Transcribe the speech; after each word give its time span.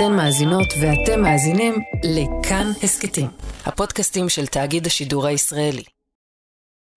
אתן 0.00 0.16
מאזינות 0.16 0.66
ואתם 0.80 1.22
מאזינים 1.22 1.74
לכאן 2.04 2.72
הסכתים, 2.82 3.26
הפודקאסטים 3.66 4.28
של 4.28 4.46
תאגיד 4.46 4.86
השידור 4.86 5.26
הישראלי. 5.26 5.82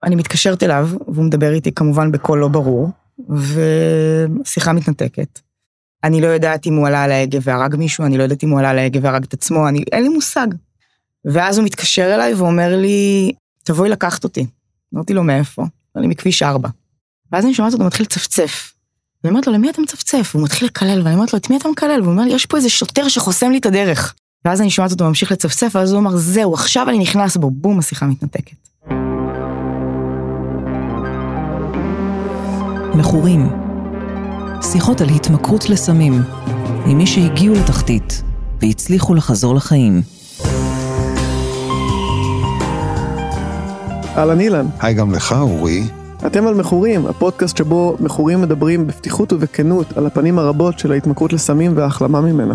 אני 0.04 0.15
מתקשרת 0.15 0.63
אליו, 0.63 0.89
והוא 1.08 1.26
מדבר 1.26 1.54
איתי 1.54 1.71
כמובן 1.71 2.12
בקול 2.12 2.39
לא 2.39 2.47
ברור, 2.47 2.89
ושיחה 3.29 4.74
מתנתקת. 4.74 5.39
אני 6.04 6.21
לא 6.21 6.28
יודעת 6.28 6.66
אם 6.68 6.76
הוא 6.76 6.88
עלה 6.88 7.04
על 7.04 7.12
ההגה 7.12 7.39
והרג 7.42 7.76
מישהו, 7.76 8.05
אני 8.05 8.17
לא 8.17 8.24
יודעת 8.24 8.44
אם 8.44 8.49
הוא 8.49 8.60
עלה 8.60 8.69
על 8.69 8.79
ההגה 8.79 8.99
והרג 9.04 9.24
את 9.24 9.33
עצמו, 9.33 9.67
אני, 9.67 9.83
אין 9.92 10.04
לי 10.04 10.10
מושג. 10.10 10.47
ואז 11.26 11.58
הוא 11.58 11.65
מתקשר 11.65 12.15
אליי 12.15 12.33
ואומר 12.33 12.76
לי, 12.76 13.31
תבואי 13.63 13.90
לקחת 13.90 14.24
אותי. 14.24 14.46
אמרתי 14.96 15.13
לו, 15.13 15.24
מאיפה? 15.24 15.62
אמר 15.62 16.02
לי, 16.02 16.08
מכביש 16.08 16.44
4. 16.44 16.70
ואז 17.31 17.45
אני 17.45 17.54
שומעת 17.54 17.73
אותו 17.73 17.84
מתחיל 17.84 18.05
לצפצף. 18.05 18.73
ואני 19.23 19.31
אומרת 19.31 19.48
לו, 19.48 19.53
למי 19.53 19.70
אתה 19.70 19.81
מצפצף? 19.81 20.31
והוא 20.34 20.44
מתחיל 20.44 20.67
לקלל, 20.67 21.02
ואני 21.03 21.16
אומרת 21.16 21.34
לו, 21.34 21.40
את 21.40 21.49
מי 21.49 21.58
אתה 21.58 21.70
מקלל? 21.70 21.99
והוא 22.02 22.12
אומר 22.12 22.23
לי, 22.23 22.34
יש 22.34 22.45
פה 22.45 22.58
איזה 22.58 22.70
שוטר 22.70 23.08
שחוסם 23.08 23.52
לי 23.52 23.58
את 23.58 23.66
הדרך. 23.66 24.13
ואז 24.46 24.62
אני 24.62 24.70
שומעת 24.70 24.91
אותו 24.91 25.05
ממשיך 25.05 25.32
לצפצף, 25.32 25.72
ואז 25.76 25.91
הוא 25.91 25.99
אמר, 25.99 26.18
זהו, 26.18 26.54
עכשיו 26.54 26.90
אני 26.90 26.99
נכנס 26.99 27.38
בו, 27.38 27.52
בום, 27.52 27.80
השיחה 27.80 28.05
מתנתקת. 28.05 28.55
מכורים. 32.96 33.49
שיחות 34.62 35.02
על 35.02 35.09
התמכרות 35.09 35.70
לסמים, 35.70 36.24
עם 36.85 36.98
מי 36.98 37.08
שהגיעו 37.08 37.55
לתחתית 37.55 38.24
והצליחו 38.62 39.13
לחזור 39.13 39.55
לחיים. 39.55 40.02
אהלן 44.18 44.40
אילן, 44.40 44.66
היי 44.80 44.94
גם 44.94 45.12
לך, 45.12 45.32
אורי. 45.32 45.84
אתם 46.27 46.48
על 46.48 46.54
מכורים, 46.54 47.05
הפודקאסט 47.05 47.58
שבו 47.58 47.98
מכורים 48.00 48.41
מדברים 48.41 48.88
בפתיחות 48.88 49.34
ובכנות 49.34 49.98
על 49.98 50.05
הפנים 50.05 50.40
הרבות 50.40 50.80
של 50.80 50.91
ההתמכרות 50.91 51.34
לסמים 51.34 51.77
וההחלמה 51.77 52.22
ממנה. 52.22 52.54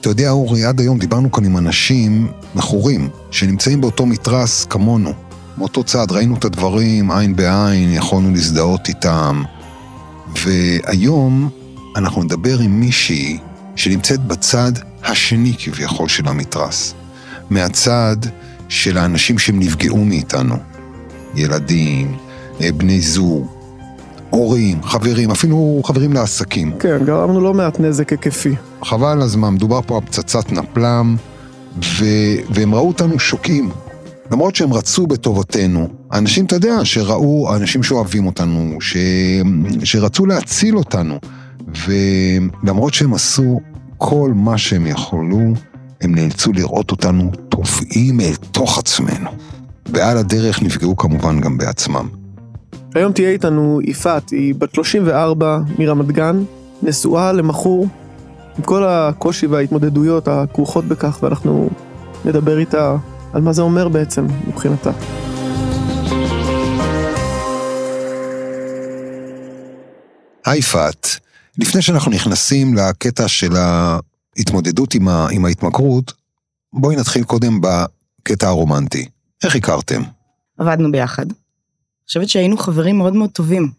אתה 0.00 0.08
יודע, 0.08 0.30
אורי, 0.30 0.64
עד 0.64 0.80
היום 0.80 0.98
דיברנו 0.98 1.32
כאן 1.32 1.44
עם 1.44 1.56
אנשים 1.56 2.28
מכורים, 2.54 3.08
שנמצאים 3.30 3.80
באותו 3.80 4.06
מתרס 4.06 4.64
כמונו. 4.64 5.12
מאותו 5.58 5.84
צד, 5.84 6.06
ראינו 6.10 6.36
את 6.36 6.44
הדברים 6.44 7.10
עין 7.10 7.36
בעין, 7.36 7.92
יכולנו 7.92 8.30
להזדהות 8.30 8.88
איתם. 8.88 9.42
והיום 10.44 11.50
אנחנו 11.96 12.22
נדבר 12.22 12.58
עם 12.58 12.80
מישהי 12.80 13.38
שנמצאת 13.76 14.20
בצד 14.20 14.72
השני 15.04 15.54
כביכול 15.58 16.08
של 16.08 16.28
המתרס. 16.28 16.94
מהצד 17.50 18.16
של 18.68 18.98
האנשים 18.98 19.38
שהם 19.38 19.58
נפגעו 19.58 20.04
מאיתנו. 20.04 20.56
ילדים, 21.34 22.16
בני 22.60 23.00
זוג, 23.00 23.46
הורים, 24.30 24.82
חברים, 24.82 25.30
אפילו 25.30 25.80
חברים 25.84 26.12
לעסקים. 26.12 26.72
כן, 26.78 27.04
גרמנו 27.04 27.40
לא 27.40 27.54
מעט 27.54 27.80
נזק 27.80 28.10
היקפי. 28.10 28.54
חבל 28.84 29.22
הזמן, 29.22 29.54
מדובר 29.54 29.80
פה 29.86 29.96
על 29.96 30.00
פצצת 30.06 30.52
נפלם, 30.52 31.16
ו... 31.76 32.04
והם 32.50 32.74
ראו 32.74 32.88
אותנו 32.88 33.18
שוקעים. 33.18 33.70
למרות 34.30 34.54
שהם 34.54 34.72
רצו 34.72 35.06
בטובתנו, 35.06 35.88
האנשים, 36.10 36.44
אתה 36.44 36.56
יודע, 36.56 36.84
שראו, 36.84 37.52
האנשים 37.52 37.82
שאוהבים 37.82 38.26
אותנו, 38.26 38.76
ש... 38.80 38.96
שרצו 39.84 40.26
להציל 40.26 40.76
אותנו, 40.76 41.18
ולמרות 41.86 42.94
שהם 42.94 43.14
עשו 43.14 43.60
כל 43.98 44.32
מה 44.34 44.58
שהם 44.58 44.86
יכולו, 44.86 45.40
הם 46.00 46.14
נאלצו 46.14 46.52
לראות 46.52 46.90
אותנו 46.90 47.30
טובעים 47.48 48.20
אל 48.20 48.34
תוך 48.50 48.78
עצמנו. 48.78 49.30
ועל 49.92 50.18
הדרך 50.18 50.62
נפגעו 50.62 50.96
כמובן 50.96 51.40
גם 51.40 51.58
בעצמם. 51.58 52.21
היום 52.94 53.12
תהיה 53.12 53.30
איתנו 53.30 53.80
יפעת, 53.84 54.30
היא 54.30 54.54
בת 54.54 54.74
34 54.74 55.58
מרמת 55.78 56.06
גן, 56.06 56.44
נשואה 56.82 57.32
למכור, 57.32 57.86
עם 58.58 58.64
כל 58.64 58.84
הקושי 58.84 59.46
וההתמודדויות 59.46 60.28
הכרוכות 60.28 60.84
בכך, 60.84 61.18
ואנחנו 61.22 61.70
נדבר 62.24 62.58
איתה 62.58 62.96
על 63.32 63.42
מה 63.42 63.52
זה 63.52 63.62
אומר 63.62 63.88
בעצם 63.88 64.26
מבחינתה. 64.48 64.90
היי 70.44 70.58
יפעת, 70.58 71.06
לפני 71.58 71.82
שאנחנו 71.82 72.10
נכנסים 72.10 72.74
לקטע 72.74 73.28
של 73.28 73.52
ההתמודדות 73.56 74.94
עם, 74.94 75.08
ה... 75.08 75.26
עם 75.30 75.44
ההתמכרות, 75.44 76.12
בואי 76.72 76.96
נתחיל 76.96 77.24
קודם 77.24 77.60
בקטע 77.60 78.48
הרומנטי. 78.48 79.08
איך 79.44 79.56
הכרתם? 79.56 80.02
עבדנו 80.58 80.92
ביחד. 80.92 81.26
חושבת 82.12 82.28
שהיינו 82.28 82.56
חברים 82.56 82.98
מאוד 82.98 83.14
מאוד 83.14 83.30
טובים 83.30 83.70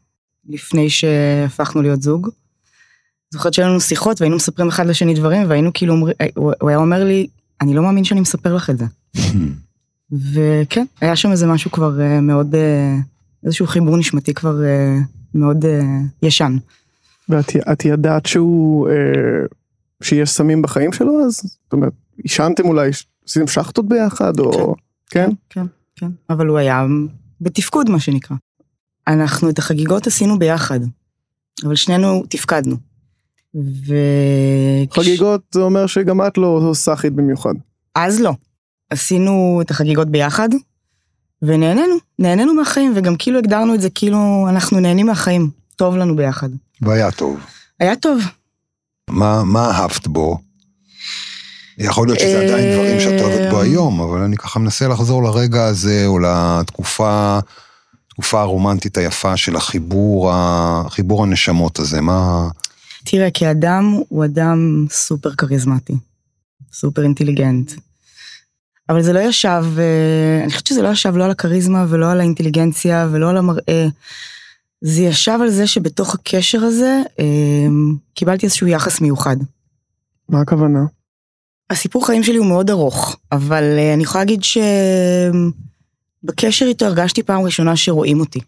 לפני 0.49 0.89
שהפכנו 0.89 1.81
להיות 1.81 2.01
זוג. 2.01 2.29
זוכרת 3.33 3.53
שהיו 3.53 3.67
לנו 3.67 3.81
שיחות 3.81 4.21
והיינו 4.21 4.35
מספרים 4.35 4.67
אחד 4.67 4.85
לשני 4.85 5.13
דברים 5.13 5.49
והיינו 5.49 5.71
כאילו 5.73 5.94
אומרים, 5.94 6.16
הוא 6.35 6.69
היה 6.69 6.77
אומר 6.77 7.03
לי, 7.03 7.27
אני 7.61 7.73
לא 7.73 7.83
מאמין 7.83 8.03
שאני 8.03 8.21
מספר 8.21 8.55
לך 8.55 8.69
את 8.69 8.77
זה. 8.77 8.85
וכן, 10.33 10.85
היה 11.01 11.16
שם 11.16 11.31
איזה 11.31 11.47
משהו 11.47 11.71
כבר 11.71 12.01
אה, 12.01 12.21
מאוד, 12.21 12.55
אה, 12.55 12.95
איזשהו 13.44 13.67
חיבור 13.67 13.97
נשמתי 13.97 14.33
כבר 14.33 14.63
אה, 14.63 14.97
מאוד 15.35 15.65
ישן. 16.23 16.57
ואת 17.29 17.85
ידעת 17.85 18.25
שהוא, 18.25 18.88
שיש 20.03 20.29
סמים 20.29 20.61
בחיים 20.61 20.94
שלו 20.94 21.25
אז? 21.25 21.33
זאת 21.35 21.73
אומרת, 21.73 21.94
עישנתם 22.17 22.65
אולי, 22.65 22.89
עשיתם 23.27 23.47
שחטות 23.47 23.88
ביחד 23.88 24.39
או... 24.39 24.75
כן? 25.09 25.29
כן, 25.50 25.65
כן, 25.95 26.09
אבל 26.29 26.47
הוא 26.47 26.57
היה 26.57 26.85
בתפקוד 27.41 27.89
מה 27.89 27.99
שנקרא. 27.99 28.35
אנחנו 29.07 29.49
את 29.49 29.59
החגיגות 29.59 30.07
עשינו 30.07 30.39
ביחד, 30.39 30.79
אבל 31.66 31.75
שנינו 31.75 32.23
תפקדנו. 32.29 32.75
ו... 33.55 33.95
חגיגות 34.91 35.41
זה 35.53 35.61
אומר 35.61 35.88
שגם 35.88 36.27
את 36.27 36.38
לא 36.38 36.71
סאחית 36.73 37.13
במיוחד. 37.13 37.53
אז 37.95 38.21
לא. 38.21 38.33
עשינו 38.89 39.59
את 39.61 39.71
החגיגות 39.71 40.09
ביחד, 40.09 40.49
ונהנינו, 41.41 41.95
נהנינו 42.19 42.53
מהחיים, 42.53 42.94
וגם 42.95 43.16
כאילו 43.16 43.39
הגדרנו 43.39 43.75
את 43.75 43.81
זה 43.81 43.89
כאילו 43.89 44.45
אנחנו 44.50 44.79
נהנים 44.79 45.05
מהחיים, 45.05 45.50
טוב 45.75 45.95
לנו 45.95 46.15
ביחד. 46.15 46.50
והיה 46.81 47.11
טוב. 47.11 47.39
היה 47.79 47.95
טוב. 47.95 48.21
מה, 49.09 49.44
מה 49.44 49.71
אהבת 49.71 50.07
בו? 50.07 50.38
יכול 51.78 52.07
להיות 52.07 52.19
שזה 52.19 52.39
עדיין 52.39 52.73
דברים 52.75 53.00
שאת 53.00 53.22
אוהבת 53.22 53.50
בו 53.51 53.61
היום, 53.61 54.01
אבל 54.01 54.22
אני 54.22 54.38
ככה 54.38 54.59
מנסה 54.59 54.88
לחזור 54.88 55.23
לרגע 55.23 55.66
הזה, 55.66 56.03
או 56.06 56.19
לתקופה, 56.19 57.39
תקופה 58.09 58.41
הרומנטית 58.41 58.97
היפה 58.97 59.38
של 59.38 59.56
החיבור, 59.56 60.31
החיבור 60.33 61.23
הנשמות 61.23 61.79
הזה, 61.79 62.01
מה... 62.01 62.47
תראה, 63.06 63.31
כאדם 63.31 64.00
הוא 64.09 64.25
אדם 64.25 64.85
סופר 64.91 65.35
כריזמטי, 65.35 65.94
סופר 66.73 67.03
אינטליגנט. 67.03 67.72
אבל 68.89 69.01
זה 69.01 69.13
לא 69.13 69.19
ישב, 69.19 69.66
אני 70.44 70.51
חושבת 70.51 70.67
שזה 70.67 70.81
לא 70.81 70.88
ישב 70.88 71.16
לא 71.16 71.23
על 71.23 71.31
הכריזמה 71.31 71.85
ולא 71.89 72.12
על 72.12 72.19
האינטליגנציה 72.19 73.07
ולא 73.12 73.29
על 73.29 73.38
המראה. 73.38 73.88
זה 74.81 75.01
ישב 75.01 75.39
על 75.41 75.50
זה 75.50 75.67
שבתוך 75.67 76.13
הקשר 76.13 76.63
הזה 76.63 77.01
קיבלתי 78.13 78.45
איזשהו 78.45 78.67
יחס 78.67 79.01
מיוחד. 79.01 79.38
מה 80.29 80.41
הכוונה? 80.41 80.79
הסיפור 81.69 82.06
חיים 82.06 82.24
שלי 82.24 82.38
הוא 82.38 82.47
מאוד 82.47 82.69
ארוך, 82.69 83.18
אבל 83.31 83.63
uh, 83.63 83.94
אני 83.94 84.03
יכולה 84.03 84.24
להגיד 84.24 84.41
שבקשר 86.24 86.66
איתו 86.66 86.85
הרגשתי 86.85 87.24
פעם 87.24 87.41
ראשונה 87.41 87.75
שרואים 87.75 88.19
אותי. 88.19 88.40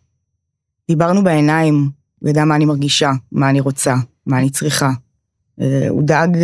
דיברנו 0.88 1.24
בעיניים, 1.24 1.90
הוא 2.20 2.30
ידע 2.30 2.46
מה 2.46 2.56
אני 2.56 2.66
מרגישה, 2.66 3.12
מה 3.32 3.50
אני 3.50 3.60
רוצה, 3.60 3.96
מה 4.26 4.40
אני 4.40 4.50
צריכה. 4.50 4.92
אה, 5.60 5.64
הוא 5.90 6.04
דאג 6.04 6.36
אה, 6.36 6.40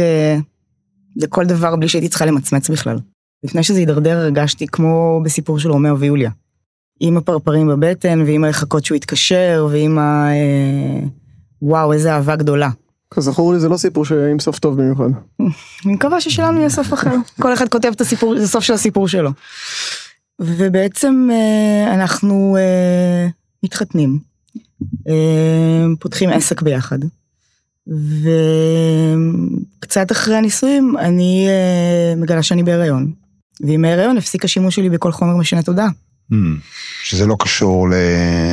לכל 1.16 1.46
דבר 1.46 1.76
בלי 1.76 1.88
שהייתי 1.88 2.10
צריכה 2.10 2.26
למצמץ 2.26 2.70
בכלל. 2.70 3.00
לפני 3.44 3.64
שזה 3.64 3.80
יידרדר 3.80 4.18
הרגשתי 4.18 4.68
כמו 4.68 5.22
בסיפור 5.24 5.60
של 5.60 5.72
רומאו 5.72 6.00
ויוליה. 6.00 6.32
עם 7.00 7.18
הפרפרים 7.18 7.68
בבטן 7.68 8.22
ועם 8.22 8.46
הלחכות 8.46 8.86
שהוא 8.86 8.96
יתקשר 8.96 9.68
ועם 9.72 10.00
ה... 10.00 10.30
וואו, 11.62 11.94
איזה 11.94 12.14
אהבה 12.14 12.36
גדולה. 12.36 12.70
כזכור 13.14 13.54
לי 13.54 13.60
זה 13.60 13.70
לא 13.70 13.78
סיפור 13.78 14.06
עם 14.32 14.40
סוף 14.40 14.60
טוב 14.60 14.78
במיוחד. 14.78 15.10
אני 15.86 15.94
מקווה 15.94 16.22
ששלנו 16.22 16.60
יהיה 16.60 16.70
סוף 16.70 16.94
אחר. 16.94 17.16
כל 17.42 17.54
אחד 17.54 17.70
כותב 17.70 17.92
את 17.96 18.02
הסיפור, 18.02 18.40
זה 18.40 18.48
סוף 18.48 18.64
של 18.64 18.74
הסיפור 18.74 19.08
שלו. 19.08 19.32
ובעצם 20.40 21.30
אה, 21.32 21.94
אנחנו 21.94 22.58
אה, 22.60 23.28
מתחתנים, 23.64 24.20
אה, 25.08 25.86
פותחים 26.00 26.30
עסק 26.30 26.62
ביחד. 26.62 27.00
וקצת 29.80 30.12
אחרי 30.12 30.36
הנישואים 30.36 30.98
אני 30.98 31.48
מגלה 32.18 32.44
שאני 32.44 32.64
בהיריון. 32.64 33.14
ועם 33.62 33.86
ההיריון 33.86 34.18
הפסיק 34.18 34.46
השימוש 34.46 34.76
שלי 34.76 34.90
בכל 34.90 35.12
חומר 35.12 35.36
משנה 35.36 35.64
תודעה. 35.64 35.90
Hmm. 36.34 36.36
שזה 37.04 37.26
לא 37.26 37.36
קשור 37.40 37.90
ל... 37.90 37.94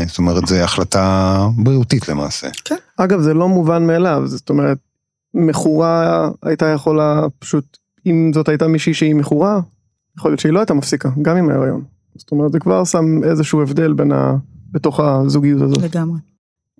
זאת 0.06 0.18
אומרת, 0.18 0.46
זו 0.46 0.56
החלטה 0.56 1.46
בריאותית 1.56 2.08
למעשה. 2.08 2.48
כן. 2.64 2.76
אגב, 2.96 3.20
זה 3.20 3.34
לא 3.34 3.48
מובן 3.48 3.86
מאליו, 3.86 4.22
זאת 4.26 4.50
אומרת, 4.50 4.78
מכורה 5.34 6.28
הייתה 6.42 6.66
יכולה 6.66 7.26
פשוט, 7.38 7.78
אם 8.06 8.30
זאת 8.34 8.48
הייתה 8.48 8.68
מישהי 8.68 8.94
שהיא 8.94 9.14
מכורה, 9.14 9.60
יכול 10.18 10.30
להיות 10.30 10.40
שהיא 10.40 10.52
לא 10.52 10.58
הייתה 10.58 10.74
מפסיקה, 10.74 11.08
גם 11.22 11.36
עם 11.36 11.50
ההריון. 11.50 11.84
זאת 12.16 12.30
אומרת, 12.30 12.52
זה 12.52 12.58
כבר 12.58 12.84
שם 12.84 13.24
איזשהו 13.24 13.62
הבדל 13.62 13.92
בין 13.92 14.12
ה... 14.12 14.36
בתוך 14.70 15.00
הזוגיות 15.00 15.62
הזאת. 15.62 15.82
לגמרי. 15.82 16.18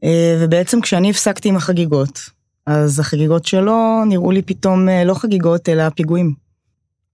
אה, 0.04 0.38
ובעצם 0.40 0.80
כשאני 0.80 1.10
הפסקתי 1.10 1.48
עם 1.48 1.56
החגיגות, 1.56 2.20
אז 2.66 3.00
החגיגות 3.00 3.44
שלו 3.44 4.04
נראו 4.06 4.30
לי 4.30 4.42
פתאום 4.42 4.88
אה, 4.88 5.04
לא 5.04 5.14
חגיגות, 5.14 5.68
אלא 5.68 5.88
פיגועים. 5.88 6.34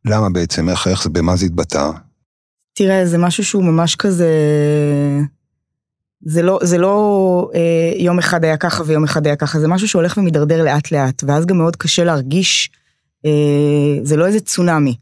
למה 0.04 0.30
בעצם? 0.30 0.68
איך, 0.68 0.86
איך 0.86 1.02
זה, 1.02 1.10
במה 1.10 1.36
זה 1.36 1.46
התבטא? 1.46 1.90
תראה, 2.74 3.06
זה 3.06 3.18
משהו 3.18 3.44
שהוא 3.44 3.64
ממש 3.64 3.96
כזה... 3.96 4.30
זה 6.26 6.42
לא, 6.42 6.58
זה 6.62 6.78
לא 6.78 7.50
אה, 7.54 7.92
יום 7.96 8.18
אחד 8.18 8.44
היה 8.44 8.56
ככה 8.56 8.82
ויום 8.86 9.04
אחד 9.04 9.26
היה 9.26 9.36
ככה, 9.36 9.60
זה 9.60 9.68
משהו 9.68 9.88
שהולך 9.88 10.16
ומידרדר 10.16 10.62
לאט 10.62 10.92
לאט, 10.92 11.24
ואז 11.26 11.46
גם 11.46 11.58
מאוד 11.58 11.76
קשה 11.76 12.04
להרגיש, 12.04 12.70
אה, 13.26 13.98
זה 14.02 14.16
לא 14.16 14.26
איזה 14.26 14.40
צונאמי. 14.40 14.96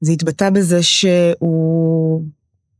זה 0.00 0.12
התבטא 0.12 0.50
בזה 0.50 0.82
שהוא... 0.82 2.22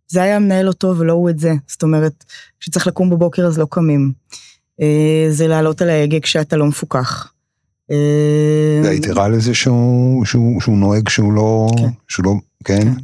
זה 0.08 0.22
היה 0.22 0.38
מנהל 0.38 0.68
אותו 0.68 0.98
ולא 0.98 1.12
הוא 1.12 1.30
את 1.30 1.38
זה. 1.38 1.52
זאת 1.66 1.82
אומרת, 1.82 2.24
כשצריך 2.60 2.86
לקום 2.86 3.10
בבוקר 3.10 3.46
אז 3.46 3.58
לא 3.58 3.66
קמים. 3.70 4.12
אה, 4.80 5.26
זה 5.30 5.48
לעלות 5.48 5.82
על 5.82 5.90
ההגה 5.90 6.20
כשאתה 6.20 6.56
לא 6.56 6.66
מפוקח. 6.66 7.32
אה, 7.90 8.80
והיית 8.84 9.06
ערה 9.06 9.28
לזה 9.28 9.54
שהוא, 9.54 10.24
שהוא, 10.24 10.60
שהוא 10.60 10.76
נוהג 10.76 11.08
שהוא 11.08 11.32
לא... 11.32 11.68
כן. 11.78 11.88
שהוא 12.08 12.24
לא... 12.24 12.34
כן, 12.64 12.82
כן. 12.82 13.00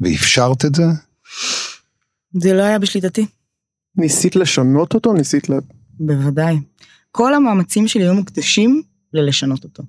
ואפשרת 0.00 0.64
את 0.64 0.74
זה? 0.74 0.84
זה 2.40 2.54
לא 2.54 2.62
היה 2.62 2.78
בשליטתי, 2.78 3.26
ניסית 3.96 4.36
לשנות 4.36 4.94
אותו? 4.94 5.12
ניסית 5.12 5.50
ל... 5.50 5.52
בוודאי. 6.00 6.56
כל 7.12 7.34
המאמצים 7.34 7.88
שלי 7.88 8.02
היו 8.02 8.14
מוקדשים 8.14 8.82
ללשנות 9.12 9.64
אותו. 9.64 9.82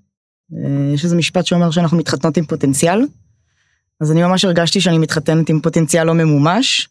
אה, 0.54 0.94
יש 0.94 1.04
איזה 1.04 1.16
משפט 1.16 1.46
שאומר 1.46 1.72
שאנחנו 1.72 1.98
מתחתנות 1.98 2.38
עם 2.38 2.46
פוטנציאל, 2.46 3.06
אז 4.02 4.12
אני 4.12 4.24
ממש 4.24 4.46
הרגשתי 4.46 4.82
שאני 4.82 4.98
מתחתנת 4.98 5.50
עם 5.50 5.60
פוטנציאל 5.62 6.04
לא 6.04 6.14
ממומש, 6.14 6.90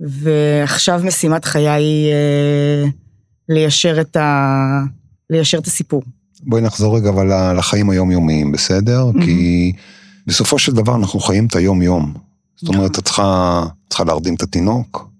ועכשיו 0.00 1.00
משימת 1.04 1.44
חיי 1.44 1.68
היא 1.68 2.12
אה, 2.12 2.84
ליישר 3.48 4.00
את, 4.00 4.16
ה... 4.16 4.82
ליישר 5.30 5.58
את 5.58 5.66
הסיפור. 5.66 6.02
בואי 6.42 6.62
נחזור 6.62 6.96
רגע 6.96 7.08
אבל 7.08 7.58
לחיים 7.58 7.90
היומיומיים, 7.90 8.52
בסדר? 8.52 9.10
כי 9.24 9.72
בסופו 10.26 10.58
של 10.58 10.72
דבר 10.72 10.96
אנחנו 10.96 11.20
חיים 11.20 11.46
את 11.46 11.56
היום-יום. 11.56 12.25
זאת 12.56 12.74
אומרת, 12.74 12.98
את 12.98 13.04
צריכה, 13.04 13.62
צריכה 13.88 14.04
להרדים 14.04 14.34
את 14.34 14.42
התינוק, 14.42 15.10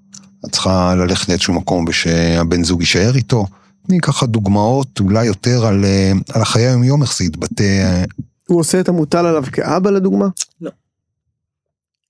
את 0.47 0.53
צריכה 0.53 0.95
ללכת 0.95 1.29
לאיזשהו 1.29 1.55
מקום 1.55 1.85
ושהבן 1.89 2.65
זוג 2.65 2.81
יישאר 2.81 3.17
איתו. 3.17 3.47
תני 3.87 4.01
ככה 4.01 4.27
דוגמאות 4.27 5.01
אולי 5.01 5.27
יותר 5.27 5.67
על, 5.67 5.85
אה, 5.85 6.13
על 6.35 6.43
החיי 6.43 6.67
היום-יום, 6.67 7.03
איך 7.03 7.19
זה 7.19 7.25
יתבטא. 7.25 8.05
הוא 8.49 8.61
עושה 8.61 8.81
את 8.81 8.89
המוטל 8.89 9.27
עליו 9.27 9.45
כאבא 9.53 9.91
לדוגמה? 9.91 10.27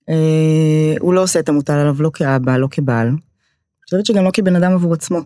אה, 0.09 0.95
הוא 1.01 1.15
לא 1.15 1.23
עושה 1.23 1.41
את 1.41 1.49
המוטל 1.49 1.73
עליו 1.73 2.03
לא 2.03 2.11
כאבא, 2.15 2.57
לא 2.57 2.69
כבעל. 2.71 3.09
אני 3.09 3.19
חושבת 3.85 4.07
שגם 4.07 4.25
לא 4.25 4.31
כבן 4.33 4.57
אדם 4.57 4.73
עבור 4.73 4.95
עצמו. 4.95 5.19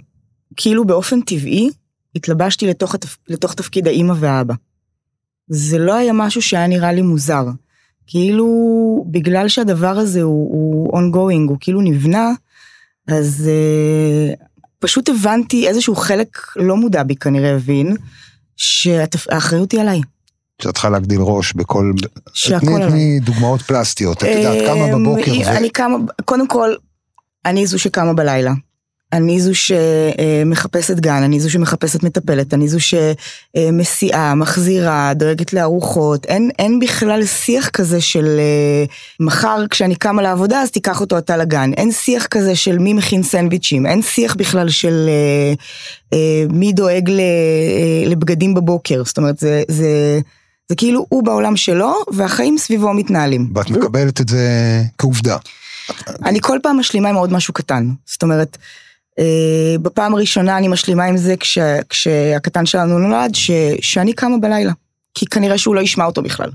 כאילו 0.56 0.85
באופן 0.85 1.20
טבעי 1.20 1.70
התלבשתי 2.14 2.67
לתוך, 2.67 2.94
התפ... 2.94 3.17
לתוך 3.29 3.55
תפקיד 3.55 3.87
האימא 3.87 4.14
והאבא. 4.17 4.55
זה 5.49 5.79
לא 5.79 5.94
היה 5.94 6.12
משהו 6.12 6.43
שהיה 6.43 6.67
נראה 6.67 6.93
לי 6.93 7.03
מוזר. 7.03 7.44
כאילו 8.11 8.47
בגלל 9.11 9.49
שהדבר 9.49 9.99
הזה 9.99 10.23
הוא, 10.23 10.53
הוא 10.53 10.99
ongoing, 10.99 11.49
הוא 11.49 11.57
כאילו 11.61 11.81
נבנה, 11.81 12.31
אז 13.09 13.49
אה, 13.49 14.35
פשוט 14.79 15.09
הבנתי 15.09 15.69
איזשהו 15.69 15.97
חלק 15.97 16.39
לא 16.57 16.77
מודע 16.77 17.03
בי 17.03 17.17
כנראה 17.17 17.55
הבין, 17.55 17.97
שהאחריות 18.57 19.73
היא 19.73 19.81
עליי. 19.81 20.01
שאת 20.62 20.75
צריכה 20.75 20.89
להגדיל 20.89 21.21
ראש 21.21 21.53
בכל... 21.53 21.93
שהכל 22.35 22.89
תני, 22.89 23.21
דוגמאות 23.21 23.62
פלסטיות, 23.62 24.25
את 24.25 24.29
יודעת, 24.37 24.67
כמה 24.67 24.93
אמ, 24.93 25.05
בבוקר. 25.05 25.33
אני 25.56 25.71
קמה, 25.71 25.97
קודם 26.25 26.49
כל, 26.49 26.75
אני 27.45 27.67
זו 27.67 27.79
שקמה 27.79 28.13
בלילה. 28.13 28.53
אני 29.12 29.41
זו 29.41 29.55
שמחפשת 29.55 31.01
גן, 31.01 31.23
אני 31.23 31.41
זו 31.41 31.51
שמחפשת 31.51 32.03
מטפלת, 32.03 32.55
אני 32.55 32.69
זו 32.69 32.79
שמסיעה, 32.81 34.35
מחזירה, 34.35 35.12
דואגת 35.15 35.53
לארוחות. 35.53 36.27
אין, 36.27 36.51
אין 36.59 36.79
בכלל 36.79 37.25
שיח 37.25 37.69
כזה 37.69 38.01
של 38.01 38.27
אה, 38.39 38.85
מחר 39.21 39.65
כשאני 39.71 39.95
קמה 39.95 40.23
לעבודה 40.23 40.61
אז 40.62 40.71
תיקח 40.71 41.01
אותו 41.01 41.19
אתה 41.19 41.37
לגן. 41.37 41.73
אין 41.73 41.93
שיח 41.93 42.27
כזה 42.27 42.57
של 42.57 42.79
מי 42.79 42.93
מכין 42.93 43.23
סנדוויצ'ים, 43.23 43.87
אין 43.87 44.03
שיח 44.03 44.35
בכלל 44.35 44.69
של 44.69 45.09
אה, 45.09 45.55
אה, 46.13 46.45
מי 46.51 46.73
דואג 46.73 47.11
ל, 47.11 47.21
אה, 47.21 48.09
לבגדים 48.09 48.55
בבוקר. 48.55 49.03
זאת 49.05 49.19
אומרת, 49.19 49.39
זה, 49.39 49.63
זה, 49.69 50.21
זה 50.69 50.77
כאילו 50.77 51.06
הוא 51.09 51.23
בעולם 51.23 51.56
שלו 51.56 51.95
והחיים 52.13 52.59
סביבו 52.59 52.95
מתנהלים. 52.95 53.53
ואת 53.55 53.71
מקבלת 53.71 54.21
את 54.21 54.29
זה 54.29 54.49
כעובדה. 54.99 55.37
אני 56.25 56.39
כל 56.41 56.59
פעם 56.63 56.79
משלימה 56.79 57.09
עם 57.09 57.15
עוד 57.15 57.33
משהו 57.33 57.55
קטן. 57.55 57.91
זאת 58.06 58.23
אומרת, 58.23 58.59
בפעם 59.83 60.15
הראשונה 60.15 60.59
אני 60.59 60.69
משלימה 60.69 61.05
עם 61.05 61.17
זה 61.17 61.37
כש, 61.37 61.59
כשהקטן 61.89 62.67
שלנו 62.67 62.99
נולד, 62.99 63.35
ש, 63.35 63.51
שאני 63.81 64.12
קמה 64.12 64.39
בלילה. 64.39 64.73
כי 65.15 65.27
כנראה 65.27 65.59
שהוא 65.59 65.75
לא 65.75 65.81
ישמע 65.81 66.05
אותו 66.05 66.23
בכלל. 66.23 66.51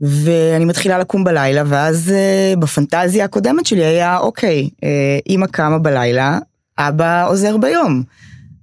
ואני 0.00 0.64
מתחילה 0.64 0.98
לקום 0.98 1.24
בלילה, 1.24 1.62
ואז 1.66 2.10
אה, 2.10 2.54
בפנטזיה 2.58 3.24
הקודמת 3.24 3.66
שלי 3.66 3.84
היה, 3.84 4.18
אוקיי, 4.18 4.68
אה, 4.84 5.18
אמא 5.28 5.46
קמה 5.46 5.78
בלילה, 5.78 6.38
אבא 6.78 7.28
עוזר 7.28 7.56
ביום. 7.56 8.02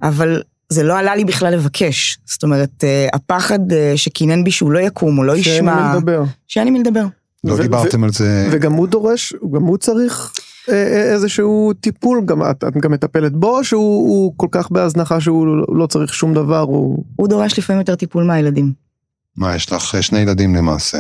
אבל 0.04 0.42
זה 0.70 0.84
לא 0.84 0.98
עלה 0.98 1.16
לי 1.16 1.26
בכלל 1.26 1.54
לבקש. 1.54 2.18
זאת 2.26 2.44
אומרת, 2.44 2.84
אה, 2.84 3.08
הפחד 3.14 3.72
אה, 3.72 3.94
שקינן 3.96 4.44
בי 4.44 4.52
שהוא 4.52 4.72
לא 4.72 4.80
יקום, 4.80 5.16
הוא 5.16 5.26
לא 5.26 5.38
שאין 5.38 5.56
ישמע, 5.56 5.74
עם 5.74 5.92
מי 5.92 5.98
לדבר. 5.98 6.24
שאין 6.48 6.68
עם 6.68 6.74
מי 6.74 6.80
לדבר. 6.80 7.06
לא 7.44 7.54
ו- 7.54 7.62
דיברתם 7.62 8.04
על 8.04 8.10
זה. 8.10 8.48
וגם 8.52 8.74
הוא 8.74 8.88
דורש, 8.88 9.34
גם 9.54 9.62
הוא 9.62 9.78
צריך 9.78 10.14
אה, 10.14 10.40
אה, 10.40 10.53
איזשהו 10.68 11.74
טיפול, 11.80 12.22
גם 12.26 12.42
את, 12.42 12.64
את 12.64 12.78
גם 12.78 12.92
מטפלת 12.92 13.34
בו, 13.34 13.64
שהוא 13.64 14.10
הוא 14.10 14.34
כל 14.38 14.48
כך 14.52 14.72
בהזנחה 14.72 15.22
שהוא 15.22 15.48
לא 15.76 15.88
צריך 15.88 16.14
שום 16.14 16.34
דבר, 16.34 16.60
הוא... 16.60 17.04
הוא 17.16 17.28
דורש 17.28 17.60
לפעמים 17.60 17.80
יותר 17.80 17.96
טיפול 17.96 18.24
מהילדים. 18.24 18.74
מה, 19.38 19.56
יש 19.56 19.72
לך 19.72 20.04
שני 20.04 20.20
ילדים 20.20 20.56
למעשה. 20.56 20.98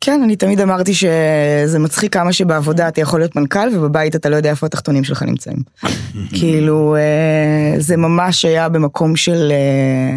כן, 0.00 0.20
אני 0.22 0.36
תמיד 0.36 0.60
אמרתי 0.60 0.94
שזה 0.94 1.78
מצחיק 1.78 2.12
כמה 2.12 2.32
שבעבודה 2.32 2.88
אתה 2.88 3.00
יכול 3.00 3.20
להיות 3.20 3.36
מנכ"ל 3.36 3.68
ובבית 3.72 4.16
אתה 4.16 4.28
לא 4.28 4.36
יודע 4.36 4.50
איפה 4.50 4.66
התחתונים 4.66 5.04
שלך 5.04 5.22
נמצאים. 5.22 5.58
כאילו, 6.38 6.96
אה, 6.96 7.80
זה 7.80 7.96
ממש 7.96 8.44
היה 8.44 8.68
במקום 8.68 9.16
של... 9.16 9.52
אה, 9.52 10.16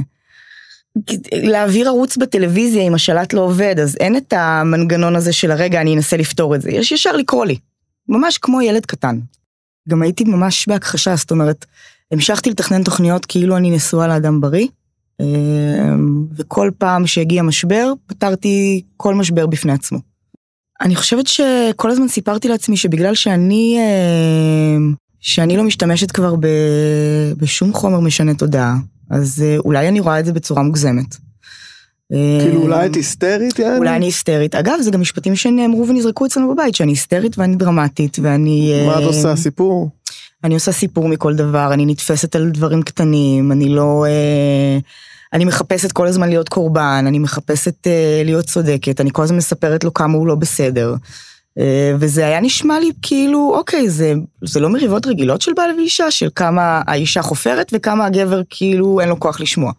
להעביר 1.34 1.88
ערוץ 1.88 2.18
בטלוויזיה 2.18 2.84
אם 2.84 2.94
השלט 2.94 3.34
לא 3.34 3.42
עובד, 3.42 3.80
אז 3.80 3.98
אין 4.00 4.18
את 4.18 4.34
המנגנון 4.34 5.16
הזה 5.16 5.34
של 5.34 5.52
הרגע 5.52 5.82
אני 5.82 5.96
אנסה 5.96 6.18
לפתור 6.18 6.56
את 6.56 6.62
זה, 6.62 6.72
יש 6.72 6.92
ישר 6.92 7.12
לקרוא 7.12 7.46
לי. 7.46 7.58
ממש 8.10 8.38
כמו 8.38 8.62
ילד 8.62 8.86
קטן. 8.86 9.20
גם 9.90 10.02
הייתי 10.02 10.24
ממש 10.24 10.68
בהכחשה, 10.68 11.16
זאת 11.16 11.32
אומרת, 11.32 11.66
המשכתי 12.12 12.50
לתכנן 12.50 12.84
תוכניות 12.84 13.26
כאילו 13.26 13.58
אני 13.58 13.72
נשואה 13.72 14.08
לאדם 14.08 14.42
בריא, 14.42 14.68
אה, 15.22 15.96
וכל 16.38 16.72
פעם 16.78 17.08
שהגיע 17.08 17.44
משבר, 17.44 17.94
פתרתי 18.08 18.84
כל 18.98 19.16
משבר 19.16 19.48
בפני 19.48 19.72
עצמו. 19.72 20.00
אני 20.82 20.96
חושבת 20.96 21.28
שכל 21.28 21.92
הזמן 21.92 22.08
סיפרתי 22.08 22.48
לעצמי 22.48 22.78
שבגלל 22.78 23.16
שאני, 23.16 23.78
אה, 23.80 24.78
שאני 25.20 25.58
לא 25.58 25.64
משתמשת 25.64 26.12
כבר 26.12 26.36
בשום 27.38 27.74
חומר 27.74 28.00
משנה 28.00 28.34
תודעה, 28.34 28.76
אז 29.10 29.44
אה, 29.46 29.58
אולי 29.58 29.88
אני 29.88 30.00
רואה 30.00 30.20
את 30.20 30.26
זה 30.26 30.34
בצורה 30.34 30.64
מוגזמת. 30.64 31.31
כאילו 32.12 32.62
אולי 32.62 32.80
אה, 32.80 32.86
את 32.86 32.96
היסטרית? 32.96 33.60
אולי 33.60 33.96
אני 33.96 34.06
היסטרית. 34.06 34.56
אגב, 34.56 34.74
זה 34.82 34.92
גם 34.92 35.02
משפטים 35.02 35.36
שנאמרו 35.36 35.88
ונזרקו 35.88 36.26
אצלנו 36.26 36.54
בבית, 36.54 36.76
שאני 36.76 36.92
היסטרית 36.92 37.38
ואני 37.38 37.56
דרמטית, 37.56 38.18
ואני... 38.22 38.84
מה 38.86 38.94
את 38.94 39.02
אה, 39.02 39.06
עושה, 39.06 39.36
סיפור? 39.36 39.90
אני 40.44 40.54
עושה 40.54 40.72
סיפור 40.72 41.08
מכל 41.08 41.36
דבר, 41.36 41.74
אני 41.74 41.86
נתפסת 41.86 42.36
על 42.36 42.50
דברים 42.50 42.82
קטנים, 42.84 43.52
אני 43.52 43.70
לא... 43.70 44.06
אה, 44.08 44.80
אני 45.34 45.46
מחפשת 45.46 45.92
כל 45.92 46.08
הזמן 46.08 46.30
להיות 46.30 46.50
קורבן, 46.50 47.04
אני 47.08 47.20
מחפשת 47.20 47.88
אה, 47.88 48.22
להיות 48.26 48.46
צודקת, 48.46 49.02
אני 49.02 49.10
כל 49.14 49.24
הזמן 49.24 49.38
מספרת 49.38 49.84
לו 49.84 49.94
כמה 49.94 50.18
הוא 50.18 50.28
לא 50.28 50.36
בסדר. 50.36 50.96
אה, 51.60 51.94
וזה 52.00 52.26
היה 52.26 52.42
נשמע 52.42 52.80
לי 52.80 52.92
כאילו, 53.02 53.54
אוקיי, 53.56 53.90
זה, 53.90 54.14
זה 54.42 54.60
לא 54.60 54.70
מריבות 54.70 55.08
רגילות 55.08 55.42
של 55.42 55.52
בעל 55.54 55.76
ואישה, 55.78 56.12
של 56.12 56.30
כמה 56.36 56.82
האישה 56.88 57.22
חופרת 57.22 57.72
וכמה 57.74 58.06
הגבר 58.06 58.42
כאילו 58.50 59.00
אין 59.00 59.10
לו 59.10 59.20
כוח 59.20 59.42
לשמוע. 59.42 59.72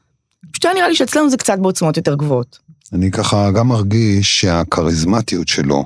פשוט 0.50 0.64
היה 0.64 0.74
נראה 0.74 0.88
לי 0.88 0.94
שאצלנו 0.96 1.30
זה 1.30 1.36
קצת 1.36 1.58
בעוצמות 1.58 1.96
יותר 1.96 2.14
גבוהות. 2.14 2.58
אני 2.92 3.10
ככה 3.10 3.50
גם 3.50 3.68
מרגיש 3.68 4.40
שהכריזמטיות 4.40 5.48
שלו, 5.48 5.84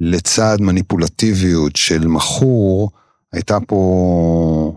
לצד 0.00 0.56
מניפולטיביות 0.60 1.76
של 1.76 2.06
מכור, 2.06 2.90
הייתה 3.32 3.58
פה, 3.66 4.76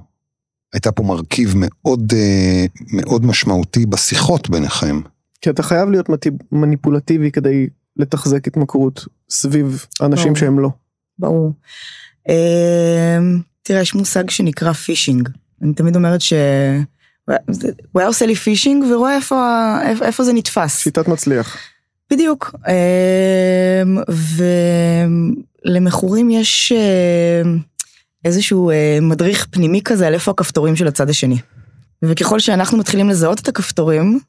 הייתה 0.74 0.92
פה 0.92 1.04
מרכיב 1.04 1.54
מאוד, 1.58 2.14
אה, 2.16 2.66
מאוד 2.94 3.26
משמעותי 3.26 3.86
בשיחות 3.86 4.50
ביניכם. 4.50 5.02
כי 5.42 5.50
אתה 5.50 5.64
חייב 5.64 5.90
להיות 5.90 6.10
מטיב- 6.10 6.38
מניפולטיבי 6.52 7.32
כדי 7.32 7.68
לתחזק 7.98 8.48
התמכרות 8.48 9.06
סביב 9.30 9.86
אנשים 10.02 10.26
ברור. 10.26 10.36
שהם 10.40 10.60
לא. 10.60 10.70
ברור. 11.20 11.54
אמ, 12.30 13.40
תראה, 13.64 13.82
יש 13.82 13.96
מושג 13.96 14.30
שנקרא 14.30 14.74
פישינג. 14.74 15.30
אני 15.62 15.74
תמיד 15.74 15.96
אומרת 15.96 16.22
ש... 16.22 16.34
הוא 17.92 18.00
היה 18.00 18.08
עושה 18.08 18.26
לי 18.26 18.36
פישינג 18.36 18.86
ורואה 18.92 19.16
איפה, 19.16 19.78
איפה, 19.84 20.06
איפה 20.06 20.24
זה 20.24 20.34
נתפס. 20.34 20.78
שיטת 20.78 21.08
מצליח. 21.08 21.58
בדיוק. 22.12 22.56
אמ, 22.68 23.98
ולמכורים 25.66 26.30
יש 26.30 26.72
אמ, 26.72 27.58
איזשהו 28.26 28.70
אה, 28.70 28.98
מדריך 29.02 29.48
פנימי 29.52 29.82
כזה 29.82 30.08
על 30.08 30.14
איפה 30.14 30.32
הכפתורים 30.32 30.76
של 30.76 30.88
הצד 30.88 31.10
השני. 31.10 31.38
וככל 32.02 32.40
שאנחנו 32.40 32.78
מתחילים 32.78 33.10
לזהות 33.10 33.40
את 33.40 33.48
הכפתורים, 33.48 34.20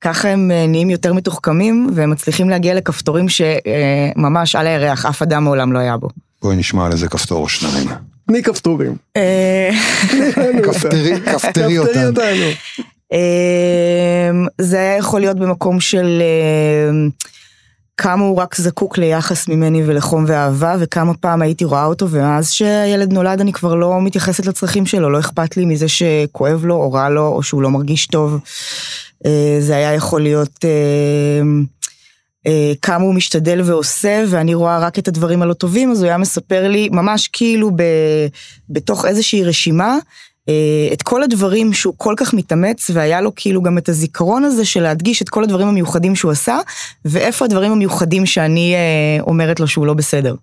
ככה 0.00 0.28
הם 0.28 0.50
אה, 0.50 0.66
נהיים 0.66 0.90
יותר 0.90 1.12
מתוחכמים, 1.12 1.90
והם 1.94 2.10
מצליחים 2.10 2.50
להגיע 2.50 2.74
לכפתורים 2.74 3.26
שממש 3.28 4.56
על 4.56 4.66
הירח, 4.66 5.06
אף 5.06 5.22
אדם 5.22 5.44
מעולם 5.44 5.72
לא 5.72 5.78
היה 5.78 5.96
בו. 5.96 6.08
בואי 6.42 6.56
נשמע 6.56 6.86
על 6.86 6.92
איזה 6.92 7.08
כפתור 7.08 7.42
או 7.42 7.48
שניים. 7.48 7.88
תני 8.26 8.42
כפתורים. 8.42 8.96
אה, 9.16 9.70
כפתרי, 11.24 11.78
אותנו. 11.78 12.20
אמ, 13.12 14.46
זה 14.60 14.78
היה 14.78 14.96
יכול 14.96 15.20
להיות 15.20 15.36
במקום 15.38 15.80
של 15.80 16.22
אמ, 16.90 17.10
כמה 17.96 18.24
הוא 18.24 18.36
רק 18.36 18.56
זקוק 18.56 18.98
ליחס 18.98 19.48
ממני 19.48 19.82
ולחום 19.86 20.24
ואהבה, 20.28 20.76
וכמה 20.78 21.14
פעם 21.14 21.42
הייתי 21.42 21.64
רואה 21.64 21.84
אותו, 21.84 22.10
ומאז 22.10 22.50
שהילד 22.50 23.12
נולד 23.12 23.40
אני 23.40 23.52
כבר 23.52 23.74
לא 23.74 24.00
מתייחסת 24.00 24.46
לצרכים 24.46 24.86
שלו, 24.86 25.10
לא 25.10 25.20
אכפת 25.20 25.56
לי 25.56 25.64
מזה 25.64 25.86
שכואב 25.88 26.64
לו 26.64 26.74
או 26.74 26.92
רע 26.92 27.08
לו, 27.08 27.28
או 27.28 27.42
שהוא 27.42 27.62
לא 27.62 27.70
מרגיש 27.70 28.06
טוב. 28.06 28.40
אה, 29.26 29.56
זה 29.60 29.76
היה 29.76 29.94
יכול 29.94 30.22
להיות 30.22 30.64
אמ, 30.64 31.64
כמה 32.82 33.04
הוא 33.04 33.14
משתדל 33.14 33.60
ועושה, 33.64 34.24
ואני 34.28 34.54
רואה 34.54 34.78
רק 34.78 34.98
את 34.98 35.08
הדברים 35.08 35.42
הלא 35.42 35.52
טובים, 35.52 35.90
אז 35.90 36.02
הוא 36.02 36.08
היה 36.08 36.18
מספר 36.18 36.68
לי, 36.68 36.88
ממש 36.92 37.28
כאילו 37.32 37.70
ב, 37.70 37.82
בתוך 38.70 39.04
איזושהי 39.04 39.44
רשימה, 39.44 39.98
אה, 40.48 40.88
את 40.92 41.02
כל 41.02 41.22
הדברים 41.22 41.72
שהוא 41.72 41.94
כל 41.96 42.14
כך 42.16 42.34
מתאמץ, 42.34 42.90
והיה 42.94 43.20
לו 43.20 43.34
כאילו 43.36 43.62
גם 43.62 43.78
את 43.78 43.88
הזיכרון 43.88 44.44
הזה 44.44 44.64
של 44.64 44.82
להדגיש 44.82 45.22
את 45.22 45.28
כל 45.28 45.44
הדברים 45.44 45.68
המיוחדים 45.68 46.16
שהוא 46.16 46.30
עשה, 46.30 46.58
ואיפה 47.04 47.44
הדברים 47.44 47.72
המיוחדים 47.72 48.26
שאני 48.26 48.74
אה, 48.74 49.22
אומרת 49.22 49.60
לו 49.60 49.68
שהוא 49.68 49.86
לא 49.86 49.94
בסדר. 49.94 50.34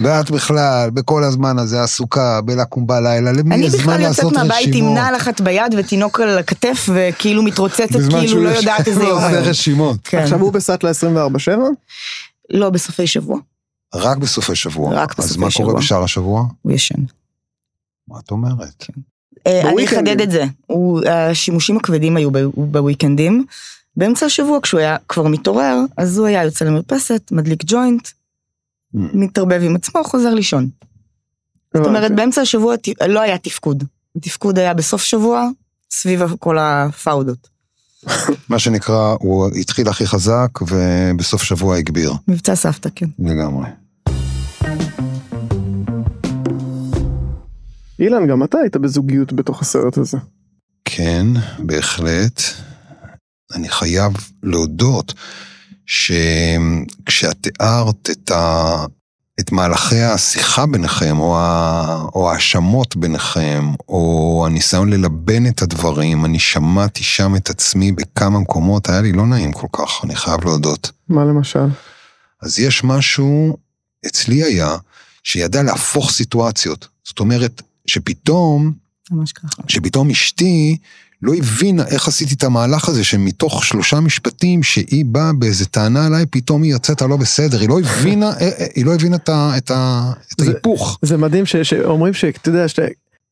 ואת 0.00 0.30
בכלל, 0.30 0.90
בכל 0.90 1.24
הזמן 1.24 1.58
הזה 1.58 1.82
עסוקה 1.82 2.40
בלקום 2.40 2.86
בלילה, 2.86 3.32
למי 3.32 3.54
אני 3.54 3.64
יש 3.64 3.70
זמן 3.72 3.80
בכלל 3.82 4.00
יוצאת 4.00 4.24
לעשות 4.24 4.32
מהבית 4.32 4.52
עם 4.66 4.70
רשימות? 4.70 4.94
נעל 4.94 5.16
אחת 5.16 5.40
ביד 5.40 5.74
ותינוק 5.78 6.20
על 6.20 6.38
הכתף, 6.38 6.88
וכאילו 6.94 7.42
מתרוצצת, 7.42 7.92
בזמן 7.96 8.10
כאילו 8.18 8.28
שהוא 8.28 8.42
לא 8.44 8.48
יודעת 8.48 8.88
איזה 8.88 9.02
יום. 9.04 9.12
ועושה 9.12 9.28
היום. 9.28 9.44
רשימות. 9.44 9.96
כן. 10.04 10.18
עכשיו 10.18 10.40
הוא 10.40 10.52
בסאטלה 10.52 10.90
24/7? 10.90 11.50
לא, 12.50 12.70
בסופי 12.70 13.06
שבוע, 13.06 13.38
רק 13.94 14.16
בסופי 14.18 14.54
שבוע. 14.56 14.94
רק 14.94 15.18
אז 15.18 15.24
בסופי 15.24 15.40
מה 15.40 15.50
שבוע. 15.50 15.66
קורה 15.66 15.78
בשאר 15.80 16.02
השבוע? 16.04 16.44
הוא 16.62 16.72
ישן. 16.72 17.02
מה 18.08 18.18
את 18.24 18.30
אומרת? 18.30 18.86
אה, 19.46 19.68
אני. 19.70 19.84
אחדד 19.84 20.20
את 20.20 20.30
זה, 20.30 20.44
הוא- 20.66 21.00
השימושים 21.08 21.76
הכבדים 21.76 22.16
היו 22.16 22.30
בוויקנדים. 22.56 23.44
באמצע 23.96 24.26
השבוע 24.26 24.58
כשהוא 24.62 24.80
היה 24.80 24.96
כבר 25.08 25.26
מתעורר, 25.28 25.76
אז 25.96 26.18
הוא 26.18 26.26
היה 26.26 26.44
יוצא 26.44 26.64
למרפסת, 26.64 27.22
מדליק 27.32 27.62
ג'וינט. 27.66 28.08
מתערבב 28.94 29.60
עם 29.62 29.76
עצמו, 29.76 30.04
חוזר 30.04 30.34
לישון. 30.34 30.68
זאת 31.74 31.86
אומרת, 31.86 32.12
באמצע 32.14 32.40
השבוע 32.40 32.74
לא 33.08 33.20
היה 33.20 33.38
תפקוד. 33.38 33.84
התפקוד 34.16 34.58
היה 34.58 34.74
בסוף 34.74 35.02
שבוע, 35.02 35.48
סביב 35.90 36.22
כל 36.38 36.58
הפאודות. 36.58 37.48
מה 38.48 38.58
שנקרא, 38.58 39.14
הוא 39.20 39.48
התחיל 39.60 39.88
הכי 39.88 40.06
חזק 40.06 40.48
ובסוף 40.62 41.42
שבוע 41.42 41.76
הגביר 41.76 42.12
מבצע 42.28 42.54
סבתא, 42.54 42.88
כן. 42.94 43.06
לגמרי. 43.18 43.66
אילן, 48.00 48.26
גם 48.26 48.44
אתה 48.44 48.58
היית 48.58 48.76
בזוגיות 48.76 49.32
בתוך 49.32 49.62
הסרט 49.62 49.98
הזה. 49.98 50.18
כן, 50.84 51.26
בהחלט. 51.58 52.42
אני 53.54 53.68
חייב 53.68 54.12
להודות 54.42 55.14
שכשאת 55.88 57.36
תיארת 57.40 58.10
את, 58.10 58.30
ה... 58.30 58.84
את 59.40 59.52
מהלכי 59.52 60.02
השיחה 60.02 60.66
ביניכם, 60.66 61.18
או, 61.18 61.38
ה... 61.38 62.02
או 62.14 62.30
ההאשמות 62.30 62.96
ביניכם, 62.96 63.64
או 63.88 64.44
הניסיון 64.46 64.92
ללבן 64.92 65.46
את 65.46 65.62
הדברים, 65.62 66.24
אני 66.24 66.38
שמעתי 66.38 67.04
שם 67.04 67.36
את 67.36 67.50
עצמי 67.50 67.92
בכמה 67.92 68.40
מקומות, 68.40 68.88
היה 68.88 69.00
לי 69.00 69.12
לא 69.12 69.26
נעים 69.26 69.52
כל 69.52 69.66
כך, 69.72 70.04
אני 70.04 70.16
חייב 70.16 70.44
להודות. 70.44 70.90
מה 71.08 71.24
למשל? 71.24 71.66
אז 72.42 72.58
יש 72.58 72.84
משהו, 72.84 73.56
אצלי 74.06 74.42
היה, 74.42 74.76
שידע 75.22 75.62
להפוך 75.62 76.10
סיטואציות. 76.10 76.88
זאת 77.04 77.20
אומרת, 77.20 77.62
שפתאום 77.86 78.72
ממש 79.10 79.32
ככה. 79.32 79.62
שפתאום 79.68 80.10
אשתי 80.10 80.76
לא 81.22 81.32
הבינה 81.34 81.86
איך 81.86 82.08
עשיתי 82.08 82.34
את 82.34 82.44
המהלך 82.44 82.88
הזה, 82.88 83.04
שמתוך 83.04 83.64
שלושה 83.64 84.00
משפטים 84.00 84.62
שהיא 84.62 85.04
באה 85.04 85.32
באיזה 85.32 85.66
טענה 85.66 86.06
עליי, 86.06 86.26
פתאום 86.26 86.62
היא 86.62 86.72
יוצאת 86.72 87.02
הלא 87.02 87.16
בסדר, 87.16 87.60
היא 87.60 87.68
לא 87.68 87.78
הבינה, 87.80 88.30
אה, 88.40 88.48
אה, 88.60 88.66
היא 88.74 88.84
לא 88.86 88.94
הבינה 88.94 89.16
את, 89.16 89.28
ה, 89.28 89.50
את, 89.56 89.70
ה, 89.70 90.12
את 90.32 90.44
זה- 90.44 90.50
ההיפוך. 90.52 90.98
זה 91.02 91.16
מדהים 91.16 91.46
ש- 91.46 91.56
שאומרים 91.56 92.12
שאתה 92.14 92.48
יודע, 92.48 92.68
שאתה- 92.68 92.82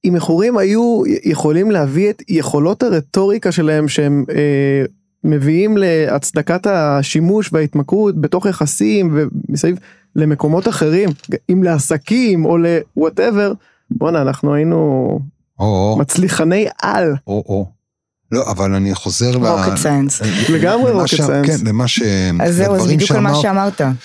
אם 0.05 0.13
מכורים 0.13 0.59
היו 0.59 1.03
יכולים 1.25 1.71
להביא 1.71 2.11
את 2.11 2.23
יכולות 2.29 2.83
הרטוריקה 2.83 3.53
שלהם 3.53 3.89
שהם 3.89 4.25
אה, 4.31 4.85
מביאים 5.25 5.77
להצדקת 5.77 6.67
השימוש 6.67 7.51
וההתמכרות 7.53 8.21
בתוך 8.21 8.47
יחסים 8.47 9.19
ומסביב 9.49 9.77
למקומות 10.17 10.69
אחרים, 10.69 11.09
אם 11.53 11.63
לעסקים 11.63 12.45
או 12.45 12.57
לוואטאבר, 12.59 13.53
בואנה 13.91 14.23
אנחנו 14.23 14.55
היינו 14.55 15.09
או, 15.59 15.97
מצליחני 15.99 16.67
על. 16.83 17.15
או, 17.27 17.45
או. 17.49 17.76
לא, 18.33 18.51
אבל 18.51 18.75
אני 18.75 18.95
חוזר 18.95 19.39
ל... 19.39 19.47
רוקט 19.47 19.77
סיינס. 19.77 20.21
לגמרי 20.49 20.93
למה 20.93 21.05
rocket 21.05 21.07
ש- 21.07 21.21
science. 21.21 21.47
כן, 21.47 21.57
למה 21.67 21.89
ש... 21.89 22.03
אז 22.41 22.55
זהו, 22.57 22.75
אז 22.75 22.81
לדברים 22.81 22.97
בדיוק 22.97 23.11
על 23.11 23.21
מה 23.21 23.35
שאמרת. 23.43 23.79
שאמרת. 23.79 23.97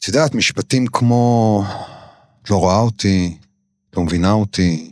את 0.00 0.08
יודעת, 0.08 0.34
משפטים 0.34 0.86
כמו, 0.86 1.64
את 2.42 2.50
לא 2.50 2.56
רואה 2.56 2.78
אותי, 2.78 3.36
את 3.90 3.96
לא 3.96 4.02
מבינה 4.02 4.32
אותי, 4.32 4.90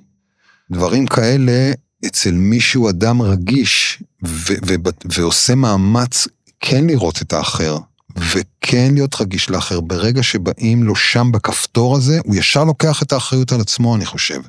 דברים 0.71 1.07
כאלה, 1.07 1.73
אצל 2.07 2.31
מישהו 2.33 2.89
אדם 2.89 3.23
רגיש 3.23 4.03
ו- 4.27 4.55
ו- 4.67 4.75
ועושה 5.05 5.55
מאמץ 5.55 6.29
כן 6.61 6.87
לראות 6.87 7.23
את 7.23 7.33
האחר, 7.33 7.79
וכן 8.17 8.95
להיות 8.95 9.21
רגיש 9.21 9.51
לאחר, 9.51 9.81
ברגע 9.81 10.23
שבאים 10.23 10.83
לו 10.83 10.97
שם 10.97 11.33
בכפתור 11.33 11.97
הזה, 11.97 12.19
הוא 12.25 12.37
ישר 12.37 12.65
לוקח 12.65 13.03
את 13.03 13.13
האחריות 13.13 13.53
על 13.53 13.61
עצמו, 13.61 13.97
אני 13.97 14.07
חושב. 14.07 14.41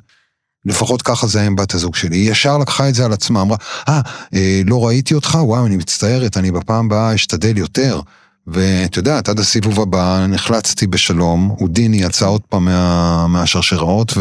לפחות 0.66 1.02
ככה 1.02 1.26
זה 1.26 1.38
היה 1.38 1.46
עם 1.46 1.56
בת 1.56 1.74
הזוג 1.74 1.94
שלי, 1.94 2.16
היא 2.16 2.30
ישר 2.30 2.58
לקחה 2.58 2.88
את 2.88 2.94
זה 2.94 3.04
על 3.04 3.12
עצמה, 3.12 3.42
אמרה, 3.42 3.56
אה, 3.88 4.00
אה, 4.34 4.60
לא 4.66 4.86
ראיתי 4.86 5.14
אותך, 5.14 5.38
וואו, 5.40 5.66
אני 5.66 5.76
מצטערת, 5.76 6.36
אני 6.36 6.50
בפעם 6.50 6.86
הבאה 6.86 7.14
אשתדל 7.14 7.58
יותר. 7.58 8.00
ואת 8.46 8.96
יודעת, 8.96 9.28
עד 9.28 9.38
הסיבוב 9.38 9.80
הבא 9.80 10.26
נחלצתי 10.28 10.86
בשלום, 10.86 11.54
הודיני 11.58 11.96
יצא 11.96 12.26
עוד 12.26 12.40
פעם 12.48 12.64
מה, 12.64 13.26
מהשרשראות 13.26 14.12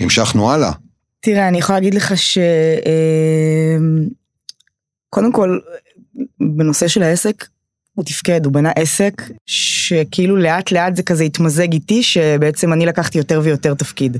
והמשכנו 0.00 0.52
הלאה. 0.52 0.72
תראה, 1.20 1.48
אני 1.48 1.58
יכולה 1.58 1.78
להגיד 1.78 1.94
לך 1.94 2.16
ש... 2.16 2.38
אה, 2.86 3.76
קודם 5.10 5.32
כל, 5.32 5.58
בנושא 6.40 6.88
של 6.88 7.02
העסק, 7.02 7.46
הוא 7.94 8.04
תפקד, 8.04 8.44
הוא 8.44 8.52
בנה 8.52 8.70
עסק 8.70 9.22
שכאילו 9.46 10.36
לאט 10.36 10.72
לאט 10.72 10.96
זה 10.96 11.02
כזה 11.02 11.24
התמזג 11.24 11.72
איתי, 11.72 12.02
שבעצם 12.02 12.72
אני 12.72 12.86
לקחתי 12.86 13.18
יותר 13.18 13.40
ויותר 13.44 13.74
תפקיד. 13.74 14.16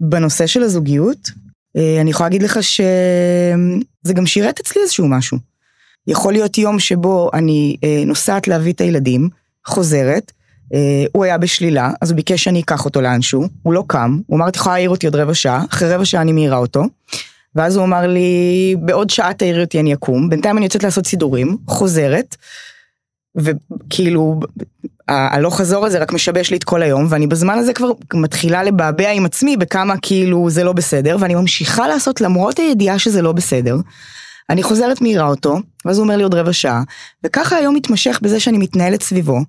בנושא 0.00 0.46
של 0.46 0.62
הזוגיות, 0.62 1.30
אה, 1.76 2.00
אני 2.00 2.10
יכולה 2.10 2.28
להגיד 2.28 2.42
לך 2.42 2.62
שזה 2.62 4.14
גם 4.14 4.26
שירת 4.26 4.60
אצלי 4.60 4.82
איזשהו 4.82 5.08
משהו. 5.08 5.38
יכול 6.06 6.32
להיות 6.32 6.58
יום 6.58 6.78
שבו 6.78 7.30
אני 7.34 7.76
אה, 7.84 8.02
נוסעת 8.06 8.48
להביא 8.48 8.72
את 8.72 8.80
הילדים, 8.80 9.28
חוזרת, 9.66 10.32
אה, 10.74 11.04
הוא 11.12 11.24
היה 11.24 11.38
בשלילה, 11.38 11.90
אז 12.00 12.10
הוא 12.10 12.16
ביקש 12.16 12.44
שאני 12.44 12.60
אקח 12.60 12.84
אותו 12.84 13.00
לאנשהו, 13.00 13.48
הוא 13.62 13.72
לא 13.72 13.84
קם, 13.86 14.18
הוא 14.26 14.36
אמר, 14.36 14.48
את 14.48 14.56
יכולה 14.56 14.74
להעיר 14.74 14.90
אותי 14.90 15.06
עוד 15.06 15.16
רבע 15.16 15.34
שעה, 15.34 15.64
אחרי 15.70 15.94
רבע 15.94 16.04
שעה 16.04 16.22
אני 16.22 16.32
מעירה 16.32 16.56
אותו, 16.56 16.82
ואז 17.54 17.76
הוא 17.76 17.84
אמר 17.84 18.06
לי, 18.06 18.76
בעוד 18.80 19.10
שעה 19.10 19.34
תעירי 19.34 19.60
אותי 19.60 19.80
אני 19.80 19.94
אקום, 19.94 20.28
בינתיים 20.28 20.56
אני 20.56 20.66
יוצאת 20.66 20.84
לעשות 20.84 21.06
סידורים, 21.06 21.56
חוזרת, 21.66 22.36
וכאילו, 23.36 24.40
הלוך 25.08 25.60
חזור 25.60 25.86
הזה 25.86 25.98
רק 25.98 26.12
משבש 26.12 26.50
לי 26.50 26.56
את 26.56 26.64
כל 26.64 26.82
היום, 26.82 27.06
ואני 27.08 27.26
בזמן 27.26 27.58
הזה 27.58 27.72
כבר 27.72 27.90
מתחילה 28.14 28.62
לבעבע 28.62 29.10
עם 29.10 29.24
עצמי 29.24 29.56
בכמה 29.56 29.94
כאילו 30.02 30.50
זה 30.50 30.64
לא 30.64 30.72
בסדר, 30.72 31.16
ואני 31.20 31.34
ממשיכה 31.34 31.88
לעשות 31.88 32.20
למרות 32.20 32.58
הידיעה 32.58 32.98
שזה 32.98 33.22
לא 33.22 33.32
בסדר. 33.32 33.76
אני 34.50 34.62
חוזרת 34.62 35.00
מעירה 35.00 35.28
אותו, 35.28 35.58
ואז 35.84 35.98
הוא 35.98 36.04
אומר 36.04 36.16
לי 36.16 36.22
עוד 36.22 36.34
רבע 36.34 36.52
שעה, 36.52 36.82
וככה 37.24 37.56
היום 37.56 37.74
מתמשך 37.74 38.18
בזה 38.22 38.40
שאני 38.40 38.58
מתנהלת 38.58 39.02
סביבו, 39.02 39.40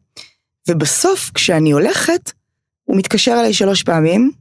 ובסוף 0.70 1.32
כשאני 1.34 1.72
הולכת, 1.72 2.32
הוא 2.84 2.98
מתקשר 2.98 3.32
אליי 3.40 3.54
שלוש 3.54 3.84
פעמים, 3.84 4.32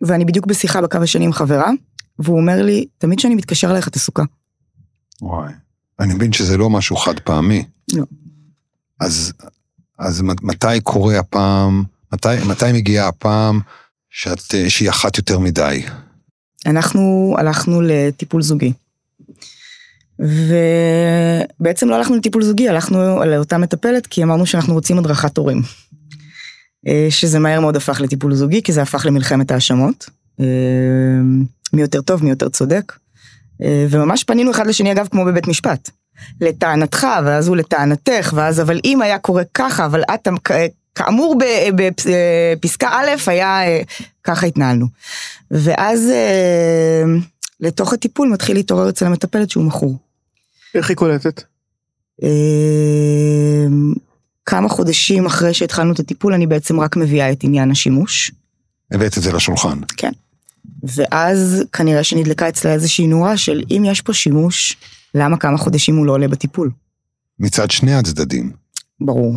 ואני 0.00 0.24
בדיוק 0.24 0.46
בשיחה 0.46 0.80
בקו 0.80 0.98
השני 0.98 1.24
עם 1.24 1.32
חברה, 1.32 1.70
והוא 2.18 2.36
אומר 2.40 2.62
לי, 2.62 2.86
תמיד 2.98 3.18
כשאני 3.18 3.34
מתקשר 3.34 3.70
אלייך 3.70 3.88
את 3.88 3.96
עסוקה. 3.96 4.22
וואי. 5.22 5.52
אני 6.00 6.14
מבין 6.14 6.32
שזה 6.32 6.56
לא 6.56 6.70
משהו 6.70 6.96
חד 6.96 7.20
פעמי. 7.20 7.64
לא. 7.92 8.04
אז, 9.00 9.32
אז 9.98 10.20
מת- 10.20 10.42
מתי 10.42 10.80
קורה 10.82 11.18
הפעם, 11.18 11.84
מתי, 12.12 12.28
מתי 12.48 12.72
מגיעה 12.72 13.08
הפעם 13.08 13.60
שאת, 14.10 14.54
שהיא 14.68 14.90
אחת 14.90 15.18
יותר 15.18 15.38
מדי? 15.38 15.82
אנחנו 16.66 17.34
הלכנו 17.38 17.80
לטיפול 17.82 18.42
זוגי. 18.42 18.72
ובעצם 20.18 21.88
לא 21.88 21.94
הלכנו 21.94 22.16
לטיפול 22.16 22.42
זוגי, 22.44 22.68
הלכנו 22.68 23.24
לאותה 23.24 23.58
מטפלת 23.58 24.06
כי 24.06 24.22
אמרנו 24.22 24.46
שאנחנו 24.46 24.74
רוצים 24.74 24.98
הדרכת 24.98 25.36
הורים. 25.36 25.62
שזה 27.10 27.38
מהר 27.38 27.60
מאוד 27.60 27.76
הפך 27.76 28.00
לטיפול 28.00 28.34
זוגי, 28.34 28.62
כי 28.62 28.72
זה 28.72 28.82
הפך 28.82 29.06
למלחמת 29.06 29.50
האשמות. 29.50 30.10
מי 31.72 31.80
יותר 31.80 32.02
טוב, 32.02 32.24
מי 32.24 32.30
יותר 32.30 32.48
צודק. 32.48 32.92
וממש 33.90 34.24
פנינו 34.24 34.50
אחד 34.50 34.66
לשני, 34.66 34.92
אגב, 34.92 35.08
כמו 35.10 35.24
בבית 35.24 35.48
משפט. 35.48 35.90
לטענתך, 36.40 37.06
ואז 37.24 37.48
הוא 37.48 37.56
לטענתך, 37.56 38.32
ואז 38.34 38.60
אבל 38.60 38.80
אם 38.84 39.02
היה 39.02 39.18
קורה 39.18 39.42
ככה, 39.54 39.86
אבל 39.86 40.02
את 40.14 40.28
כאמור 40.94 41.36
בפסקה 41.74 42.88
א', 42.88 43.08
היה, 43.26 43.66
אה, 43.66 43.82
ככה 44.24 44.46
התנהלנו. 44.46 44.86
ואז 45.50 46.08
אה, 46.08 47.02
לתוך 47.60 47.92
הטיפול 47.92 48.28
מתחיל 48.28 48.56
להתעורר 48.56 48.88
אצל 48.88 49.06
המטפלת 49.06 49.50
שהוא 49.50 49.64
מכור. 49.64 49.98
איך 50.74 50.88
היא 50.88 50.96
קולטת? 50.96 51.42
כמה 54.46 54.68
חודשים 54.68 55.26
אחרי 55.26 55.54
שהתחלנו 55.54 55.92
את 55.92 55.98
הטיפול, 56.00 56.34
אני 56.34 56.46
בעצם 56.46 56.80
רק 56.80 56.96
מביאה 56.96 57.32
את 57.32 57.44
עניין 57.44 57.70
השימוש. 57.70 58.30
הבאת 58.90 59.18
את 59.18 59.22
זה 59.22 59.32
לשולחן. 59.32 59.78
כן. 59.96 60.12
ואז 60.82 61.64
כנראה 61.72 62.04
שנדלקה 62.04 62.48
אצלה 62.48 62.72
איזושהי 62.72 63.06
נורה 63.06 63.36
של 63.36 63.62
אם 63.70 63.82
יש 63.86 64.00
פה 64.00 64.12
שימוש, 64.12 64.76
למה 65.14 65.36
כמה 65.36 65.58
חודשים 65.58 65.96
הוא 65.96 66.06
לא 66.06 66.12
עולה 66.12 66.28
בטיפול? 66.28 66.70
מצד 67.38 67.70
שני 67.70 67.94
הצדדים. 67.94 68.52
ברור. 69.00 69.36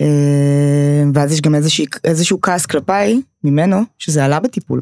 אה, 0.00 1.02
ואז 1.14 1.32
יש 1.32 1.40
גם 1.40 1.54
איזושה, 1.54 1.82
איזשהו 2.04 2.40
כעס 2.40 2.66
כלפיי, 2.66 3.20
ממנו, 3.44 3.82
שזה 3.98 4.24
עלה 4.24 4.40
בטיפול. 4.40 4.80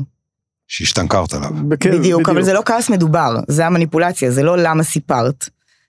שהשתנקרת 0.69 1.35
עליו. 1.35 1.51
בדיוק, 1.69 1.95
בדיוק, 1.95 2.29
אבל 2.29 2.43
זה 2.43 2.53
לא 2.53 2.63
כעס 2.65 2.91
מדובר, 2.91 3.37
זה 3.49 3.67
המניפולציה, 3.67 4.31
זה 4.31 4.43
לא 4.43 4.59
למה 4.59 4.83
סיפרת. 4.83 5.49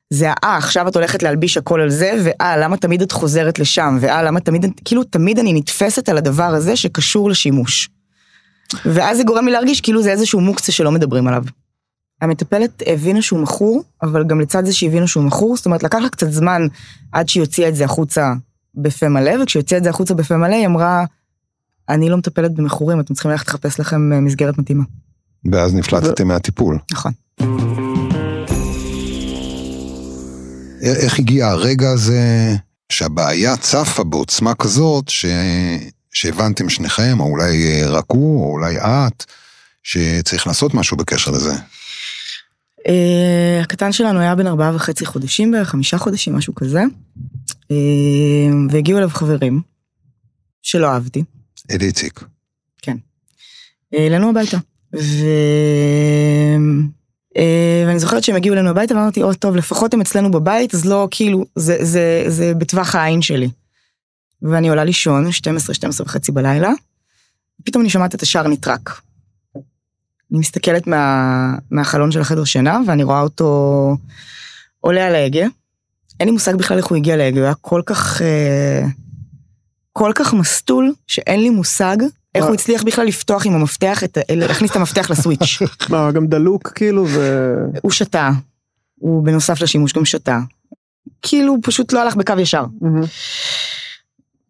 זה 0.09 0.29
אה, 0.43 0.57
עכשיו 0.57 0.87
את 0.87 0.95
הולכת 0.95 1.23
להלביש 1.23 1.57
הכל 1.57 1.81
על 1.81 1.89
זה, 1.89 2.13
ואה, 2.23 2.57
למה 2.57 2.77
תמיד 2.77 3.01
את 3.01 3.11
חוזרת 3.11 3.59
לשם, 3.59 3.97
ואה, 4.01 4.23
למה 4.23 4.39
תמיד, 4.39 4.65
כאילו 4.85 5.03
תמיד 5.03 5.39
אני 5.39 5.53
נתפסת 5.53 6.09
על 6.09 6.17
הדבר 6.17 6.43
הזה 6.43 6.75
שקשור 6.75 7.29
לשימוש. 7.29 7.89
ואז 8.85 9.17
זה 9.17 9.23
גורם 9.23 9.45
לי 9.45 9.51
להרגיש 9.51 9.81
כאילו 9.81 10.03
זה 10.03 10.11
איזשהו 10.11 10.41
מוקצה 10.41 10.71
שלא 10.71 10.91
מדברים 10.91 11.27
עליו. 11.27 11.43
המטפלת 12.21 12.83
הבינה 12.85 13.21
שהוא 13.21 13.39
מכור, 13.39 13.83
אבל 14.01 14.23
גם 14.23 14.41
לצד 14.41 14.65
זה 14.65 14.73
שהיא 14.73 14.89
הבינה 14.89 15.07
שהוא 15.07 15.23
מכור, 15.23 15.57
זאת 15.57 15.65
אומרת 15.65 15.83
לקח 15.83 15.97
לה 15.97 16.09
קצת 16.09 16.31
זמן 16.31 16.61
עד 17.11 17.29
שהיא 17.29 17.43
הוציאה 17.43 17.69
את 17.69 17.75
זה 17.75 17.85
החוצה 17.85 18.33
בפה 18.75 19.09
מלא, 19.09 19.43
וכשהיא 19.43 19.61
הוציאה 19.61 19.77
את 19.77 19.83
זה 19.83 19.89
החוצה 19.89 20.13
בפה 20.13 20.37
מלא 20.37 20.55
היא 20.55 20.65
אמרה, 20.65 21.05
אני 21.89 22.09
לא 22.09 22.17
מטפלת 22.17 22.53
במכורים, 22.53 22.99
אתם 22.99 23.13
צריכים 23.13 23.31
ללכת 23.31 23.47
לחפש 23.47 23.79
לכם 23.79 24.13
אה, 24.13 24.19
מסגרת 24.19 24.57
מתאימה. 24.57 24.83
ואז 25.51 25.73
נפלטתם 25.73 26.27
מהטיפול. 26.27 26.79
נכון. 26.91 27.11
איך 30.81 31.19
הגיע 31.19 31.47
הרגע 31.47 31.89
הזה 31.89 32.55
שהבעיה 32.91 33.57
צפה 33.57 34.03
בעוצמה 34.03 34.55
כזאת, 34.55 35.09
ש... 35.09 35.25
שהבנתם 36.13 36.69
שניכם, 36.69 37.19
או 37.19 37.25
אולי 37.25 37.67
אה, 37.67 37.89
רק 37.89 38.05
הוא, 38.07 38.43
או 38.43 38.51
אולי 38.51 38.77
את, 38.77 39.25
שצריך 39.83 40.47
לעשות 40.47 40.73
משהו 40.73 40.97
בקשר 40.97 41.31
לזה? 41.31 41.53
Uh, 42.87 42.91
הקטן 43.63 43.91
שלנו 43.91 44.19
היה 44.19 44.35
בן 44.35 44.47
ארבעה 44.47 44.75
וחצי 44.75 45.05
חודשים 45.05 45.51
בערך, 45.51 45.69
חמישה 45.69 45.97
חודשים, 45.97 46.35
משהו 46.35 46.55
כזה. 46.55 46.83
Uh, 47.47 47.73
והגיעו 48.71 48.97
אליו 48.97 49.09
חברים, 49.09 49.61
שלא 50.61 50.87
אהבתי. 50.87 51.23
אל 51.71 51.81
איציק. 51.81 52.23
כן. 52.81 52.97
אלינו 53.93 54.29
הביתה. 54.29 54.57
ו... 54.95 55.25
ואני 57.85 57.99
זוכרת 57.99 58.23
שהם 58.23 58.35
הגיעו 58.35 58.55
אלינו 58.55 58.69
הביתה 58.69 58.95
ואמרתי, 58.95 59.23
או 59.23 59.33
טוב, 59.33 59.55
לפחות 59.55 59.93
הם 59.93 60.01
אצלנו 60.01 60.31
בבית, 60.31 60.73
אז 60.73 60.85
לא, 60.85 61.07
כאילו, 61.11 61.45
זה, 61.55 61.77
זה, 61.85 62.23
זה 62.27 62.53
בטווח 62.53 62.95
העין 62.95 63.21
שלי. 63.21 63.49
ואני 64.41 64.69
עולה 64.69 64.83
לישון, 64.83 65.31
12, 65.31 65.73
12 65.73 66.05
וחצי 66.05 66.31
בלילה, 66.31 66.71
פתאום 67.63 67.81
אני 67.81 67.89
שומעת 67.89 68.15
את 68.15 68.21
השער 68.21 68.47
נטרק. 68.47 69.01
אני 70.31 70.39
מסתכלת 70.39 70.87
מה, 70.87 71.55
מהחלון 71.71 72.11
של 72.11 72.21
החדר 72.21 72.43
שינה, 72.43 72.79
ואני 72.87 73.03
רואה 73.03 73.21
אותו 73.21 73.97
עולה 74.79 75.07
על 75.07 75.15
ההגה. 75.15 75.45
אין 76.19 76.27
לי 76.27 76.31
מושג 76.31 76.55
בכלל 76.55 76.77
איך 76.77 76.85
הוא 76.85 76.95
הגיע 76.95 77.17
להגה, 77.17 77.39
הוא 77.39 77.45
היה 77.45 77.53
כל 77.61 77.81
כך, 77.85 78.21
אה, 78.21 78.85
כל 79.93 80.11
כך 80.15 80.33
מסטול, 80.33 80.93
שאין 81.07 81.39
לי 81.39 81.49
מושג 81.49 81.97
איך 82.35 82.45
הוא 82.45 82.53
הצליח 82.53 82.83
בכלל 82.83 83.05
לפתוח 83.05 83.45
עם 83.45 83.53
המפתח, 83.53 84.03
את, 84.03 84.17
להכניס 84.29 84.71
את 84.71 84.75
המפתח 84.75 85.09
לסוויץ'. 85.09 85.61
מה, 85.89 86.11
גם 86.11 86.27
דלוק 86.27 86.71
כאילו 86.75 87.05
ו... 87.07 87.55
הוא 87.81 87.91
שתה, 87.91 88.31
הוא 88.95 89.23
בנוסף 89.23 89.61
לשימוש 89.61 89.93
גם 89.93 90.05
שתה. 90.05 90.39
כאילו 91.21 91.53
הוא 91.53 91.59
פשוט 91.63 91.93
לא 91.93 92.01
הלך 92.01 92.15
בקו 92.15 92.33
ישר. 92.39 92.65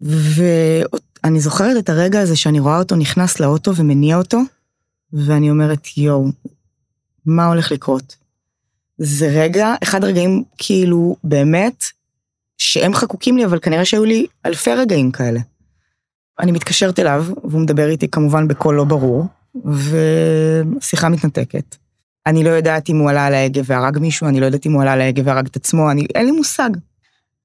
ואני 0.01 1.39
זוכרת 1.39 1.77
את 1.77 1.89
הרגע 1.89 2.21
הזה 2.21 2.35
שאני 2.35 2.59
רואה 2.59 2.79
אותו 2.79 2.95
נכנס 2.95 3.39
לאוטו 3.39 3.75
ומניע 3.75 4.17
אותו, 4.17 4.39
ואני 5.13 5.49
אומרת, 5.49 5.97
יואו, 5.97 6.25
מה 7.25 7.45
הולך 7.45 7.71
לקרות? 7.71 8.15
זה 8.97 9.27
רגע, 9.27 9.75
אחד 9.83 10.03
הרגעים 10.03 10.43
כאילו 10.57 11.15
באמת, 11.23 11.85
שהם 12.57 12.93
חקוקים 12.93 13.37
לי, 13.37 13.45
אבל 13.45 13.59
כנראה 13.59 13.85
שהיו 13.85 14.05
לי 14.05 14.25
אלפי 14.45 14.73
רגעים 14.73 15.11
כאלה. 15.11 15.39
אני 16.39 16.51
מתקשרת 16.51 16.99
אליו, 16.99 17.25
והוא 17.43 17.61
מדבר 17.61 17.89
איתי 17.89 18.07
כמובן 18.07 18.47
בקול 18.47 18.75
לא 18.75 18.83
ברור, 18.83 19.25
ושיחה 19.65 21.09
מתנתקת. 21.09 21.75
אני 22.27 22.43
לא 22.43 22.49
יודעת 22.49 22.89
אם 22.89 22.97
הוא 22.97 23.09
עלה 23.09 23.25
על 23.25 23.33
ההגה 23.33 23.61
והרג 23.65 23.99
מישהו, 23.99 24.27
אני 24.27 24.39
לא 24.39 24.45
יודעת 24.45 24.65
אם 24.65 24.73
הוא 24.73 24.81
עלה 24.81 24.93
על 24.93 25.01
ההגה 25.01 25.21
והרג 25.25 25.45
את 25.45 25.55
עצמו, 25.55 25.91
אני, 25.91 26.05
אין 26.15 26.25
לי 26.25 26.31
מושג. 26.31 26.69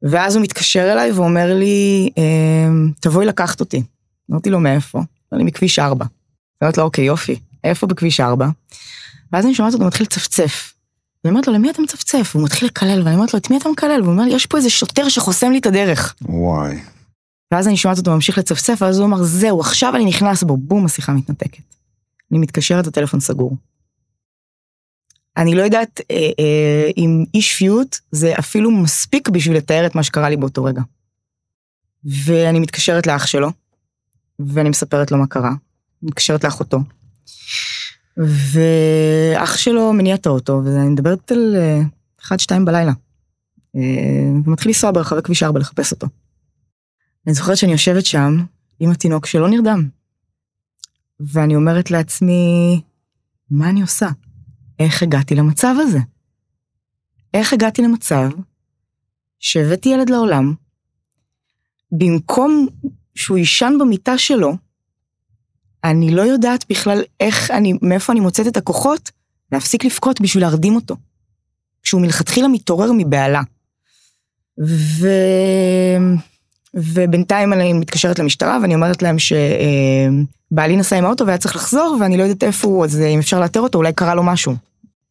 ואז 0.03 0.37
הוא 0.37 0.43
מתקשר 0.43 0.93
אליי 0.93 1.13
ואומר 1.13 1.55
לי, 1.55 2.11
אמ, 2.17 2.93
תבואי 3.01 3.27
לקחת 3.27 3.61
אותי. 3.61 3.83
אמרתי 4.31 4.51
לו, 4.51 4.61
מאיפה? 4.61 4.99
אמר 4.99 5.39
לי, 5.39 5.45
מכביש 5.45 5.79
4. 5.79 6.05
אמרתי 6.63 6.81
לו, 6.81 6.87
אוקיי, 6.87 7.05
יופי, 7.05 7.41
איפה 7.65 7.87
בכביש 7.87 8.21
4? 8.21 8.49
ואז 9.33 9.47
אני 9.47 9.55
שומעת 9.55 9.75
אותו 9.75 9.85
מתחיל 9.85 10.07
לצפצף. 10.07 10.75
ואני 11.25 11.31
אומרת 11.33 11.47
לו, 11.47 11.53
למי 11.53 11.71
אתה 11.71 11.83
מצפצף? 11.83 12.31
הוא 12.35 12.45
מתחיל 12.45 12.69
לקלל, 12.69 13.03
ואני 13.05 13.15
אומרת 13.15 13.35
לו, 13.35 13.39
את 13.39 13.51
מי 13.51 13.59
אתה 13.59 13.69
מקלל? 13.69 14.01
והוא 14.03 14.13
אומר 14.13 14.25
לי, 14.25 14.35
יש 14.35 14.47
פה 14.47 14.57
איזה 14.57 14.71
שוטר 14.71 15.09
שחוסם 15.09 15.51
לי 15.51 15.59
את 15.59 15.67
הדרך. 15.67 16.15
וואי. 16.23 16.81
ואז 17.53 17.69
אני 17.69 17.77
שומעת 17.77 17.99
אותו 17.99 18.15
ממשיך 18.15 18.39
לצפצף, 18.39 18.79
ואז 18.81 18.99
הוא 18.99 19.07
אמר, 19.07 19.23
זהו, 19.23 19.61
עכשיו 19.61 19.97
אני 19.97 20.05
נכנס 20.05 20.43
בו, 20.43 20.57
בום, 20.57 20.85
השיחה 20.85 21.13
מתנתקת. 21.13 21.63
אני 22.31 22.39
מתקשרת, 22.39 22.87
הטלפון 22.87 23.21
סגור. 23.21 23.57
אני 25.37 25.55
לא 25.55 25.63
יודעת 25.63 26.01
אה, 26.11 26.17
אה, 26.17 26.91
אם 26.97 27.25
אי 27.35 27.43
שפיות 27.43 28.01
זה 28.13 28.35
אפילו 28.39 28.71
מספיק 28.71 29.29
בשביל 29.29 29.57
לתאר 29.57 29.87
את 29.87 29.95
מה 29.95 30.03
שקרה 30.03 30.31
לי 30.31 30.37
באותו 30.37 30.65
רגע. 30.65 30.83
ואני 32.05 32.61
מתקשרת 32.61 33.07
לאח 33.07 33.27
שלו, 33.27 33.51
ואני 34.39 34.69
מספרת 34.69 35.11
לו 35.11 35.19
מה 35.19 35.27
קרה. 35.27 35.53
מתקשרת 36.03 36.45
לאחותו. 36.45 36.79
ואח 38.17 39.57
שלו 39.57 39.93
מניע 39.93 40.15
את 40.15 40.27
האוטו, 40.27 40.63
ואני 40.65 40.89
מדברת 40.89 41.33
על 41.33 41.57
1-2 42.21 42.33
אה, 42.53 42.65
בלילה. 42.65 42.93
אה, 43.77 43.81
ומתחיל 44.45 44.69
לנסוע 44.71 44.93
ברחבי 44.93 45.23
כביש 45.23 45.43
4 45.43 45.61
לחפש 45.61 45.93
אותו. 45.93 46.07
אני 47.27 47.35
זוכרת 47.35 47.57
שאני 47.57 47.73
יושבת 47.73 48.07
שם 48.07 48.45
עם 48.81 48.91
התינוק 48.91 49.27
שלא 49.27 49.49
נרדם. 49.49 49.89
ואני 51.21 51.57
אומרת 51.57 51.91
לעצמי, 51.91 52.81
מה 53.51 53.71
אני 53.71 53.81
עושה? 53.81 54.09
איך 54.79 55.03
הגעתי 55.03 55.35
למצב 55.35 55.75
הזה? 55.79 55.99
איך 57.35 57.53
הגעתי 57.53 57.83
למצב 57.83 58.31
שהבאתי 59.39 59.89
ילד 59.89 60.11
לעולם, 60.11 60.55
במקום 61.93 62.67
שהוא 63.15 63.39
יישן 63.39 63.73
במיטה 63.81 64.19
שלו, 64.19 64.53
אני 65.85 66.11
לא 66.11 66.23
יודעת 66.23 66.65
בכלל 66.71 67.03
איך 67.21 67.51
אני, 67.51 67.75
מאיפה 67.83 68.13
אני 68.13 68.21
מוצאת 68.21 68.47
את 68.47 68.57
הכוחות 68.57 69.11
להפסיק 69.53 69.85
לבכות 69.85 70.21
בשביל 70.21 70.45
להרדים 70.45 70.75
אותו. 70.75 70.97
שהוא 71.83 72.01
מלכתחילה 72.01 72.49
מתעורר 72.49 72.91
מבהלה. 72.93 73.43
ו... 74.67 75.09
ובינתיים 76.75 77.53
אני 77.53 77.73
מתקשרת 77.73 78.19
למשטרה 78.19 78.59
ואני 78.63 78.75
אומרת 78.75 79.03
להם 79.03 79.17
שבעלי 79.19 80.77
נסע 80.77 80.97
עם 80.97 81.05
האוטו 81.05 81.27
והיה 81.27 81.39
צריך 81.39 81.57
לחזור 81.57 81.97
ואני 82.01 82.17
לא 82.17 82.23
יודעת 82.23 82.45
איפה 82.45 82.69
הוא, 82.69 82.85
אז 82.85 83.01
אם 83.01 83.19
אפשר 83.19 83.41
לאתר 83.41 83.61
אותו, 83.61 83.79
אולי 83.79 83.93
קרה 83.93 84.15
לו 84.15 84.23
משהו. 84.23 84.55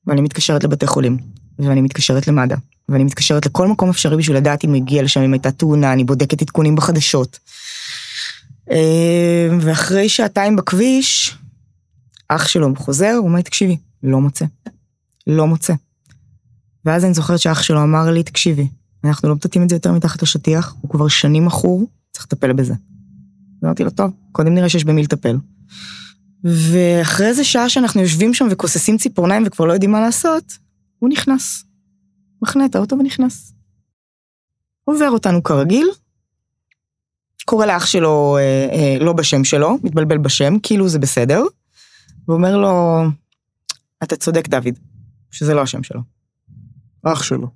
ואני 0.07 0.21
מתקשרת 0.21 0.63
לבתי 0.63 0.87
חולים, 0.87 1.17
ואני 1.59 1.81
מתקשרת 1.81 2.27
למד"א, 2.27 2.55
ואני 2.89 3.03
מתקשרת 3.03 3.45
לכל 3.45 3.67
מקום 3.67 3.89
אפשרי 3.89 4.17
בשביל 4.17 4.37
לדעת 4.37 4.65
אם 4.65 4.73
הגיע 4.73 5.03
לשם, 5.03 5.21
אם 5.21 5.33
הייתה 5.33 5.51
תאונה, 5.51 5.93
אני 5.93 6.03
בודקת 6.03 6.41
עדכונים 6.41 6.75
בחדשות. 6.75 7.39
אה, 8.71 9.49
ואחרי 9.61 10.09
שעתיים 10.09 10.55
בכביש, 10.55 11.37
אח 12.27 12.47
שלו 12.47 12.75
חוזר, 12.75 13.13
הוא 13.17 13.25
אומר 13.25 13.35
לי, 13.35 13.43
תקשיבי, 13.43 13.77
לא 14.03 14.21
מוצא. 14.21 14.45
לא 15.27 15.47
מוצא. 15.47 15.73
ואז 16.85 17.05
אני 17.05 17.13
זוכרת 17.13 17.39
שאח 17.39 17.61
שלו 17.61 17.83
אמר 17.83 18.11
לי, 18.11 18.23
תקשיבי, 18.23 18.67
אנחנו 19.03 19.29
לא 19.29 19.35
מטאטאים 19.35 19.63
את 19.63 19.69
זה 19.69 19.75
יותר 19.75 19.91
מתחת 19.91 20.21
לשטיח, 20.21 20.75
הוא 20.81 20.91
כבר 20.91 21.07
שנים 21.07 21.45
מכור, 21.45 21.87
צריך 22.11 22.25
לטפל 22.25 22.53
בזה. 22.53 22.73
אמרתי 23.63 23.83
לו, 23.83 23.89
טוב, 23.89 24.11
קודם 24.31 24.53
נראה 24.53 24.69
שיש 24.69 24.83
במי 24.83 25.03
לטפל. 25.03 25.37
ואחרי 26.43 27.27
איזה 27.27 27.43
שעה 27.43 27.69
שאנחנו 27.69 28.01
יושבים 28.01 28.33
שם 28.33 28.47
וכוססים 28.51 28.97
ציפורניים 28.97 29.43
וכבר 29.45 29.65
לא 29.65 29.73
יודעים 29.73 29.91
מה 29.91 30.01
לעשות, 30.01 30.57
הוא 30.99 31.09
נכנס. 31.09 31.63
מחנה 32.41 32.65
את 32.65 32.75
האוטו 32.75 32.99
ונכנס. 32.99 33.53
עובר 34.83 35.09
אותנו 35.09 35.43
כרגיל, 35.43 35.87
קורא 37.49 37.65
לאח 37.65 37.85
שלו 37.85 38.37
אה, 38.37 38.67
אה, 38.71 38.97
לא 38.99 39.13
בשם 39.13 39.43
שלו, 39.43 39.77
מתבלבל 39.83 40.17
בשם, 40.17 40.59
כאילו 40.63 40.89
זה 40.89 40.99
בסדר, 40.99 41.43
ואומר 42.27 42.57
לו, 42.57 43.03
אתה 44.03 44.15
צודק 44.15 44.47
דוד, 44.47 44.79
שזה 45.31 45.53
לא 45.53 45.61
השם 45.61 45.83
שלו. 45.83 46.01
אח 47.03 47.23
שלו. 47.23 47.47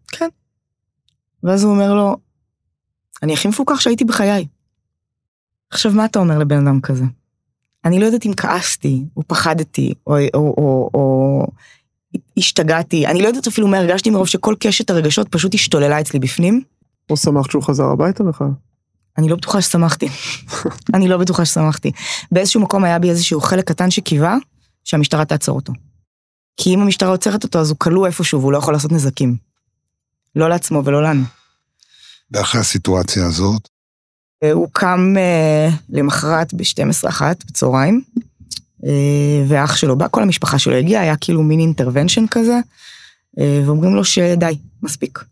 ואז 1.43 1.63
הוא 1.63 1.71
אומר 1.73 1.93
לו, 1.93 2.17
אני 3.23 3.33
הכי 3.33 3.47
מפוקח 3.47 3.79
שהייתי 3.79 4.05
בחיי. 4.05 4.47
עכשיו, 5.69 5.91
מה 5.91 6.05
אתה 6.05 6.19
אומר 6.19 6.37
לבן 6.37 6.67
אדם 6.67 6.81
כזה? 6.81 7.05
אני 7.85 7.99
לא 7.99 8.05
יודעת 8.05 8.25
אם 8.25 8.33
כעסתי, 8.33 9.05
או 9.17 9.23
פחדתי, 9.27 9.93
או, 10.07 10.15
או, 10.33 10.55
או, 10.57 10.89
או 10.93 11.47
השתגעתי, 12.37 13.07
אני 13.07 13.21
לא 13.21 13.27
יודעת 13.27 13.47
אפילו 13.47 13.67
מה 13.67 13.77
הרגשתי 13.77 14.09
מרוב 14.09 14.27
שכל 14.27 14.55
קשת 14.59 14.89
הרגשות 14.89 15.27
פשוט 15.29 15.53
השתוללה 15.53 16.01
אצלי 16.01 16.19
בפנים. 16.19 16.61
או 17.09 17.17
שמחת 17.17 17.51
שהוא 17.51 17.63
חזר 17.63 17.85
הביתה 17.85 18.23
בכלל. 18.23 18.49
אני 19.17 19.29
לא 19.29 19.35
בטוחה 19.35 19.61
ששמחתי. 19.61 20.07
אני 20.95 21.07
לא 21.07 21.17
בטוחה 21.17 21.45
ששמחתי. 21.45 21.91
באיזשהו 22.31 22.61
מקום 22.61 22.83
היה 22.83 22.99
בי 22.99 23.09
איזשהו 23.09 23.41
חלק 23.41 23.67
קטן 23.67 23.91
שקיווה 23.91 24.35
שהמשטרה 24.83 25.25
תעצור 25.25 25.55
אותו. 25.55 25.73
כי 26.57 26.73
אם 26.73 26.81
המשטרה 26.81 27.09
עוצרת 27.09 27.43
אותו 27.43 27.59
אז 27.59 27.69
הוא 27.69 27.79
כלוא 27.79 28.07
איפשהו 28.07 28.39
והוא 28.39 28.51
לא 28.51 28.57
יכול 28.57 28.73
לעשות 28.73 28.91
נזקים. 28.91 29.35
לא 30.35 30.49
לעצמו 30.49 30.81
ולא 30.85 31.03
לנו. 31.03 31.23
ואחרי 32.31 32.61
הסיטואציה 32.61 33.25
הזאת, 33.25 33.69
אה, 34.43 34.51
הוא 34.51 34.67
קם 34.71 35.13
אה, 35.17 35.69
למחרת 35.89 36.53
ב-12 36.53 37.09
אחת 37.09 37.45
בצהריים, 37.45 38.01
אה, 38.85 39.43
ואח 39.47 39.75
שלו 39.75 39.97
בא, 39.97 40.07
כל 40.11 40.23
המשפחה 40.23 40.59
שלו 40.59 40.75
הגיעה, 40.75 41.01
היה 41.01 41.17
כאילו 41.17 41.43
מין 41.43 41.59
אינטרוונשן 41.59 42.27
כזה, 42.27 42.59
אה, 43.39 43.61
ואומרים 43.65 43.95
לו 43.95 44.05
שדי, 44.05 44.57
מספיק. 44.83 45.23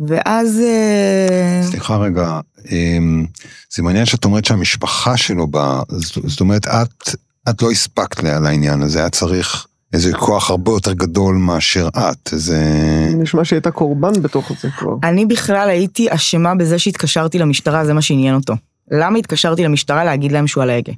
ואז... 0.00 0.60
אה, 0.60 1.60
סליחה 1.62 1.96
רגע, 1.96 2.40
אמ, 2.70 3.26
זה 3.74 3.82
מעניין 3.82 4.06
שאת 4.06 4.24
אומרת 4.24 4.44
שהמשפחה 4.44 5.16
שלו 5.16 5.46
באה, 5.46 5.82
זאת 6.26 6.40
אומרת, 6.40 6.66
את, 6.66 7.08
את 7.48 7.62
לא 7.62 7.70
הספקת 7.70 8.22
לה- 8.22 8.40
לעניין 8.40 8.82
הזה, 8.82 8.98
היה 8.98 9.10
צריך 9.10 9.66
איזה 9.92 10.12
כוח 10.12 10.50
הרבה 10.50 10.70
יותר 10.72 10.92
גדול 10.92 11.36
מאשר 11.36 11.88
את, 11.88 12.30
זה... 12.32 12.60
נשמע 13.16 13.44
שהייתה 13.44 13.70
קורבן 13.70 14.22
בתוך 14.22 14.52
זה 14.60 14.68
כבר. 14.78 14.94
אני 15.02 15.26
בכלל 15.26 15.68
הייתי 15.68 16.06
אשמה 16.10 16.54
בזה 16.54 16.78
שהתקשרתי 16.78 17.38
למשטרה, 17.38 17.84
זה 17.84 17.92
מה 17.94 18.02
שעניין 18.02 18.34
אותו. 18.34 18.54
למה 18.90 19.18
התקשרתי 19.18 19.64
למשטרה 19.64 20.04
להגיד 20.04 20.32
להם 20.32 20.46
שהוא 20.46 20.62
על 20.62 20.70
ההגה? 20.70 20.92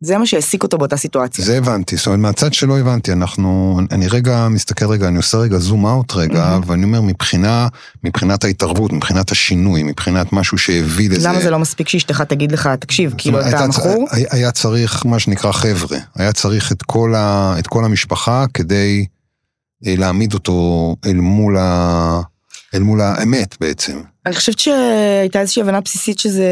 זה 0.00 0.18
מה 0.18 0.26
שהעסיק 0.26 0.62
אותו 0.62 0.78
באותה 0.78 0.96
סיטואציה. 0.96 1.44
זה 1.44 1.58
הבנתי, 1.58 1.96
זאת 1.96 2.06
אומרת, 2.06 2.18
מהצד 2.20 2.54
שלא 2.54 2.78
הבנתי, 2.78 3.12
אנחנו, 3.12 3.80
אני 3.90 4.08
רגע 4.08 4.48
מסתכל 4.50 4.86
רגע, 4.86 5.08
אני 5.08 5.16
עושה 5.16 5.38
רגע 5.38 5.58
זום 5.58 5.86
אאוט 5.86 6.12
רגע, 6.14 6.34
מהמם. 6.50 6.62
ואני 6.66 6.84
אומר, 6.84 7.00
מבחינה, 7.00 7.68
מבחינת 8.04 8.44
ההתערבות, 8.44 8.92
מבחינת 8.92 9.30
השינוי, 9.30 9.82
מבחינת 9.82 10.32
משהו 10.32 10.58
שהביא 10.58 11.10
לזה... 11.10 11.28
למה 11.28 11.40
זה 11.40 11.50
לא 11.50 11.58
מספיק 11.58 11.88
שאשתך 11.88 12.20
תגיד 12.20 12.52
לך, 12.52 12.68
תקשיב, 12.80 13.14
כאילו 13.18 13.40
אתה 13.48 13.66
מכור? 13.66 14.06
היה- 14.10 14.26
היה 14.30 14.50
צריך 14.52 15.06
מה 15.06 15.18
שנקרא 15.18 15.52
חבר'ה, 15.52 15.98
היה 16.16 16.32
צריך 16.32 16.72
את 16.72 16.82
כל, 16.82 17.14
ה, 17.16 17.54
את 17.58 17.66
כל 17.66 17.84
המשפחה 17.84 18.44
כדי 18.54 19.06
אה, 19.86 19.94
להעמיד 19.98 20.34
אותו 20.34 20.96
אל 21.06 21.16
מול, 21.16 21.56
ה, 21.58 22.20
אל 22.74 22.82
מול 22.82 23.00
האמת 23.00 23.56
בעצם. 23.60 23.98
אני 24.28 24.36
חושבת 24.36 24.58
שהייתה 24.58 25.40
איזושהי 25.40 25.62
הבנה 25.62 25.80
בסיסית 25.80 26.18
שזה, 26.18 26.46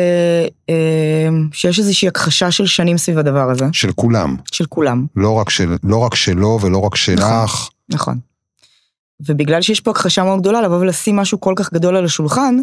אה, 0.70 1.28
שיש 1.52 1.78
איזושהי 1.78 2.08
הכחשה 2.08 2.50
של 2.50 2.66
שנים 2.66 2.98
סביב 2.98 3.18
הדבר 3.18 3.50
הזה, 3.50 3.64
של 3.72 3.92
כולם, 3.92 4.36
של 4.52 4.66
כולם, 4.66 5.06
לא 5.16 5.32
רק, 5.32 5.50
של, 5.50 5.76
לא 5.82 5.98
רק 5.98 6.14
שלו 6.14 6.58
ולא 6.62 6.78
רק 6.78 6.96
שלך. 6.96 7.24
נכון. 7.88 8.18
ובגלל 9.26 9.62
שיש 9.62 9.80
פה 9.80 9.90
הכחשה 9.90 10.24
מאוד 10.24 10.40
גדולה, 10.40 10.62
לבוא 10.62 10.76
ולשים 10.76 11.16
משהו 11.16 11.40
כל 11.40 11.54
כך 11.56 11.72
גדול 11.72 11.96
על 11.96 12.04
השולחן, 12.04 12.56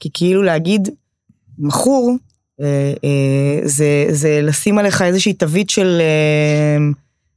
כי 0.00 0.08
כאילו 0.14 0.42
להגיד 0.42 0.88
מכור, 1.58 2.16
אה, 2.60 2.92
אה, 3.04 3.60
זה, 3.64 4.06
זה 4.10 4.40
לשים 4.42 4.78
עליך 4.78 5.02
איזושהי 5.02 5.32
תווית 5.32 5.70
של 5.70 6.02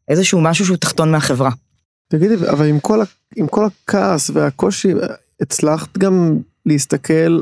איזשהו 0.07 0.41
משהו 0.41 0.65
שהוא 0.65 0.77
תחתון 0.77 1.11
מהחברה. 1.11 1.51
תגידי, 2.07 2.35
אבל 2.49 2.65
עם 2.65 2.79
כל, 2.79 2.99
עם 3.35 3.47
כל 3.47 3.65
הכעס 3.65 4.29
והקושי, 4.33 4.93
הצלחת 5.41 5.97
גם 5.97 6.37
להסתכל 6.67 7.41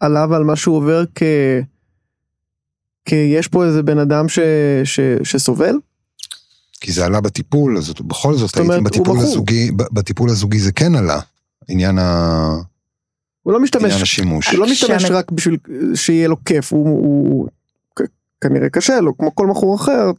עליו, 0.00 0.34
על 0.34 0.44
מה 0.44 0.56
שהוא 0.56 0.76
עובר 0.76 1.04
כ... 1.14 1.22
כי 3.04 3.14
יש 3.14 3.48
פה 3.48 3.64
איזה 3.64 3.82
בן 3.82 3.98
אדם 3.98 4.28
ש... 4.28 4.38
ש... 4.84 5.00
שסובל? 5.22 5.74
כי 6.80 6.92
זה 6.92 7.06
עלה 7.06 7.20
בטיפול, 7.20 7.78
אז 7.78 7.92
בכל 8.00 8.34
זאת, 8.34 8.58
אומרת, 8.58 8.70
הייתי 8.70 8.98
הוא 8.98 9.04
בטיפול. 9.06 9.18
הזוגי, 9.18 9.70
בטיפול 9.76 10.30
הזוגי 10.30 10.58
זה 10.58 10.72
כן 10.72 10.94
עלה, 10.94 11.20
עניין, 11.68 11.98
ה, 11.98 12.54
הוא 13.42 13.52
לא 13.52 13.60
משתמש, 13.60 13.84
עניין 13.84 14.02
השימוש. 14.02 14.48
הוא 14.48 14.58
לא 14.58 14.66
משתמש 14.66 15.04
שהמ- 15.04 15.12
רק 15.12 15.30
בשביל 15.30 15.56
שיהיה 15.94 16.28
לו 16.28 16.44
כיף, 16.44 16.72
הוא, 16.72 16.88
הוא 16.88 17.48
כנראה 18.40 18.68
קשה 18.68 19.00
לו, 19.00 19.18
כמו 19.18 19.34
כל 19.34 19.46
מכור 19.46 19.76
אחר, 19.76 20.10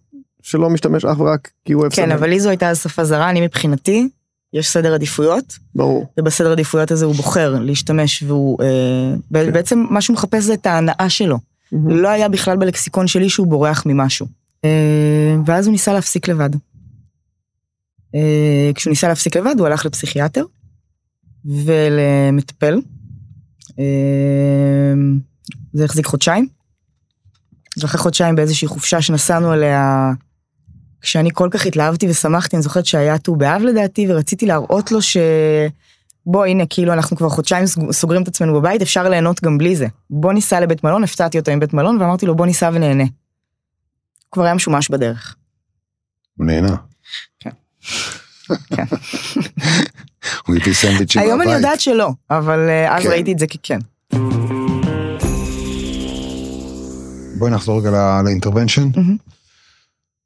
שלא 0.41 0.69
משתמש 0.69 1.05
אך 1.05 1.19
ורק 1.19 1.49
כי 1.65 1.73
הוא 1.73 1.81
אוהב 1.81 1.91
כן, 1.93 2.01
סמים. 2.01 2.11
אבל 2.17 2.29
לי 2.29 2.39
זו 2.39 2.49
הייתה 2.49 2.69
אז 2.69 2.81
שפה 2.81 3.03
זרה, 3.03 3.29
אני 3.29 3.41
מבחינתי, 3.41 4.09
יש 4.53 4.69
סדר 4.69 4.93
עדיפויות, 4.93 5.57
ברור. 5.75 6.07
ובסדר 6.19 6.51
עדיפויות 6.51 6.91
הזה 6.91 7.05
הוא 7.05 7.15
בוחר 7.15 7.59
להשתמש, 7.59 8.23
והוא 8.23 8.57
אה, 8.63 9.15
ב- 9.31 9.49
בעצם 9.49 9.85
מה 9.89 10.01
שהוא 10.01 10.13
מחפש 10.13 10.43
זה 10.43 10.53
את 10.53 10.65
ההנאה 10.65 11.09
שלו. 11.09 11.39
מהמם. 11.71 11.89
לא 11.89 12.07
היה 12.07 12.29
בכלל 12.29 12.57
בלקסיקון 12.57 13.07
שלי 13.07 13.29
שהוא 13.29 13.47
בורח 13.47 13.83
ממשהו. 13.85 14.27
אה, 14.65 15.35
ואז 15.45 15.67
הוא 15.67 15.71
ניסה 15.71 15.93
להפסיק 15.93 16.27
לבד. 16.27 16.49
אה, 18.15 18.71
כשהוא 18.75 18.91
ניסה 18.91 19.07
להפסיק 19.07 19.35
לבד 19.37 19.55
הוא 19.57 19.67
הלך 19.67 19.85
לפסיכיאטר 19.85 20.43
ולמטפל. 21.45 22.81
אה, 23.79 24.93
זה 25.73 25.85
החזיק 25.85 26.05
חודשיים. 26.05 26.47
ואחרי 27.77 28.01
חודשיים 28.01 28.35
באיזושהי 28.35 28.67
חופשה 28.67 29.01
שנסענו 29.01 29.53
אליה, 29.53 30.11
כשאני 31.01 31.29
כל 31.33 31.47
כך 31.51 31.65
התלהבתי 31.65 32.09
ושמחתי, 32.09 32.55
אני 32.55 32.63
זוכרת 32.63 32.85
שהיה 32.85 33.17
ט"ו 33.17 33.35
באב 33.35 33.61
לדעתי, 33.61 34.11
ורציתי 34.11 34.45
להראות 34.45 34.91
לו 34.91 35.01
ש... 35.01 35.17
בוא 36.25 36.45
הנה 36.45 36.63
כאילו 36.69 36.93
אנחנו 36.93 37.17
כבר 37.17 37.29
חודשיים 37.29 37.65
סוגרים 37.91 38.23
את 38.23 38.27
עצמנו 38.27 38.53
בבית 38.53 38.81
אפשר 38.81 39.09
ליהנות 39.09 39.43
גם 39.43 39.57
בלי 39.57 39.75
זה. 39.75 39.87
בוא 40.09 40.33
ניסע 40.33 40.59
לבית 40.59 40.83
מלון 40.83 41.03
הפתעתי 41.03 41.39
אותו 41.39 41.51
עם 41.51 41.59
בית 41.59 41.73
מלון 41.73 42.01
ואמרתי 42.01 42.25
לו 42.25 42.35
בוא 42.35 42.45
ניסע 42.45 42.69
ונהנה. 42.73 43.03
כבר 44.31 44.43
היה 44.43 44.53
משומש 44.53 44.89
בדרך. 44.89 45.35
הוא 46.37 46.45
נהנה. 46.45 46.75
כן. 47.39 47.49
כן. 48.75 48.83
הוא 50.47 50.55
הביא 50.55 50.73
סנדוויצ'ים 50.73 51.21
היום 51.21 51.41
אני. 51.41 51.51
יודעת 51.51 51.79
שלא 51.79 52.09
אבל 52.29 52.69
אה, 52.69 52.97
אז 52.97 53.03
כן. 53.03 53.09
ראיתי 53.09 53.31
את 53.31 53.39
זה 53.39 53.45
ככן. 53.47 53.79
בואי 57.37 57.51
נחזור 57.51 57.79
רגע 57.79 58.21
לאינטרוונשן. 58.25 58.89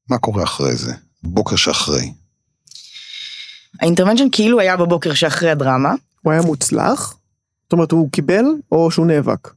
מה 0.09 0.17
קורה 0.17 0.43
אחרי 0.43 0.75
זה? 0.75 0.93
בוקר 1.23 1.55
שאחרי. 1.55 2.13
האינטרוונשן 3.79 4.27
כאילו 4.31 4.59
היה 4.59 4.77
בבוקר 4.77 5.13
שאחרי 5.13 5.51
הדרמה. 5.51 5.93
הוא 6.21 6.33
היה 6.33 6.41
מוצלח? 6.41 7.15
זאת 7.63 7.73
אומרת, 7.73 7.91
הוא 7.91 8.11
קיבל 8.11 8.45
או 8.71 8.91
שהוא 8.91 9.05
נאבק? 9.05 9.53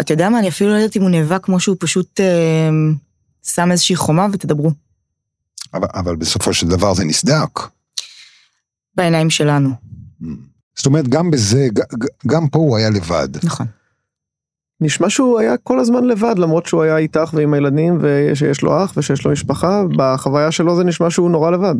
אתה 0.00 0.12
יודע 0.12 0.28
מה 0.28 0.38
אני 0.38 0.48
אפילו 0.48 0.70
לא 0.70 0.76
יודעת 0.76 0.96
אם 0.96 1.02
הוא 1.02 1.10
נאבק 1.10 1.44
כמו 1.44 1.60
שהוא 1.60 1.76
פשוט 1.80 2.20
אה, 2.20 2.68
שם 3.42 3.72
איזושהי 3.72 3.96
חומה 3.96 4.26
ותדברו. 4.32 4.72
אבל, 5.74 5.88
אבל 5.94 6.16
בסופו 6.16 6.54
של 6.54 6.68
דבר 6.68 6.94
זה 6.94 7.04
נסדק. 7.04 7.60
בעיניים 8.94 9.30
שלנו. 9.30 9.70
זאת 10.76 10.86
אומרת, 10.86 11.08
גם 11.08 11.30
בזה, 11.30 11.68
גם 12.26 12.48
פה 12.48 12.58
הוא 12.58 12.76
היה 12.76 12.90
לבד. 12.90 13.28
נכון. 13.44 13.66
נשמע 14.80 15.10
שהוא 15.10 15.38
היה 15.40 15.56
כל 15.56 15.80
הזמן 15.80 16.04
לבד, 16.04 16.34
למרות 16.38 16.66
שהוא 16.66 16.82
היה 16.82 16.96
איתך 16.96 17.30
ועם 17.32 17.54
הילדים, 17.54 17.98
ושיש 18.00 18.62
לו 18.62 18.84
אח 18.84 18.92
ושיש 18.96 19.24
לו 19.24 19.32
משפחה, 19.32 19.82
בחוויה 19.96 20.52
שלו 20.52 20.76
זה 20.76 20.84
נשמע 20.84 21.10
שהוא 21.10 21.30
נורא 21.30 21.50
לבד. 21.50 21.74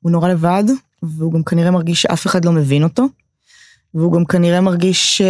הוא 0.00 0.12
נורא 0.12 0.28
לבד, 0.28 0.64
והוא 1.02 1.32
גם 1.32 1.42
כנראה 1.42 1.70
מרגיש 1.70 2.02
שאף 2.02 2.26
אחד 2.26 2.44
לא 2.44 2.52
מבין 2.52 2.82
אותו. 2.82 3.06
והוא 3.94 4.12
גם 4.12 4.24
כנראה 4.24 4.60
מרגיש 4.60 5.18
ש... 5.18 5.22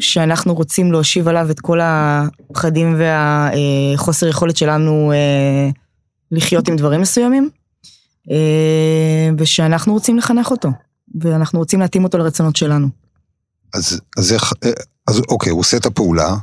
שאנחנו 0.00 0.54
רוצים 0.54 0.92
להושיב 0.92 1.28
עליו 1.28 1.50
את 1.50 1.60
כל 1.60 1.78
הפחדים 1.82 2.96
והחוסר 2.98 4.28
יכולת 4.28 4.56
שלנו 4.56 5.12
אה, 5.12 5.70
לחיות 6.30 6.68
עם 6.68 6.76
דברים 6.76 7.00
מסוימים. 7.00 7.50
אה, 8.30 9.30
ושאנחנו 9.38 9.92
רוצים 9.92 10.18
לחנך 10.18 10.50
אותו, 10.50 10.68
ואנחנו 11.20 11.58
רוצים 11.58 11.80
להתאים 11.80 12.04
אותו 12.04 12.18
לרצונות 12.18 12.56
שלנו. 12.56 12.88
אז, 13.74 14.00
אז 14.18 14.32
איך, 14.32 14.52
אה, 14.64 14.70
אז 15.08 15.22
אוקיי, 15.28 15.50
הוא 15.50 15.60
עושה 15.60 15.76
את 15.76 15.86
הפעולה, 15.86 16.36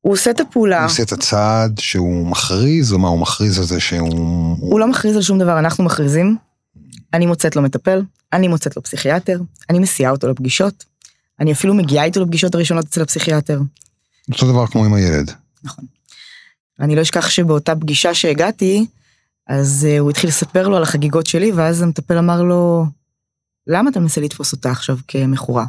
הוא 0.00 0.12
עושה 0.12 0.30
את 0.30 0.40
הפעולה, 0.40 0.78
הוא 0.78 0.86
עושה 0.86 1.02
את 1.02 1.12
הצעד 1.12 1.78
שהוא 1.78 2.26
מכריז, 2.26 2.92
או 2.92 2.98
מה 2.98 3.08
הוא 3.08 3.18
מכריז 3.18 3.58
על 3.58 3.64
זה 3.64 3.80
שהוא... 3.80 4.56
הוא 4.60 4.80
לא 4.80 4.90
מכריז 4.90 5.16
על 5.16 5.22
שום 5.22 5.38
דבר, 5.38 5.58
אנחנו 5.58 5.84
מכריזים. 5.84 6.36
אני 7.14 7.26
מוצאת 7.26 7.56
לו 7.56 7.62
מטפל, 7.62 8.02
אני 8.32 8.48
מוצאת 8.48 8.76
לו 8.76 8.82
פסיכיאטר, 8.82 9.40
אני 9.70 9.78
מסיעה 9.78 10.10
אותו 10.10 10.28
לפגישות, 10.28 10.84
אני 11.40 11.52
אפילו 11.52 11.74
מגיעה 11.74 12.04
איתו 12.04 12.24
לפגישות 12.24 12.54
הראשונות 12.54 12.84
אצל 12.84 13.02
הפסיכיאטר. 13.02 13.60
אותו 14.32 14.52
דבר 14.52 14.66
כמו 14.66 14.84
עם 14.84 14.94
הילד. 14.94 15.32
נכון. 15.64 15.84
אני 16.80 16.96
לא 16.96 17.02
אשכח 17.02 17.28
שבאותה 17.28 17.76
פגישה 17.76 18.14
שהגעתי, 18.14 18.86
אז 19.48 19.86
uh, 19.90 20.00
הוא 20.00 20.10
התחיל 20.10 20.28
לספר 20.28 20.68
לו 20.68 20.76
על 20.76 20.82
החגיגות 20.82 21.26
שלי, 21.26 21.52
ואז 21.52 21.82
המטפל 21.82 22.18
אמר 22.18 22.42
לו, 22.42 22.86
למה 23.66 23.90
אתה 23.90 24.00
מנסה 24.00 24.20
לתפוס 24.20 24.52
אותה 24.52 24.70
עכשיו 24.70 24.98
כמכורה? 25.08 25.64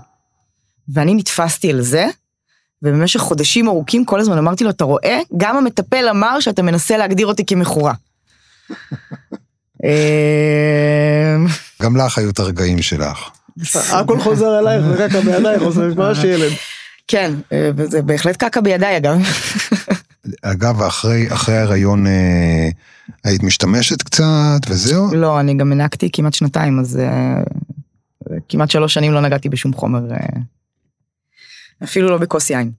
ואני 0.94 1.14
נתפסתי 1.16 1.72
על 1.72 1.82
זה, 1.82 2.08
ובמשך 2.84 3.20
חודשים 3.20 3.68
ארוכים 3.68 4.06
כל 4.06 4.20
הזמן 4.20 4.38
אמרתי 4.38 4.64
לו, 4.64 4.70
אתה 4.70 4.84
רואה? 4.84 5.20
גם 5.38 5.58
המטפל 5.58 6.10
אמר 6.10 6.40
שאתה 6.40 6.62
מנסה 6.62 6.98
להגדיר 6.98 7.28
אותי 7.28 7.46
כמכורה. 7.46 7.94
אמ, 9.84 11.48
גם 11.82 11.98
לך 11.98 12.18
היו 12.18 12.30
את 12.30 12.40
הרגעים 12.40 12.82
שלך. 12.82 13.30
הכל 13.92 14.20
חוזר 14.20 14.60
אלייך 14.60 14.86
וקקה 14.92 15.22
בידייך, 15.22 15.62
עושה 15.62 15.82
ממש 15.96 16.24
ילד. 16.24 16.52
כן, 17.08 17.34
אה, 17.52 17.70
וזה 17.76 18.02
בהחלט 18.02 18.38
קקה 18.38 18.62
בידיי 18.62 18.98
אגב. 18.98 19.18
אגב, 20.42 20.82
אחרי, 20.82 21.34
אחרי 21.34 21.58
ההיריון 21.58 22.08
אה, 22.08 22.70
היית 23.24 23.44
משתמשת 23.44 24.02
קצת 24.02 24.60
וזהו? 24.70 25.16
לא, 25.16 25.40
אני 25.40 25.54
גם 25.54 25.72
הנקתי 25.72 26.10
כמעט 26.14 26.34
שנתיים, 26.34 26.80
אז 26.80 27.00
אה, 27.00 27.44
כמעט 28.50 28.70
שלוש 28.70 28.94
שנים 28.94 29.12
לא 29.12 29.22
נגעתי 29.22 29.50
בשום 29.50 29.74
חומר, 29.74 30.12
אה, 30.12 30.18
אפילו 31.84 32.10
לא 32.10 32.18
בכוס 32.18 32.50
יין. 32.50 32.72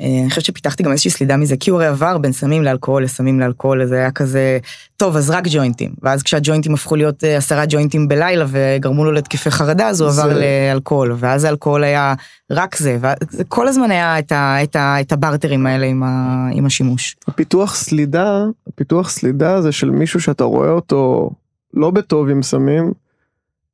אה, 0.00 0.06
אני 0.22 0.28
חושבת 0.30 0.44
שפיתחתי 0.44 0.82
גם 0.82 0.90
איזושהי 0.92 1.10
סלידה 1.10 1.36
מזה, 1.36 1.56
כי 1.56 1.70
הוא 1.70 1.76
הרי 1.78 1.86
עבר 1.86 2.18
בין 2.18 2.32
סמים 2.32 2.62
לאלכוהול 2.62 3.04
לסמים 3.04 3.40
לאלכוהול, 3.40 3.86
זה 3.86 3.94
היה 3.96 4.10
כזה, 4.10 4.58
טוב, 4.96 5.16
אז 5.16 5.30
רק 5.30 5.44
ג'וינטים. 5.50 5.92
ואז 6.02 6.22
כשהג'וינטים 6.22 6.74
הפכו 6.74 6.96
להיות 6.96 7.24
אה, 7.24 7.36
עשרה 7.36 7.64
ג'וינטים 7.68 8.08
בלילה 8.08 8.44
וגרמו 8.48 9.04
לו 9.04 9.12
להתקפי 9.12 9.50
חרדה, 9.50 9.88
אז 9.88 10.00
הוא 10.00 10.10
זה- 10.10 10.22
עבר 10.22 10.38
לאלכוהול, 10.40 11.14
ואז 11.18 11.44
האלכוהול 11.44 11.84
היה 11.84 12.14
רק 12.50 12.76
זה, 12.76 12.98
וכל 13.38 13.68
הזמן 13.68 13.90
היה 13.90 14.18
את, 14.18 14.32
ה, 14.32 14.62
את, 14.62 14.76
ה, 14.76 15.00
את 15.00 15.12
הברטרים 15.12 15.66
האלה 15.66 15.86
עם, 15.86 16.02
ה, 16.02 16.46
עם 16.52 16.66
השימוש. 16.66 17.16
הפיתוח 17.28 17.74
סלידה, 17.74 18.44
הפיתוח 18.68 19.10
סלידה 19.10 19.62
זה 19.62 19.72
של 19.72 19.90
מישהו 19.90 20.20
שאתה 20.20 20.44
רואה 20.44 20.70
אותו 20.70 21.30
לא 21.74 21.90
בטוב 21.90 22.28
עם 22.28 22.42
סמים. 22.42 22.92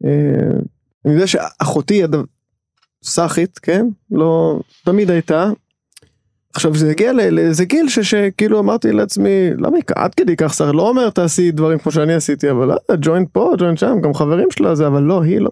אה, 0.05 0.11
אני 1.05 1.15
יודע 1.15 1.27
שאחותי 1.27 2.03
סאחית, 3.05 3.59
כן? 3.59 3.87
לא, 4.11 4.61
תמיד 4.85 5.11
הייתה. 5.11 5.51
עכשיו 6.55 6.77
זה 6.77 6.91
הגיע 6.91 7.13
לאיזה 7.13 7.65
גיל 7.65 7.89
שכאילו 7.89 8.61
אמרתי 8.61 8.93
לעצמי, 8.93 9.51
למה 9.59 9.77
היא 9.77 9.83
עד 9.97 10.15
כדי 10.15 10.37
כך 10.37 10.53
סאחית? 10.53 10.75
לא 10.75 10.89
אומר 10.89 11.11
תעשי 11.11 11.51
דברים 11.51 11.79
כמו 11.79 11.93
שאני 11.93 12.15
עשיתי, 12.15 12.51
אבל 12.51 12.71
ג'וינט 13.01 13.29
פה, 13.33 13.53
ג'וינט 13.59 13.79
שם, 13.79 13.97
גם 14.05 14.15
חברים 14.15 14.49
שלה 14.51 14.75
זה, 14.75 14.87
אבל 14.87 15.03
לא, 15.03 15.23
היא 15.23 15.41
לא. 15.41 15.51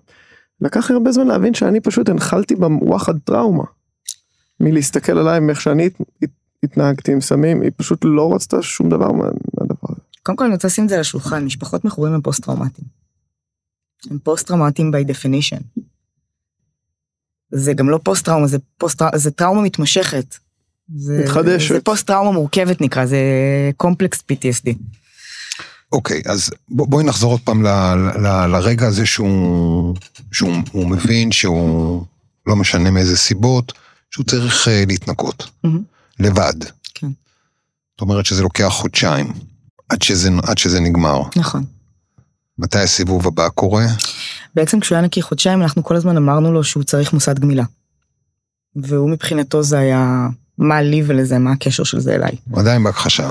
לקח 0.60 0.90
לי 0.90 0.96
הרבה 0.96 1.12
זמן 1.12 1.26
להבין 1.26 1.54
שאני 1.54 1.80
פשוט 1.80 2.08
הנחלתי 2.08 2.54
בוואחד 2.56 3.18
טראומה. 3.24 3.64
מלהסתכל 4.60 5.18
עליי 5.18 5.40
מאיך 5.40 5.60
שאני 5.60 5.86
הת- 5.86 6.00
הת- 6.22 6.30
התנהגתי 6.62 7.12
עם 7.12 7.20
סמים, 7.20 7.60
היא 7.62 7.70
פשוט 7.76 8.00
לא 8.04 8.34
רצתה 8.34 8.62
שום 8.62 8.88
דבר 8.88 9.12
מה- 9.12 9.24
מהדבר 9.60 9.88
הזה. 9.88 10.00
קודם 10.22 10.36
כל 10.36 10.44
אני 10.44 10.54
רוצה 10.54 10.68
לשים 10.68 10.84
את 10.84 10.88
זה 10.88 10.94
על 10.94 11.00
השולחן, 11.00 11.44
משפחות 11.44 11.84
מכורים 11.84 12.12
הם 12.12 12.20
פוסט 12.20 12.44
טראומטיים. 12.44 12.88
הם 14.10 14.18
פוסט 14.18 14.46
טראומטיים 14.46 14.90
by 14.94 15.08
definition. 15.10 15.80
זה 17.52 17.72
גם 17.72 17.90
לא 17.90 17.98
פוסט 18.02 18.24
טראומה, 18.24 18.46
זה 18.46 18.58
פוסט 18.78 18.98
טראומה, 18.98 19.18
זה 19.18 19.30
טראומה 19.30 19.62
מתמשכת. 19.62 20.36
זה, 20.96 21.20
מתחדשת. 21.24 21.74
זה 21.74 21.80
פוסט 21.80 22.06
טראומה 22.06 22.32
מורכבת 22.32 22.80
נקרא, 22.80 23.06
זה 23.06 23.18
complex 23.76 24.22
PTSD. 24.32 24.74
אוקיי, 25.92 26.22
אז 26.26 26.50
בוא, 26.68 26.86
בואי 26.88 27.04
נחזור 27.04 27.32
עוד 27.32 27.40
פעם 27.40 27.62
ל, 27.62 27.68
ל, 28.18 28.46
לרגע 28.46 28.86
הזה 28.86 29.06
שהוא, 29.06 29.96
שהוא 30.32 30.52
הוא 30.72 30.86
מבין 30.86 31.32
שהוא, 31.32 32.04
לא 32.46 32.56
משנה 32.56 32.90
מאיזה 32.90 33.16
סיבות, 33.16 33.72
שהוא 34.10 34.26
צריך 34.26 34.68
אה, 34.68 34.70
להתנקות. 34.86 35.50
מהמם. 35.64 35.82
לבד. 36.18 36.64
כן. 36.94 37.06
זאת 37.92 38.00
אומרת 38.00 38.26
שזה 38.26 38.42
לוקח 38.42 38.68
חודשיים 38.68 39.32
עד 39.88 40.02
שזה, 40.02 40.30
עד 40.42 40.58
שזה 40.58 40.80
נגמר. 40.80 41.22
נכון. 41.36 41.64
מתי 42.58 42.78
הסיבוב 42.78 43.26
הבא 43.26 43.48
קורה? 43.48 43.84
בעצם 44.54 44.80
כשהוא 44.80 44.96
היה 44.96 45.06
נקי 45.06 45.22
חודשיים 45.22 45.62
אנחנו 45.62 45.84
כל 45.84 45.96
הזמן 45.96 46.16
אמרנו 46.16 46.52
לו 46.52 46.64
שהוא 46.64 46.82
צריך 46.82 47.12
מוסד 47.12 47.38
גמילה. 47.38 47.64
והוא 48.76 49.10
מבחינתו 49.10 49.62
זה 49.62 49.78
היה 49.78 50.28
מה 50.58 50.82
לי 50.82 51.02
ולזה, 51.06 51.38
מה 51.38 51.52
הקשר 51.52 51.84
של 51.84 52.00
זה 52.00 52.14
אליי. 52.14 52.32
הוא 52.50 52.60
עדיין 52.60 52.84
בהכחשה. 52.84 53.30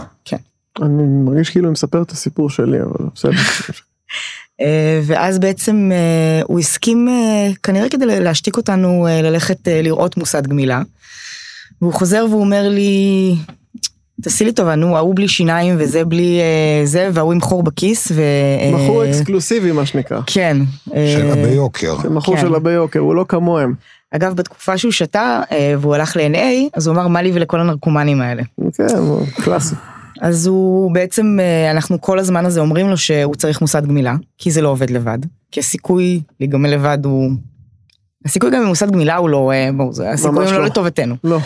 אני 0.82 1.04
מרגיש 1.26 1.50
כאילו 1.50 1.66
אני 1.66 1.72
מספר 1.72 2.02
את 2.02 2.12
הסיפור 2.12 2.50
שלי, 2.50 2.82
אבל 2.82 3.06
בסדר. 3.16 3.32
אה, 4.62 5.02
ואז 5.04 5.40
בעצם 5.40 5.90
אה, 5.92 6.42
הוא 6.44 6.60
הסכים 6.60 7.10
אה, 7.10 7.50
כנראה 7.64 7.90
כדי 7.90 8.06
להשתיק 8.06 8.58
אותנו 8.58 9.08
ללכת 9.24 9.58
לראות 9.68 10.18
מוסד 10.18 10.48
גמילה. 10.48 10.82
והוא 11.82 11.94
חוזר 11.94 12.26
והוא 12.30 12.42
אומר 12.42 12.70
לי, 12.70 13.36
תעשי 14.22 14.46
לי 14.46 14.52
טובה, 14.52 14.76
נו, 14.76 14.98
ההוא 14.98 15.16
בלי 15.16 15.28
שיניים 15.28 15.76
וזה 15.80 16.06
בלי 16.06 16.40
אה, 16.40 16.86
זה, 16.86 17.10
וההוא 17.14 17.34
עם 17.34 17.42
חור 17.42 17.64
בכיס. 17.64 18.12
ו... 18.12 18.22
אה, 18.62 18.72
מכור 18.74 19.06
אקסקלוסיבי 19.06 19.72
מה 19.72 19.86
שנקרא. 19.86 20.20
כן. 20.26 20.58
אה, 20.96 21.14
של 21.18 21.32
הביוקר. 21.32 21.96
זה 22.02 22.10
מכור 22.10 22.36
כן. 22.36 22.42
של 22.42 22.56
הביוקר, 22.56 23.00
הוא 23.00 23.16
לא 23.16 23.26
כמוהם. 23.28 23.74
אגב, 24.12 24.34
בתקופה 24.36 24.78
שהוא 24.78 24.92
שתה 24.92 25.42
אה, 25.52 25.74
והוא 25.80 25.96
הלך 25.96 26.18
ל-NA, 26.18 26.70
אז 26.74 26.88
הוא 26.88 26.96
אמר, 26.96 27.08
מה 27.08 27.22
לי 27.22 27.32
ולכל 27.34 27.60
הנרקומנים 27.60 28.22
האלה. 28.22 28.44
כן, 28.74 28.88
קלאסי. 29.44 29.76
אז 30.22 30.48
הוא 30.48 30.92
בעצם, 30.94 31.38
אה, 31.42 31.72
אנחנו 31.72 32.02
כל 32.02 32.20
הזמן 32.20 32.46
הזה 32.46 32.60
אומרים 32.60 32.90
לו 32.90 32.98
שהוא 32.98 33.36
צריך 33.36 33.62
מוסד 33.62 33.86
גמילה, 33.86 34.16
כי 34.38 34.52
זה 34.52 34.62
לא 34.62 34.70
עובד 34.70 34.90
לבד. 34.90 35.18
כי 35.52 35.60
הסיכוי 35.60 36.22
להיגמל 36.40 36.70
לבד 36.70 36.98
הוא... 37.06 37.32
הסיכוי 38.26 38.52
גם 38.52 38.64
במוסד 38.64 38.92
גמילה 38.92 39.16
הוא 39.16 39.30
לא, 39.30 39.52
אה, 39.52 39.70
זה- 39.92 40.10
הסיכויים 40.12 40.52
לא 40.54 40.60
לא. 40.60 40.66
לטובתנו. 40.66 41.16
לא. 41.24 41.38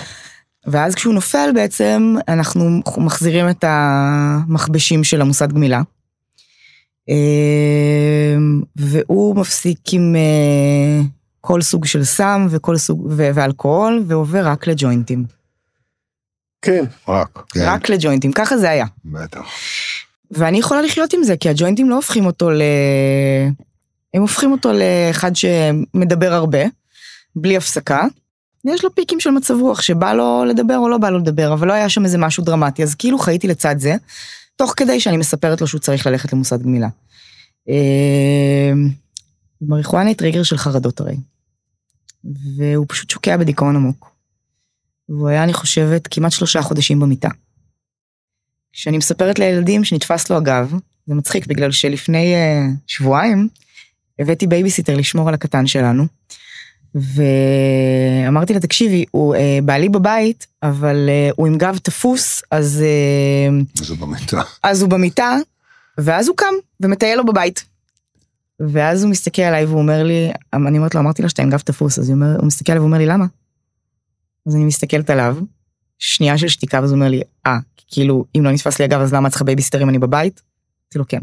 ואז 0.67 0.95
כשהוא 0.95 1.13
נופל 1.13 1.49
בעצם, 1.53 2.15
אנחנו 2.27 2.81
מחזירים 2.97 3.49
את 3.49 3.63
המכבשים 3.67 5.03
של 5.03 5.21
המוסד 5.21 5.53
גמילה. 5.53 5.81
אה, 7.09 8.35
והוא 8.75 9.35
מפסיק 9.35 9.79
עם 9.91 10.15
אה, 10.15 11.01
כל 11.41 11.61
סוג 11.61 11.85
של 11.85 12.03
סם 12.03 12.47
וכל 12.49 12.77
סוג, 12.77 13.07
ו- 13.09 13.29
ואלכוהול, 13.33 14.03
ועובר 14.07 14.47
רק 14.47 14.67
לג'וינטים. 14.67 15.25
כן. 16.61 16.83
רק, 17.07 17.43
כן. 17.49 17.65
רק 17.65 17.89
לג'וינטים, 17.89 18.31
ככה 18.31 18.57
זה 18.57 18.69
היה. 18.69 18.85
בטח. 19.05 19.45
ואני 20.31 20.57
יכולה 20.57 20.81
לחיות 20.81 21.13
עם 21.13 21.23
זה, 21.23 21.37
כי 21.37 21.49
הג'וינטים 21.49 21.89
לא 21.89 21.95
הופכים 21.95 22.25
אותו 22.25 22.49
ל... 22.49 22.61
הם 24.13 24.21
הופכים 24.21 24.51
אותו 24.51 24.69
לאחד 24.73 25.35
שמדבר 25.35 26.33
הרבה, 26.33 26.59
בלי 27.35 27.57
הפסקה. 27.57 28.05
יש 28.73 28.83
לו 28.83 28.95
פיקים 28.95 29.19
של 29.19 29.29
מצב 29.29 29.53
רוח, 29.53 29.81
שבא 29.81 30.13
לו 30.13 30.45
לדבר 30.45 30.77
או 30.77 30.89
לא 30.89 30.97
בא 30.97 31.09
לו 31.09 31.19
לדבר, 31.19 31.53
אבל 31.53 31.67
לא 31.67 31.73
היה 31.73 31.89
שם 31.89 32.05
איזה 32.05 32.17
משהו 32.17 32.43
דרמטי, 32.43 32.83
אז 32.83 32.95
כאילו 32.95 33.19
חייתי 33.19 33.47
לצד 33.47 33.75
זה, 33.79 33.95
תוך 34.55 34.73
כדי 34.77 34.99
שאני 34.99 35.17
מספרת 35.17 35.61
לו 35.61 35.67
שהוא 35.67 35.81
צריך 35.81 36.07
ללכת 36.07 36.33
למוסד 36.33 36.63
גמילה. 36.63 36.87
אה, 37.69 38.71
מריחואנה 39.61 40.07
היא 40.07 40.15
טריגר 40.15 40.43
של 40.43 40.57
חרדות 40.57 40.99
הרי. 40.99 41.17
והוא 42.57 42.85
פשוט 42.89 43.09
שוקע 43.09 43.37
בדיכאון 43.37 43.75
עמוק. 43.75 44.11
והוא 45.09 45.29
היה, 45.29 45.43
אני 45.43 45.53
חושבת, 45.53 46.07
כמעט 46.11 46.31
שלושה 46.31 46.61
חודשים 46.61 46.99
במיטה. 46.99 47.29
כשאני 48.73 48.97
מספרת 48.97 49.39
לילדים 49.39 49.83
שנתפס 49.83 50.29
לו 50.29 50.37
הגב, 50.37 50.73
זה 51.07 51.15
מצחיק 51.15 51.47
בגלל 51.47 51.71
שלפני 51.71 52.33
אה, 52.35 52.73
שבועיים 52.87 53.47
הבאתי 54.19 54.47
בייביסיטר 54.47 54.95
לשמור 54.95 55.27
על 55.27 55.33
הקטן 55.33 55.67
שלנו, 55.67 56.05
ואמרתי 56.95 58.53
לה, 58.53 58.59
תקשיבי, 58.59 59.05
הוא 59.11 59.35
אה, 59.35 59.39
בעלי 59.65 59.89
בבית, 59.89 60.47
אבל 60.63 61.09
אה, 61.09 61.33
הוא 61.37 61.47
עם 61.47 61.57
גב 61.57 61.77
תפוס, 61.83 62.41
אז, 62.51 62.83
אה, 62.83 63.81
אז 63.81 63.89
הוא 63.89 63.97
במיטה. 63.97 64.41
אז 64.63 64.81
הוא 64.81 64.89
במיטה, 64.89 65.35
ואז 65.97 66.27
הוא 66.27 66.37
קם 66.37 66.53
ומטייל 66.79 67.17
לו 67.17 67.25
בבית. 67.25 67.65
ואז 68.59 69.03
הוא 69.03 69.11
מסתכל 69.11 69.41
עליי 69.41 69.65
והוא 69.65 69.79
אומר 69.79 70.03
לי, 70.03 70.31
אני 70.53 70.77
אומרת 70.77 70.95
לו, 70.95 71.01
אמרתי 71.01 71.21
לה 71.21 71.29
שאתה 71.29 71.41
עם 71.41 71.49
גב 71.49 71.59
תפוס, 71.59 71.99
אז 71.99 72.09
הוא, 72.09 72.15
אומר, 72.15 72.35
הוא 72.37 72.47
מסתכל 72.47 72.71
עליי 72.71 72.79
ואומר 72.81 72.97
לי, 72.97 73.05
למה? 73.05 73.25
אז 74.47 74.55
אני 74.55 74.63
מסתכלת 74.65 75.09
עליו, 75.09 75.37
שנייה 75.99 76.37
של 76.37 76.47
שתיקה, 76.47 76.79
ואז 76.81 76.91
הוא 76.91 76.95
אומר 76.95 77.09
לי, 77.09 77.21
אה, 77.45 77.57
כאילו, 77.87 78.25
אם 78.37 78.43
לא 78.43 78.51
נתפס 78.51 78.79
לי 78.79 78.85
הגב, 78.85 78.99
אז 79.01 79.13
למה 79.13 79.27
את 79.27 79.31
צריכה 79.31 79.45
בייביסיטר 79.45 79.83
אם 79.83 79.89
אני 79.89 79.99
בבית? 79.99 80.41
אמרתי 80.85 80.97
לו, 80.99 81.07
כן. 81.07 81.19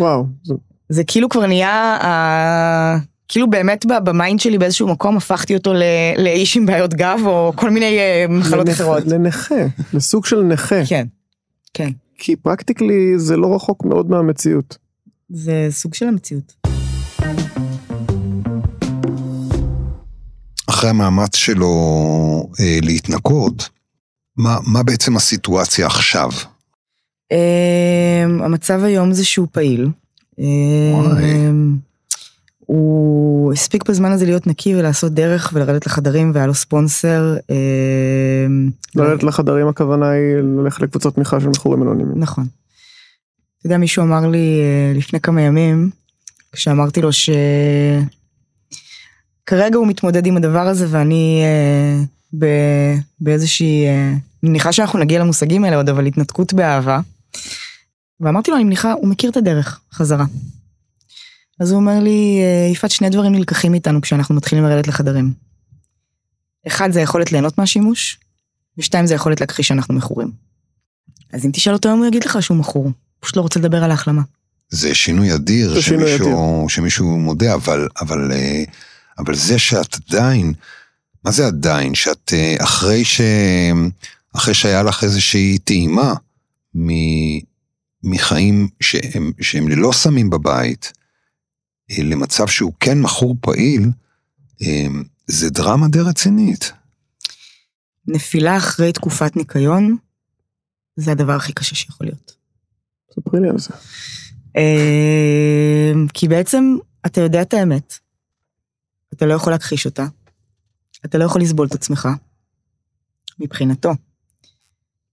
וואו. 0.00 0.26
זה- 0.44 0.54
זה 0.88 1.02
כאילו 1.06 1.28
כבר 1.28 1.46
נהיה, 1.46 1.98
אה, 2.02 2.96
כאילו 3.32 3.50
באמת 3.50 3.86
ב 4.04 4.11
mind 4.11 4.40
שלי 4.40 4.58
באיזשהו 4.58 4.88
מקום 4.88 5.16
הפכתי 5.16 5.54
אותו 5.56 5.72
לאיש 6.18 6.56
עם 6.56 6.66
בעיות 6.66 6.94
גב, 6.94 7.20
או 7.26 7.52
כל 7.56 7.70
מיני 7.70 7.98
אה, 7.98 8.24
מחלות 8.28 8.66
לנכה- 8.68 8.72
אחרות. 8.82 9.06
לנכה, 9.06 9.54
לסוג 9.94 10.26
של 10.26 10.42
נכה. 10.42 10.86
כן, 10.88 11.06
כן. 11.74 11.90
כי 12.18 12.36
practically 12.36 13.18
זה 13.18 13.36
לא 13.36 13.54
רחוק 13.54 13.84
מאוד 13.84 14.10
מהמציאות. 14.10 14.78
זה 15.28 15.66
סוג 15.70 15.94
של 15.94 16.08
המציאות. 16.08 16.66
אחרי 20.70 20.90
המאמץ 20.90 21.36
שלו 21.36 21.70
אה, 22.60 22.78
להתנקות, 22.82 23.68
מה, 24.36 24.56
מה 24.66 24.82
בעצם 24.82 25.16
הסיטואציה 25.16 25.86
עכשיו? 25.86 26.30
אמ, 27.32 27.36
המצב 28.44 28.84
היום 28.84 29.12
זה 29.12 29.24
שהוא 29.24 29.46
פעיל. 29.52 29.88
וואי. 30.38 31.34
הוא 32.70 33.52
הספיק 33.52 33.88
בזמן 33.88 34.12
הזה 34.12 34.24
להיות 34.24 34.46
נקי 34.46 34.76
ולעשות 34.76 35.12
דרך 35.12 35.50
ולרדת 35.54 35.86
לחדרים 35.86 36.30
והיה 36.34 36.46
לו 36.46 36.54
ספונסר. 36.54 37.36
um, 37.36 37.42
לרדת 38.94 39.22
לחדרים 39.22 39.68
הכוונה 39.68 40.10
היא 40.10 40.36
ללכת 40.36 40.82
לקבוצות 40.82 41.14
תמיכה 41.14 41.40
של 41.40 41.48
מכורים 41.48 41.82
אנונימיים. 41.82 42.20
נכון. 42.20 42.46
אתה 43.58 43.66
יודע, 43.66 43.78
מישהו 43.78 44.02
אמר 44.02 44.26
לי 44.26 44.60
אה, 44.60 44.92
לפני 44.98 45.20
כמה 45.20 45.42
ימים, 45.42 45.90
כשאמרתי 46.52 47.02
לו 47.02 47.10
שכרגע 47.12 48.06
הוא 49.76 49.86
מתמודד 49.86 50.26
עם 50.26 50.36
הדבר 50.36 50.66
הזה 50.66 50.86
ואני 50.90 51.42
אה, 51.44 52.02
ב- 52.38 52.96
באיזושהי, 53.20 53.86
אה, 53.86 54.12
מניחה 54.42 54.72
שאנחנו 54.72 54.98
נגיע 54.98 55.20
למושגים 55.20 55.64
האלה 55.64 55.76
עוד, 55.76 55.88
אבל 55.88 56.06
התנתקות 56.06 56.54
באהבה. 56.54 57.00
ואמרתי 58.20 58.50
לו, 58.50 58.56
אני 58.56 58.64
מניחה, 58.64 58.92
הוא 58.92 59.08
מכיר 59.08 59.30
את 59.30 59.36
הדרך 59.36 59.80
חזרה. 59.92 60.24
אז 61.60 61.70
הוא 61.70 61.80
אומר 61.80 62.00
לי, 62.00 62.38
"אה, 62.42 62.72
יפעת, 62.72 62.90
שני 62.90 63.10
דברים 63.10 63.32
נלקחים 63.32 63.72
מאיתנו 63.72 64.00
כשאנחנו 64.00 64.34
מתחילים 64.34 64.64
לרדת 64.64 64.86
לחדרים. 64.88 65.32
אחד 66.66 66.92
זה 66.92 66.98
היכולת 67.00 67.32
ליהנות 67.32 67.58
מהשימוש, 67.58 68.18
ושתיים 68.78 69.06
זה 69.06 69.14
היכולת 69.14 69.40
להכחיש 69.40 69.68
שאנחנו 69.68 69.94
מכורים. 69.94 70.30
אז 71.32 71.46
אם 71.46 71.50
תשאל 71.52 71.72
אותו 71.72 71.88
היום 71.88 71.98
הוא 71.98 72.06
יגיד 72.06 72.24
לך 72.24 72.42
שהוא 72.42 72.56
מכור, 72.56 72.90
פשוט 73.20 73.36
לא 73.36 73.42
רוצה 73.42 73.60
לדבר 73.60 73.84
על 73.84 73.90
ההחלמה. 73.90 74.22
זה 74.68 74.94
שינוי 74.94 75.34
אדיר 75.34 75.74
זה 75.74 75.82
שינוי 75.82 76.08
שמישהו, 76.08 76.66
שמישהו 76.68 77.18
מודה, 77.18 77.54
אבל, 77.54 77.88
אבל, 78.00 78.32
אה, 78.32 78.64
אבל 79.18 79.34
זה 79.34 79.58
שאת 79.58 79.96
עדיין, 80.10 80.52
מה 81.24 81.30
זה 81.30 81.46
עדיין? 81.46 81.94
שאת 81.94 82.32
אה, 82.32 82.56
אחרי, 82.64 83.04
ש, 83.04 83.20
אחרי 84.36 84.54
שהיה 84.54 84.82
לך 84.82 85.04
איזושהי 85.04 85.58
טעימה 85.58 86.14
מ- 86.76 87.40
מחיים 88.04 88.68
שהם, 88.80 89.32
שהם 89.40 89.68
ללא 89.68 89.92
סמים 89.92 90.30
בבית, 90.30 90.92
למצב 91.98 92.46
שהוא 92.46 92.72
כן 92.80 93.00
מכור 93.00 93.36
פעיל, 93.40 93.90
אה, 94.62 94.86
זה 95.26 95.50
דרמה 95.50 95.88
די 95.88 96.00
רצינית. 96.00 96.72
נפילה 98.06 98.56
אחרי 98.56 98.92
תקופת 98.92 99.36
ניקיון, 99.36 99.96
זה 100.96 101.12
הדבר 101.12 101.32
הכי 101.32 101.52
קשה 101.52 101.74
שיכול 101.74 102.06
להיות. 102.06 102.36
ספרי 103.14 103.40
לי 103.40 103.48
על 103.48 103.58
זה. 103.58 103.70
אה, 104.56 105.92
כי 106.14 106.28
בעצם 106.28 106.76
אתה 107.06 107.20
יודע 107.20 107.42
את 107.42 107.54
האמת, 107.54 107.98
אתה 109.12 109.26
לא 109.26 109.34
יכול 109.34 109.52
להכחיש 109.52 109.86
אותה, 109.86 110.06
אתה 111.04 111.18
לא 111.18 111.24
יכול 111.24 111.42
לסבול 111.42 111.66
את 111.66 111.74
עצמך, 111.74 112.08
מבחינתו. 113.38 113.92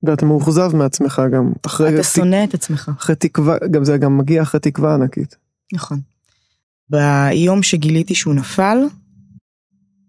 ואתה 0.03 0.25
מאוכזב 0.25 0.75
מעצמך 0.75 1.21
גם. 1.33 1.51
אחרי, 1.65 1.95
אתה 1.95 2.03
שונא 2.03 2.43
את 2.43 2.53
עצמך. 2.53 2.91
אחרי 2.97 3.15
תקווה, 3.15 3.55
גם 3.71 3.85
זה 3.85 3.97
גם 3.97 4.17
מגיע 4.17 4.41
אחרי 4.41 4.59
תקווה 4.59 4.93
ענקית. 4.93 5.35
נכון. 5.73 6.01
ביום 6.89 7.63
שגיליתי 7.63 8.15
שהוא 8.15 8.34
נפל, 8.34 8.78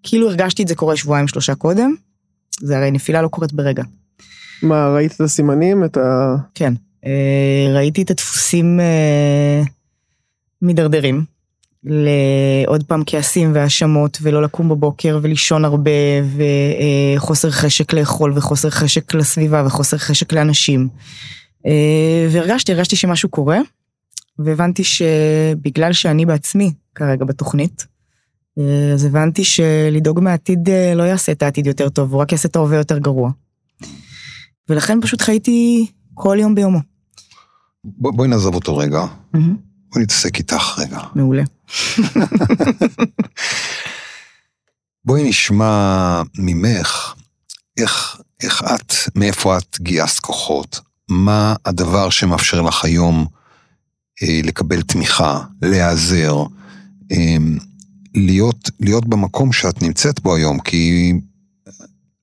כאילו 0.03 0.29
הרגשתי 0.29 0.63
את 0.63 0.69
זה 0.69 0.75
קורה 0.75 0.97
שבועיים 0.97 1.29
שלושה 1.29 1.55
קודם, 1.55 1.95
זה 2.61 2.79
הרי 2.79 2.91
נפילה 2.91 3.23
לא 3.23 3.29
קורית 3.29 3.53
ברגע. 3.53 3.83
מה, 4.63 4.89
ראית 4.95 5.13
את 5.13 5.21
הסימנים? 5.21 5.85
את 5.85 5.97
ה... 5.97 6.37
כן. 6.55 6.73
אה, 7.07 7.73
ראיתי 7.75 8.03
את 8.03 8.11
הדפוסים 8.11 8.81
אה, 8.81 9.63
מידרדרים. 10.63 11.25
לעוד 11.85 12.83
פעם 12.83 13.03
כעסים 13.07 13.53
והאשמות 13.55 14.19
ולא 14.23 14.43
לקום 14.43 14.69
בבוקר 14.69 15.19
ולישון 15.23 15.65
הרבה 15.65 15.91
וחוסר 17.17 17.51
חשק 17.51 17.93
לאכול 17.93 18.33
וחוסר 18.37 18.71
חשק 18.71 19.15
לסביבה 19.15 19.63
וחוסר 19.67 19.99
חשק 19.99 20.33
לאנשים. 20.33 20.89
אה, 21.67 22.29
והרגשתי, 22.31 22.73
הרגשתי 22.73 22.97
שמשהו 22.97 23.29
קורה 23.29 23.59
והבנתי 24.39 24.85
שבגלל 24.85 25.93
שאני 25.93 26.27
בעצמי 26.27 26.73
כרגע 26.95 27.25
בתוכנית, 27.25 27.87
אה, 28.59 28.93
אז 28.95 29.05
הבנתי 29.05 29.45
שלדאוג 29.45 30.21
מהעתיד 30.21 30.69
אה, 30.69 30.95
לא 30.95 31.03
יעשה 31.03 31.33
את 31.33 31.43
העתיד 31.43 31.67
יותר 31.67 31.89
טוב, 31.89 32.13
הוא 32.13 32.21
רק 32.21 32.33
יעשה 32.33 32.49
את 32.49 32.57
ההווה 32.57 32.77
יותר 32.77 32.99
גרוע. 32.99 33.31
ולכן 34.69 35.01
פשוט 35.01 35.23
חייתי 35.23 35.87
כל 36.15 36.37
יום 36.41 36.55
ביומו. 36.55 36.79
בוא, 37.85 38.13
בואי 38.13 38.29
נעזוב 38.29 38.55
אותו 38.55 38.77
רגע, 38.77 39.05
בואי 39.33 40.03
נתעסק 40.03 40.39
איתך 40.39 40.79
רגע. 40.79 41.01
מעולה. 41.15 41.43
בואי 45.05 45.29
נשמע 45.29 46.23
ממך 46.39 47.15
איך, 47.79 48.21
איך 48.43 48.65
את, 48.75 48.95
מאיפה 49.15 49.59
את 49.59 49.77
גייסת 49.81 50.19
כוחות, 50.19 50.81
מה 51.11 51.55
הדבר 51.65 52.11
שמאפשר 52.11 52.63
לך 52.63 52.85
היום 52.85 53.27
לקבל 54.23 54.83
תמיכה, 54.83 55.41
להיעזר, 55.63 56.43
אה, 57.13 57.37
להיות, 58.15 58.71
להיות 58.81 59.07
במקום 59.07 59.53
שאת 59.53 59.83
נמצאת 59.83 60.21
בו 60.21 60.35
היום, 60.35 60.61
כי 60.61 61.13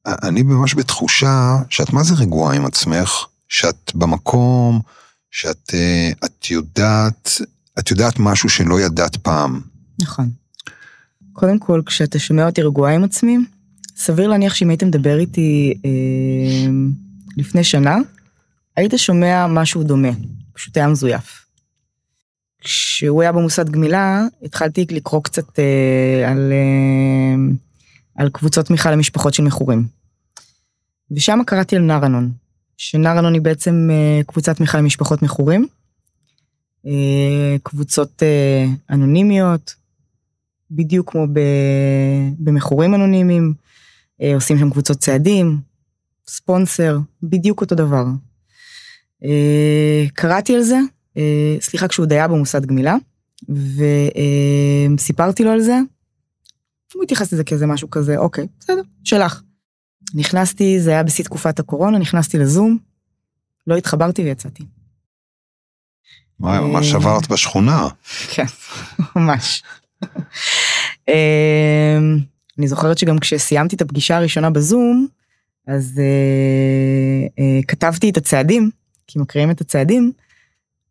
אני 0.05 0.43
ממש 0.43 0.75
בתחושה 0.75 1.57
שאת 1.69 1.93
מה 1.93 2.03
זה 2.03 2.13
רגועה 2.15 2.55
עם 2.55 2.65
עצמך, 2.65 3.25
שאת 3.49 3.91
במקום, 3.95 4.81
שאת 5.31 5.71
אה, 5.73 6.11
את 6.25 6.51
יודעת, 6.51 7.31
את 7.79 7.91
יודעת 7.91 8.19
משהו 8.19 8.49
שלא 8.49 8.81
ידעת 8.81 9.15
פעם. 9.15 9.61
נכון. 10.01 10.29
קודם 11.33 11.59
כל, 11.59 11.81
כשאתה 11.85 12.19
שומע 12.19 12.45
אותי 12.45 12.61
רגועה 12.61 12.95
עם 12.95 13.03
עצמי, 13.03 13.37
סביר 13.97 14.27
להניח 14.27 14.55
שאם 14.55 14.69
היית 14.69 14.83
מדבר 14.83 15.19
איתי 15.19 15.73
אה, 15.85 16.71
לפני 17.37 17.63
שנה, 17.63 17.97
היית 18.77 18.93
שומע 18.97 19.47
משהו 19.47 19.83
דומה, 19.83 20.09
פשוט 20.53 20.77
היה 20.77 20.87
מזויף. 20.87 21.44
כשהוא 22.65 23.21
היה 23.21 23.31
במוסד 23.31 23.69
גמילה, 23.69 24.23
התחלתי 24.43 24.85
לקרוא 24.91 25.23
קצת 25.23 25.59
אה, 25.59 26.31
על, 26.31 26.51
אה, 26.51 27.53
על 28.15 28.29
קבוצות 28.29 28.65
תמיכה 28.65 28.91
למשפחות 28.91 29.33
של 29.33 29.43
מכורים. 29.43 29.87
ושם 31.11 31.39
קראתי 31.45 31.75
על 31.75 31.81
נרנון, 31.81 32.31
שנרנון 32.77 33.33
היא 33.33 33.41
בעצם 33.41 33.89
אה, 33.91 34.23
קבוצת 34.27 34.57
תמיכה 34.57 34.77
למשפחות 34.77 35.21
מכורים. 35.21 35.67
אה, 36.85 37.55
קבוצות 37.63 38.23
אה, 38.23 38.65
אנונימיות, 38.89 39.75
בדיוק 40.71 41.11
כמו 41.11 41.27
ב- 41.33 42.29
במכורים 42.39 42.95
אנונימיים, 42.95 43.53
אה, 44.21 44.35
עושים 44.35 44.57
שם 44.57 44.69
קבוצות 44.69 44.97
צעדים, 44.97 45.57
ספונסר, 46.27 46.97
בדיוק 47.23 47.61
אותו 47.61 47.75
דבר. 47.75 48.05
אה, 49.23 50.05
קראתי 50.13 50.55
על 50.55 50.61
זה, 50.61 50.77
סליחה, 51.59 51.87
כשהוא 51.87 52.03
עוד 52.03 52.13
היה 52.13 52.27
במוסד 52.27 52.65
גמילה, 52.65 52.95
וסיפרתי 54.97 55.43
לו 55.43 55.51
על 55.51 55.61
זה, 55.61 55.79
הוא 56.93 57.03
התייחס 57.03 57.33
לזה 57.33 57.43
כאיזה 57.43 57.67
משהו 57.67 57.89
כזה, 57.89 58.17
אוקיי, 58.17 58.47
בסדר, 58.59 58.81
שלך. 59.03 59.41
נכנסתי, 60.13 60.79
זה 60.79 60.91
היה 60.91 61.03
בשיא 61.03 61.23
תקופת 61.23 61.59
הקורונה, 61.59 61.97
נכנסתי 61.97 62.37
לזום, 62.37 62.77
לא 63.67 63.75
התחברתי 63.75 64.23
ויצאתי. 64.23 64.63
וואי, 66.39 66.59
ממש 66.59 66.91
אה. 66.91 66.95
עברת 66.95 67.27
בשכונה. 67.27 67.87
כן, 68.33 68.45
ממש. 69.15 69.63
אמ, 71.07 72.19
אני 72.59 72.67
זוכרת 72.67 72.97
שגם 72.97 73.19
כשסיימתי 73.19 73.75
את 73.75 73.81
הפגישה 73.81 74.17
הראשונה 74.17 74.49
בזום, 74.49 75.07
אז 75.67 75.99
אה, 75.99 77.27
אה, 77.39 77.59
כתבתי 77.67 78.09
את 78.09 78.17
הצעדים, 78.17 78.69
כי 79.07 79.19
מקריאים 79.19 79.51
את 79.51 79.61
הצעדים, 79.61 80.11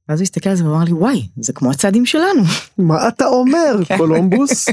ואז 0.08 0.20
הוא 0.20 0.24
הסתכל 0.24 0.50
על 0.50 0.56
זה 0.56 0.64
ואמר 0.64 0.84
לי, 0.84 0.92
וואי, 0.92 1.28
זה 1.36 1.52
כמו 1.52 1.70
הצעדים 1.70 2.06
שלנו. 2.06 2.42
מה 2.78 3.08
אתה 3.08 3.26
אומר, 3.26 3.76
כן. 3.84 3.96
קולומבוס? 3.98 4.66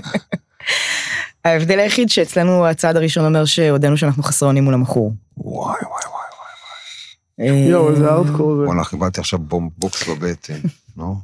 ההבדל 1.46 1.80
היחיד 1.80 2.10
שאצלנו 2.10 2.68
הצעד 2.68 2.96
הראשון 2.98 3.26
אומר 3.26 3.46
שהודינו 3.46 3.98
שאנחנו 3.98 4.24
חסרי 4.24 4.48
אונים 4.48 4.64
מול 4.64 4.74
המכור. 4.74 5.14
וואי 5.38 5.66
וואי 5.66 5.76
וואי. 5.84 6.22
אה, 7.50 7.70
יואו, 7.70 7.90
איזה 7.92 8.10
ארדקור 8.10 8.56
זה. 8.58 8.64
וואלה, 8.66 8.84
קיבלתי 8.86 9.20
עכשיו 9.20 9.40
בום- 9.40 9.70
בוקס 9.78 10.10
בבטן, 10.10 10.60
נו. 10.98 11.16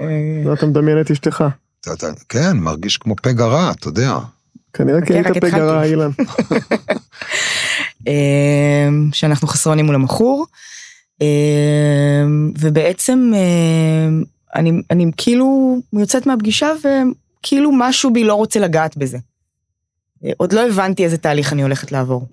אה, 0.00 0.06
לא, 0.44 0.52
אתה 0.52 0.66
מדמיין 0.66 1.00
את 1.00 1.10
אשתך. 1.10 1.44
כן, 2.28 2.56
מרגיש 2.56 2.96
כמו 2.98 3.16
פגע 3.22 3.44
רע, 3.46 3.70
אתה 3.70 3.88
יודע. 3.88 4.18
כנראה 4.72 5.00
כי 5.00 5.06
חכה, 5.24 5.46
היית 5.46 5.54
רע, 5.54 5.82
התחלתי. 5.82 5.88
אילן. 5.90 6.10
אמ, 8.06 9.10
שאנחנו 9.12 9.48
חסרי 9.48 9.70
אונים 9.70 9.86
מול 9.86 9.94
המכור. 9.94 10.46
אמ, 11.20 12.52
ובעצם 12.58 13.32
אמ, 13.34 14.22
אני, 14.54 14.72
אני 14.90 15.10
כאילו 15.16 15.76
יוצאת 15.92 16.26
מהפגישה 16.26 16.68
וכאילו 16.78 17.70
משהו 17.72 18.12
בי 18.12 18.24
לא 18.24 18.34
רוצה 18.34 18.60
לגעת 18.60 18.96
בזה. 18.96 19.18
עוד 20.36 20.52
לא 20.52 20.68
הבנתי 20.68 21.04
איזה 21.04 21.16
תהליך 21.16 21.52
אני 21.52 21.62
הולכת 21.62 21.92
לעבור. 21.92 22.26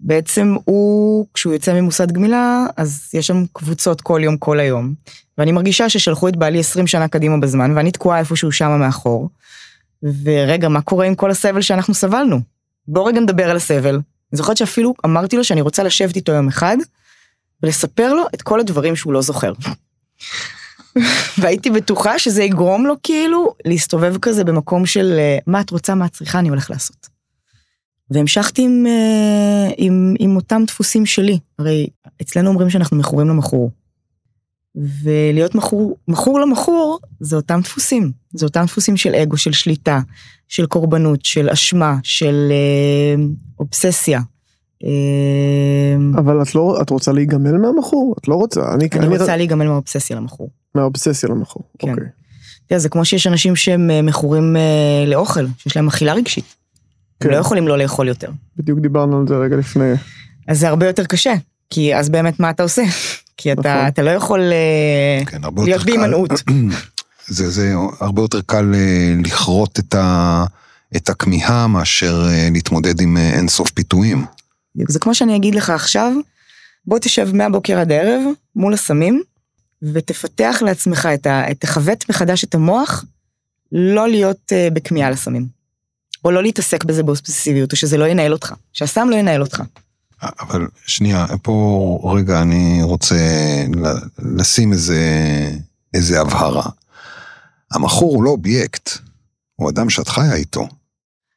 ובעצם 0.00 0.56
הוא, 0.64 1.26
כשהוא 1.34 1.52
יוצא 1.52 1.74
ממוסד 1.74 2.12
גמילה, 2.12 2.66
אז 2.76 3.10
יש 3.14 3.26
שם 3.26 3.44
קבוצות 3.52 4.00
כל 4.00 4.20
יום, 4.24 4.36
כל 4.36 4.60
היום. 4.60 4.94
ואני 5.38 5.52
מרגישה 5.52 5.88
ששלחו 5.88 6.28
את 6.28 6.36
בעלי 6.36 6.60
20 6.60 6.86
שנה 6.86 7.08
קדימה 7.08 7.38
בזמן, 7.38 7.76
ואני 7.76 7.90
תקועה 7.90 8.18
איפשהו 8.18 8.52
שמה 8.52 8.76
מאחור. 8.76 9.28
ורגע, 10.02 10.68
מה 10.68 10.80
קורה 10.80 11.06
עם 11.06 11.14
כל 11.14 11.30
הסבל 11.30 11.60
שאנחנו 11.60 11.94
סבלנו? 11.94 12.40
בוא 12.88 13.08
רגע 13.08 13.20
נדבר 13.20 13.50
על 13.50 13.56
הסבל. 13.56 14.00
אני 14.32 14.36
זוכרת 14.36 14.56
שאפילו 14.56 14.94
אמרתי 15.04 15.36
לו 15.36 15.44
שאני 15.44 15.60
רוצה 15.60 15.82
לשבת 15.82 16.16
איתו 16.16 16.32
יום 16.32 16.48
אחד, 16.48 16.76
ולספר 17.62 18.14
לו 18.14 18.22
את 18.34 18.42
כל 18.42 18.60
הדברים 18.60 18.96
שהוא 18.96 19.12
לא 19.12 19.22
זוכר. 19.22 19.52
והייתי 21.38 21.70
בטוחה 21.70 22.18
שזה 22.18 22.42
יגרום 22.42 22.86
לו 22.86 22.94
כאילו 23.02 23.54
להסתובב 23.64 24.18
כזה 24.18 24.44
במקום 24.44 24.86
של 24.86 25.16
אה, 25.18 25.38
מה 25.46 25.60
את 25.60 25.70
רוצה, 25.70 25.94
מה 25.94 26.06
את 26.06 26.12
צריכה, 26.12 26.38
אני 26.38 26.48
הולך 26.48 26.70
לעשות. 26.70 27.08
והמשכתי 28.10 28.62
עם, 28.62 28.86
אה, 28.86 29.70
עם, 29.76 30.14
עם 30.18 30.36
אותם 30.36 30.62
דפוסים 30.66 31.06
שלי. 31.06 31.38
הרי 31.58 31.86
אצלנו 32.22 32.50
אומרים 32.50 32.70
שאנחנו 32.70 32.96
מכורים 32.96 33.28
למכור. 33.28 33.70
ולהיות 34.74 35.54
מכור, 35.54 35.96
מכור 36.08 36.40
למכור 36.40 36.98
זה 37.20 37.36
אותם 37.36 37.60
דפוסים. 37.62 38.12
זה 38.34 38.46
אותם 38.46 38.64
דפוסים 38.64 38.96
של 38.96 39.14
אגו, 39.14 39.36
של 39.36 39.52
שליטה, 39.52 40.00
של 40.48 40.66
קורבנות, 40.66 41.24
של 41.24 41.50
אשמה, 41.50 41.96
של 42.02 42.48
אה, 42.50 43.22
אובססיה. 43.60 44.20
אה, 44.84 44.90
אבל 46.18 46.42
את 46.42 46.54
לא, 46.54 46.78
את 46.82 46.90
רוצה 46.90 47.12
להיגמל 47.12 47.52
מהמכור? 47.58 48.14
את 48.20 48.28
לא 48.28 48.34
רוצה. 48.34 48.74
אני, 48.74 48.88
אני 48.92 49.06
רוצה 49.18 49.34
ר- 49.34 49.36
להיגמל 49.36 49.68
מהאובססיה 49.68 50.16
למכור. 50.16 50.50
מהאובססיה 50.74 51.28
למכור. 51.28 51.62
כן. 51.78 51.90
אוקיי. 51.90 52.04
תראה, 52.66 52.78
זה 52.80 52.88
כמו 52.88 53.04
שיש 53.04 53.26
אנשים 53.26 53.56
שהם 53.56 53.90
אה, 53.90 54.02
מכורים 54.02 54.56
אה, 54.56 55.04
לאוכל, 55.06 55.46
שיש 55.58 55.76
להם 55.76 55.88
אכילה 55.88 56.12
רגשית. 56.12 56.44
הם 57.20 57.28
כן. 57.28 57.34
לא 57.34 57.40
יכולים 57.40 57.68
לא 57.68 57.78
לאכול 57.78 58.08
יותר. 58.08 58.30
בדיוק 58.56 58.78
דיברנו 58.80 59.20
על 59.20 59.28
זה 59.28 59.34
רגע 59.36 59.56
לפני. 59.56 59.92
אז 60.48 60.60
זה 60.60 60.68
הרבה 60.68 60.86
יותר 60.86 61.04
קשה, 61.04 61.34
כי 61.70 61.94
אז 61.96 62.08
באמת 62.08 62.40
מה 62.40 62.50
אתה 62.50 62.62
עושה? 62.62 62.82
כי 63.40 63.52
אתה, 63.52 63.60
נכון. 63.60 63.86
אתה 63.88 64.02
לא 64.02 64.10
יכול 64.10 64.40
אה, 64.52 65.24
כן, 65.26 65.40
להיות. 65.64 65.84
בהימנעות. 65.84 66.30
זה, 67.26 67.50
זה 67.50 67.74
הרבה 68.00 68.22
יותר 68.22 68.40
קל 68.46 68.74
אה, 68.74 69.14
לכרות 69.24 69.78
את, 69.78 69.94
ה, 69.94 70.44
את 70.96 71.08
הכמיהה 71.08 71.66
מאשר 71.66 72.26
אה, 72.28 72.48
להתמודד 72.52 73.00
עם 73.00 73.16
אינסוף 73.16 73.70
פיתויים. 73.70 74.24
זה 74.88 74.98
כמו 74.98 75.14
שאני 75.14 75.36
אגיד 75.36 75.54
לך 75.54 75.70
עכשיו, 75.70 76.12
בוא 76.86 76.98
תשב 76.98 77.28
מהבוקר 77.32 77.78
עד 77.78 77.92
הערב 77.92 78.22
מול 78.56 78.74
הסמים, 78.74 79.22
ותפתח 79.82 80.58
לעצמך 80.64 81.08
את 81.14 81.26
ה... 81.26 81.44
תכוות 81.58 82.04
מחדש 82.08 82.44
את 82.44 82.54
המוח, 82.54 83.04
לא 83.72 84.08
להיות 84.08 84.52
בכמיהה 84.72 85.10
לסמים. 85.10 85.46
או 86.24 86.30
לא 86.30 86.42
להתעסק 86.42 86.84
בזה 86.84 87.02
באובססיביות, 87.02 87.72
או 87.72 87.76
שזה 87.76 87.96
לא 87.96 88.04
ינהל 88.04 88.32
אותך. 88.32 88.54
שהסם 88.72 89.08
לא 89.10 89.16
ינהל 89.16 89.40
אותך. 89.40 89.62
אבל 90.22 90.66
שנייה, 90.86 91.26
פה 91.42 92.12
רגע 92.16 92.42
אני 92.42 92.78
רוצה 92.82 93.16
לשים 94.18 94.72
איזה, 94.72 95.00
איזה 95.94 96.20
הבהרה. 96.20 96.62
המכור 97.72 98.14
הוא 98.14 98.24
לא 98.24 98.30
אובייקט, 98.30 98.90
הוא 99.56 99.70
אדם 99.70 99.90
שאת 99.90 100.08
חיה 100.08 100.34
איתו. 100.34 100.68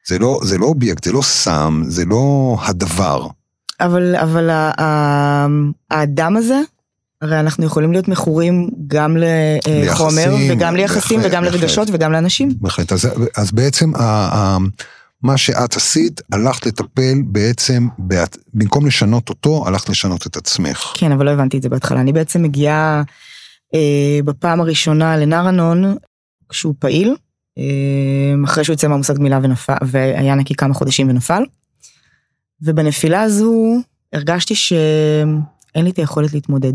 זה 0.08 0.18
לא, 0.18 0.40
זה 0.44 0.58
לא 0.58 0.66
אובייקט, 0.66 1.04
זה 1.04 1.12
לא 1.12 1.22
סם, 1.22 1.82
זה 1.86 2.04
לא 2.04 2.56
הדבר. 2.62 3.26
אבל, 3.80 4.16
אבל 4.16 4.50
ה- 4.50 4.72
ה- 4.80 5.46
האדם 5.90 6.36
הזה, 6.36 6.60
הרי 7.22 7.40
אנחנו 7.40 7.64
יכולים 7.66 7.92
להיות 7.92 8.08
מכורים 8.08 8.70
גם 8.86 9.16
לחומר, 9.16 10.10
ליחסים, 10.10 10.50
וגם 10.52 10.76
ליחסים, 10.76 11.16
בהחלט, 11.18 11.32
וגם 11.32 11.44
בהחלט. 11.44 11.60
לרגשות, 11.60 11.88
וגם 11.92 12.12
לאנשים. 12.12 12.54
בהחלט. 12.60 12.92
אז, 12.92 13.08
אז 13.36 13.52
בעצם 13.52 13.94
ה, 13.94 14.00
ה, 14.02 14.58
מה 15.24 15.36
שאת 15.36 15.76
עשית, 15.76 16.20
הלכת 16.32 16.66
לטפל 16.66 17.22
בעצם, 17.24 17.88
במקום 18.54 18.86
לשנות 18.86 19.28
אותו, 19.28 19.64
הלכת 19.66 19.88
לשנות 19.88 20.26
את 20.26 20.36
עצמך. 20.36 20.92
כן, 20.94 21.12
אבל 21.12 21.26
לא 21.26 21.30
הבנתי 21.30 21.56
את 21.56 21.62
זה 21.62 21.68
בהתחלה. 21.68 22.00
אני 22.00 22.12
בעצם 22.12 22.42
מגיעה 22.42 23.02
אה, 23.74 24.18
בפעם 24.24 24.60
הראשונה 24.60 25.16
לנרנון, 25.16 25.96
כשהוא 26.48 26.74
פעיל, 26.78 27.16
אה, 27.58 28.44
אחרי 28.44 28.64
שהוא 28.64 28.74
יוצא 28.74 28.88
מהמושג 28.88 29.14
גמילה 29.14 29.40
ונפל, 29.42 29.74
והיה 29.86 30.34
נקי 30.34 30.54
כמה 30.54 30.74
חודשים 30.74 31.08
ונפל. 31.08 31.42
ובנפילה 32.62 33.22
הזו 33.22 33.76
הרגשתי 34.12 34.54
שאין 34.54 35.84
לי 35.84 35.90
את 35.90 35.96
היכולת 35.98 36.32
להתמודד. 36.32 36.72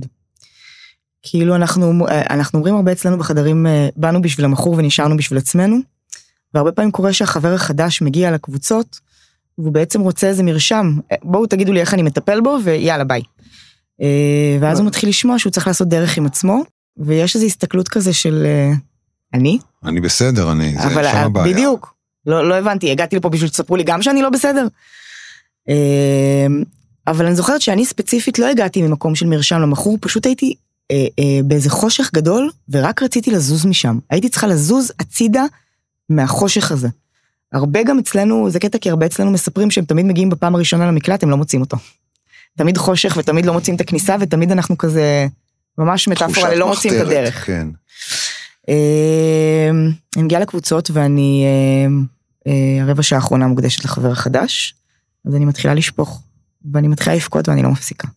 כאילו 1.23 1.55
אנחנו, 1.55 2.07
אה, 2.07 2.21
אנחנו 2.29 2.59
אומרים 2.59 2.75
הרבה 2.75 2.91
אצלנו 2.91 3.17
בחדרים, 3.17 3.67
אה, 3.67 3.89
באנו 3.95 4.21
בשביל 4.21 4.45
המכור 4.45 4.73
ונשארנו 4.77 5.17
בשביל 5.17 5.39
עצמנו, 5.39 5.77
והרבה 6.53 6.71
פעמים 6.71 6.91
קורה 6.91 7.13
שהחבר 7.13 7.53
החדש 7.53 8.01
מגיע 8.01 8.31
לקבוצות, 8.31 8.99
והוא 9.57 9.73
בעצם 9.73 10.01
רוצה 10.01 10.27
איזה 10.27 10.43
מרשם, 10.43 10.93
בואו 11.23 11.45
תגידו 11.45 11.73
לי 11.73 11.81
איך 11.81 11.93
אני 11.93 12.01
מטפל 12.01 12.41
בו, 12.41 12.57
ויאללה 12.63 13.03
ביי. 13.03 13.21
אה, 14.01 14.57
ואז 14.61 14.79
הוא 14.79 14.87
מתחיל 14.87 15.09
לשמוע 15.09 15.39
שהוא 15.39 15.51
צריך 15.51 15.67
לעשות 15.67 15.87
דרך 15.87 16.17
עם 16.17 16.25
עצמו, 16.25 16.63
ויש 16.97 17.35
איזו 17.35 17.45
הסתכלות 17.45 17.87
כזה 17.87 18.13
של 18.13 18.45
אה, 18.45 18.71
אני, 19.33 19.59
אני 19.85 20.01
בסדר, 20.01 20.51
אני, 20.51 20.71
זה 20.71 20.89
שם 20.89 20.97
אה, 20.97 21.21
הבעיה. 21.21 21.53
בדיוק, 21.53 21.95
לא, 22.25 22.49
לא 22.49 22.55
הבנתי, 22.55 22.91
הגעתי 22.91 23.15
לפה 23.15 23.29
בשביל 23.29 23.47
שתספרו 23.47 23.75
לי 23.75 23.83
גם 23.83 24.01
שאני 24.01 24.21
לא 24.21 24.29
בסדר. 24.29 24.67
אבל 27.07 27.25
אני 27.25 27.35
זוכרת 27.35 27.61
שאני 27.61 27.85
ספציפית 27.85 28.39
לא 28.39 28.45
הגעתי 28.45 28.81
ממקום 28.81 29.15
של 29.15 29.27
מרשם 29.27 29.59
למכור, 29.59 29.97
פשוט 30.01 30.25
הייתי 30.25 30.55
אה, 30.91 31.05
אה, 31.19 31.43
באיזה 31.43 31.69
חושך 31.69 32.09
גדול, 32.13 32.51
ורק 32.69 33.03
רציתי 33.03 33.31
לזוז 33.31 33.65
משם. 33.65 33.99
הייתי 34.09 34.29
צריכה 34.29 34.47
לזוז 34.47 34.91
הצידה 34.99 35.45
מהחושך 36.09 36.71
הזה. 36.71 36.87
הרבה 37.53 37.83
גם 37.83 37.99
אצלנו, 37.99 38.49
זה 38.49 38.59
קטע 38.59 38.77
כי 38.77 38.89
הרבה 38.89 39.05
אצלנו 39.05 39.31
מספרים 39.31 39.71
שהם 39.71 39.85
תמיד 39.85 40.05
מגיעים 40.05 40.29
בפעם 40.29 40.55
הראשונה 40.55 40.87
למקלט, 40.87 41.23
הם 41.23 41.29
לא 41.29 41.37
מוצאים 41.37 41.61
אותו. 41.61 41.77
תמיד 42.57 42.77
חושך 42.77 43.17
ותמיד 43.17 43.45
לא 43.45 43.53
מוצאים 43.53 43.75
את 43.75 43.81
הכניסה, 43.81 44.15
ותמיד 44.19 44.51
אנחנו 44.51 44.77
כזה, 44.77 45.27
ממש 45.77 46.07
מטאפורה, 46.07 46.47
תחושת 46.47 46.59
לא 46.59 46.67
מוצאים 46.67 46.93
את 46.93 46.99
הדרך. 46.99 47.45
כן. 47.45 47.67
אה, 48.69 49.69
אני 50.15 50.23
מגיעה 50.23 50.41
לקבוצות 50.41 50.91
ואני, 50.93 51.45
אה, 51.45 51.87
אה, 52.47 52.83
הרבע 52.83 53.03
שעה 53.03 53.19
האחרונה 53.19 53.47
מוקדשת 53.47 53.85
לחבר 53.85 54.11
החדש, 54.11 54.75
אז 55.27 55.35
אני 55.35 55.45
מתחילה 55.45 55.73
לשפוך, 55.73 56.21
ואני 56.73 56.87
מתחילה 56.87 57.15
לבכות 57.15 57.49
ואני 57.49 57.63
לא 57.63 57.69
מפסיקה. 57.69 58.07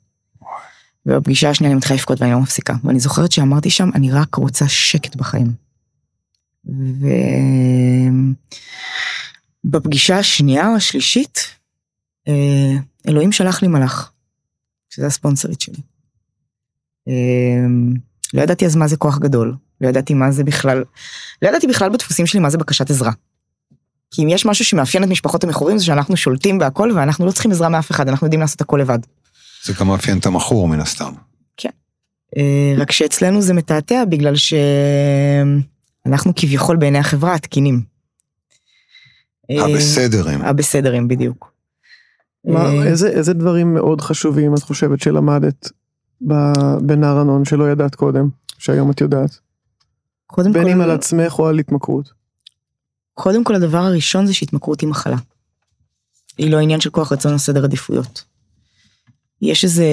ובפגישה 1.07 1.51
השנייה 1.51 1.70
אני 1.70 1.76
מתחילה 1.76 1.97
לבכות 1.97 2.20
ואני 2.20 2.32
לא 2.32 2.40
מפסיקה. 2.40 2.74
ואני 2.84 3.01
זוכרת 3.01 3.32
שאמרתי 3.32 3.70
שם, 3.70 3.90
אני 3.95 4.11
רק 4.11 4.34
רוצה 4.34 4.68
שקט 4.68 5.16
בחיים. 5.16 5.62
ובפגישה 9.65 10.19
השנייה 10.19 10.69
או 10.69 10.75
השלישית, 10.77 11.57
אה, 12.29 12.73
אלוהים 13.09 13.33
שלח 13.33 13.63
לי 13.63 13.69
מלאך, 13.69 14.13
שזה 14.91 15.07
הספונסרית 15.07 15.61
שלי. 15.61 15.79
אה, 17.09 17.67
לא 18.35 18.43
ידעתי 18.43 18.67
אז 18.67 18.77
מה 18.77 18.89
זה 18.89 18.97
כוח 18.97 19.19
גדול, 19.19 19.57
לא 19.81 19.89
ידעתי 19.89 20.15
מה 20.15 20.33
זה 20.33 20.45
בכלל, 20.45 20.85
לא 21.43 21.49
ידעתי 21.49 21.67
בכלל 21.67 21.89
בדפוסים 21.89 22.27
שלי 22.27 22.41
מה 22.41 22.51
זה 22.51 22.59
בקשת 22.59 22.91
עזרה. 22.91 23.13
כי 24.11 24.23
אם 24.23 24.29
יש 24.29 24.47
משהו 24.47 24.65
שמאפיין 24.65 25.05
את 25.05 25.09
משפחות 25.09 25.45
המכורים 25.45 25.79
זה 25.79 25.85
שאנחנו 25.85 26.17
שולטים 26.17 26.59
בהכל 26.59 26.93
ואנחנו 26.95 27.27
לא 27.27 27.33
צריכים 27.33 27.51
עזרה 27.51 27.69
מאף 27.69 27.91
אחד, 27.91 28.09
אנחנו 28.09 28.27
יודעים 28.27 28.41
לעשות 28.41 28.61
הכל 28.61 28.79
לבד. 28.83 28.99
זה 29.65 29.73
גם 29.81 29.87
מאפיין 29.87 30.19
את 30.19 30.27
המכור 30.27 30.69
מן 30.69 30.81
הסתם. 30.81 31.13
אה, 32.37 32.75
רק 32.77 32.93
שאצלנו 32.93 33.43
זה 33.43 33.55
מתעתע 33.55 34.05
בגלל 34.05 34.37
שאנחנו 36.05 36.33
כביכול 36.37 36.77
בעיני 36.77 36.99
החברה 36.99 37.35
התקינים. 37.35 37.83
אה, 39.51 39.65
הבסדרים. 39.65 40.43
הבסדרים 40.43 41.09
בדיוק. 41.09 41.53
מה, 42.45 42.65
אה, 42.65 42.85
איזה, 42.85 43.09
איזה 43.09 43.33
דברים 43.33 43.75
מאוד 43.75 44.01
חשובים 44.01 44.55
את 44.55 44.63
חושבת 44.63 45.01
שלמדת 45.01 45.71
ב- 46.29 46.79
בנער 46.87 47.19
ענון 47.19 47.45
שלא 47.45 47.71
ידעת 47.71 47.95
קודם, 47.95 48.29
שהיום 48.59 48.91
את 48.91 49.01
יודעת? 49.01 49.39
קודם 50.27 50.53
בין 50.53 50.63
כל, 50.63 50.71
אם 50.71 50.81
על 50.81 50.91
עצמך 50.91 51.39
או 51.39 51.49
על 51.49 51.59
התמכרות. 51.59 52.13
קודם 53.15 53.45
כל 53.45 53.55
הדבר 53.55 53.79
הראשון 53.79 54.27
זה 54.27 54.35
שהתמכרות 54.35 54.81
היא 54.81 54.89
מחלה. 54.89 55.17
היא 56.39 56.51
לא 56.51 56.59
עניין 56.59 56.81
של 56.81 56.91
כוח 56.91 57.13
רצון 57.13 57.33
או 57.33 57.39
סדר 57.39 57.65
עדיפויות. 57.65 58.25
יש 59.43 59.64
איזה 59.64 59.86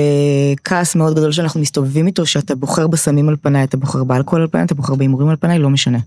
כעס 0.63 0.95
מאוד 0.95 1.15
גדול 1.15 1.31
שאנחנו 1.31 1.59
מסתובבים 1.59 2.07
איתו, 2.07 2.25
שאתה 2.25 2.55
בוחר 2.55 2.87
בסמים 2.87 3.29
על 3.29 3.35
פניי, 3.41 3.63
אתה 3.63 3.77
בוחר 3.77 4.03
באלכוהול 4.03 4.41
על 4.41 4.47
פניי, 4.47 4.65
אתה 4.65 4.75
בוחר 4.75 4.95
בהימורים 4.95 5.29
על 5.29 5.35
פניי, 5.35 5.59
לא 5.59 5.69
משנה. 5.69 5.99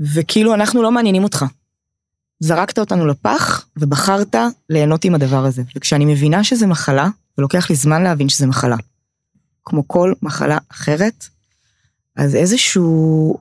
וכאילו 0.00 0.54
אנחנו 0.54 0.82
לא 0.82 0.92
מעניינים 0.92 1.24
אותך. 1.24 1.44
זרקת 2.40 2.78
אותנו 2.78 3.06
לפח 3.06 3.66
ובחרת 3.76 4.34
ליהנות 4.70 5.04
עם 5.04 5.14
הדבר 5.14 5.44
הזה. 5.44 5.62
וכשאני 5.76 6.04
מבינה 6.04 6.44
שזה 6.44 6.66
מחלה, 6.66 7.08
ולוקח 7.38 7.70
לי 7.70 7.76
זמן 7.76 8.02
להבין 8.02 8.28
שזה 8.28 8.46
מחלה, 8.46 8.76
כמו 9.64 9.88
כל 9.88 10.12
מחלה 10.22 10.58
אחרת, 10.68 11.26
אז 12.16 12.34
איזשהו 12.34 13.38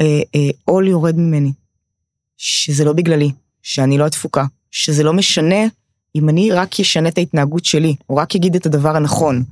אה, 0.00 0.20
אה, 0.34 0.50
עול 0.64 0.88
יורד 0.88 1.16
ממני. 1.16 1.52
שזה 2.36 2.84
לא 2.84 2.92
בגללי, 2.92 3.32
שאני 3.62 3.98
לא 3.98 4.06
התפוקה, 4.06 4.44
שזה 4.70 5.02
לא 5.02 5.12
משנה 5.12 5.66
אם 6.18 6.28
אני 6.28 6.52
רק 6.52 6.80
אשנה 6.80 7.08
את 7.08 7.18
ההתנהגות 7.18 7.64
שלי, 7.64 7.94
או 8.10 8.16
רק 8.16 8.36
אגיד 8.36 8.56
את 8.56 8.66
הדבר 8.66 8.96
הנכון. 8.96 9.42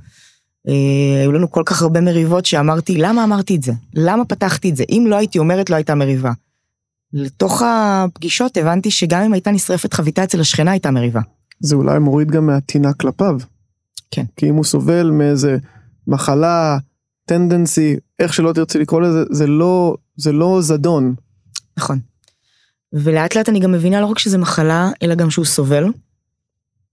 אה, 0.69 1.21
היו 1.21 1.33
לנו 1.33 1.51
כל 1.51 1.63
כך 1.67 1.83
הרבה 1.83 2.01
מריבות 2.01 2.47
שאמרתי, 2.47 2.97
למה 2.97 3.25
אמרתי 3.25 3.57
את 3.57 3.63
זה? 3.63 3.73
למה 3.95 4.25
פתחתי 4.25 4.71
את 4.71 4.77
זה? 4.77 4.85
אם 4.91 5.05
לא 5.09 5.17
הייתי 5.17 5.39
אומרת, 5.39 5.71
לא 5.71 5.77
הייתה 5.77 5.95
מריבה. 5.95 6.33
לתוך 7.13 7.63
הפגישות 7.67 8.57
הבנתי 8.57 8.91
שגם 8.91 9.23
אם 9.23 9.33
הייתה 9.33 9.51
נשרפת 9.51 9.95
חביתה 9.95 10.25
אצל 10.25 10.41
השכנה, 10.41 10.71
הייתה 10.71 10.91
מריבה. 10.91 11.21
זה 11.61 11.77
אולי 11.77 11.99
מוריד 11.99 12.31
גם 12.31 12.47
מהטינה 12.47 12.93
כלפיו. 12.93 13.37
כן. 14.11 14.25
כי 14.37 14.49
אם 14.49 14.55
הוא 14.55 14.65
סובל 14.65 15.11
מאיזה 15.11 15.57
מחלה, 16.07 16.79
טנדנסי, 17.27 17.97
איך 18.19 18.35
שלא 18.35 18.53
תרצי 18.53 18.79
לקרוא 18.79 19.01
לזה, 19.01 19.25
זה 19.31 19.47
לא, 19.47 19.97
זה 20.17 20.33
לא 20.33 20.59
זדון. 20.63 21.15
נכון. 21.77 21.99
ולאט 22.93 23.37
לאט 23.37 23.49
אני 23.49 23.61
גם 23.61 23.73
מבינה 23.73 24.01
לא 24.01 24.07
רק 24.07 24.19
שזה 24.19 24.39
מחלה, 24.39 24.91
אלא 25.03 25.15
גם 25.15 25.31
שהוא 25.31 25.45
סובל. 25.45 25.85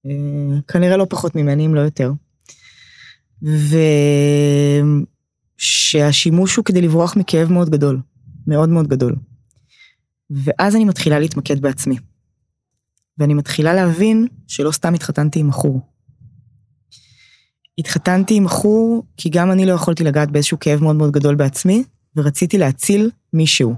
אה, 0.06 0.60
כנראה 0.68 0.98
לא 0.98 1.06
פחות 1.10 1.36
ממני, 1.36 1.66
אם 1.66 1.76
לא 1.76 1.80
יותר. 1.80 2.12
ושהשימוש 5.60 6.56
הוא 6.56 6.66
כדי 6.66 6.82
לברוח 6.82 7.16
מכאב 7.16 7.52
מאוד 7.52 7.70
גדול, 7.70 8.00
מאוד 8.48 8.70
מאוד 8.70 8.88
גדול. 8.88 9.16
ואז 10.30 10.76
אני 10.76 10.86
מתחילה 10.86 11.20
להתמקד 11.20 11.62
בעצמי. 11.62 11.98
ואני 13.18 13.34
מתחילה 13.34 13.74
להבין 13.74 14.28
שלא 14.48 14.72
סתם 14.72 14.94
התחתנתי 14.94 15.40
עם 15.40 15.50
בחור. 15.50 15.82
התחתנתי 17.78 18.36
עם 18.36 18.46
בחור 18.46 19.04
כי 19.18 19.30
גם 19.30 19.52
אני 19.52 19.66
לא 19.66 19.72
יכולתי 19.72 20.04
לגעת 20.04 20.32
באיזשהו 20.32 20.60
כאב 20.60 20.84
מאוד 20.84 20.96
מאוד 20.96 21.12
גדול 21.12 21.36
בעצמי, 21.36 21.84
ורציתי 22.16 22.58
להציל 22.58 23.12
מישהו. 23.34 23.76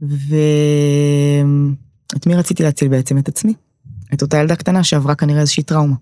ואת 0.00 0.16
מי 2.26 2.34
רציתי 2.34 2.62
להציל 2.62 2.88
בעצם? 2.88 3.18
את 3.18 3.28
עצמי. 3.28 3.54
את 4.14 4.22
אותה 4.22 4.36
ילדה 4.36 4.56
קטנה 4.56 4.84
שעברה 4.84 5.14
כנראה 5.14 5.40
איזושהי 5.40 5.62
טראומה. 5.62 5.96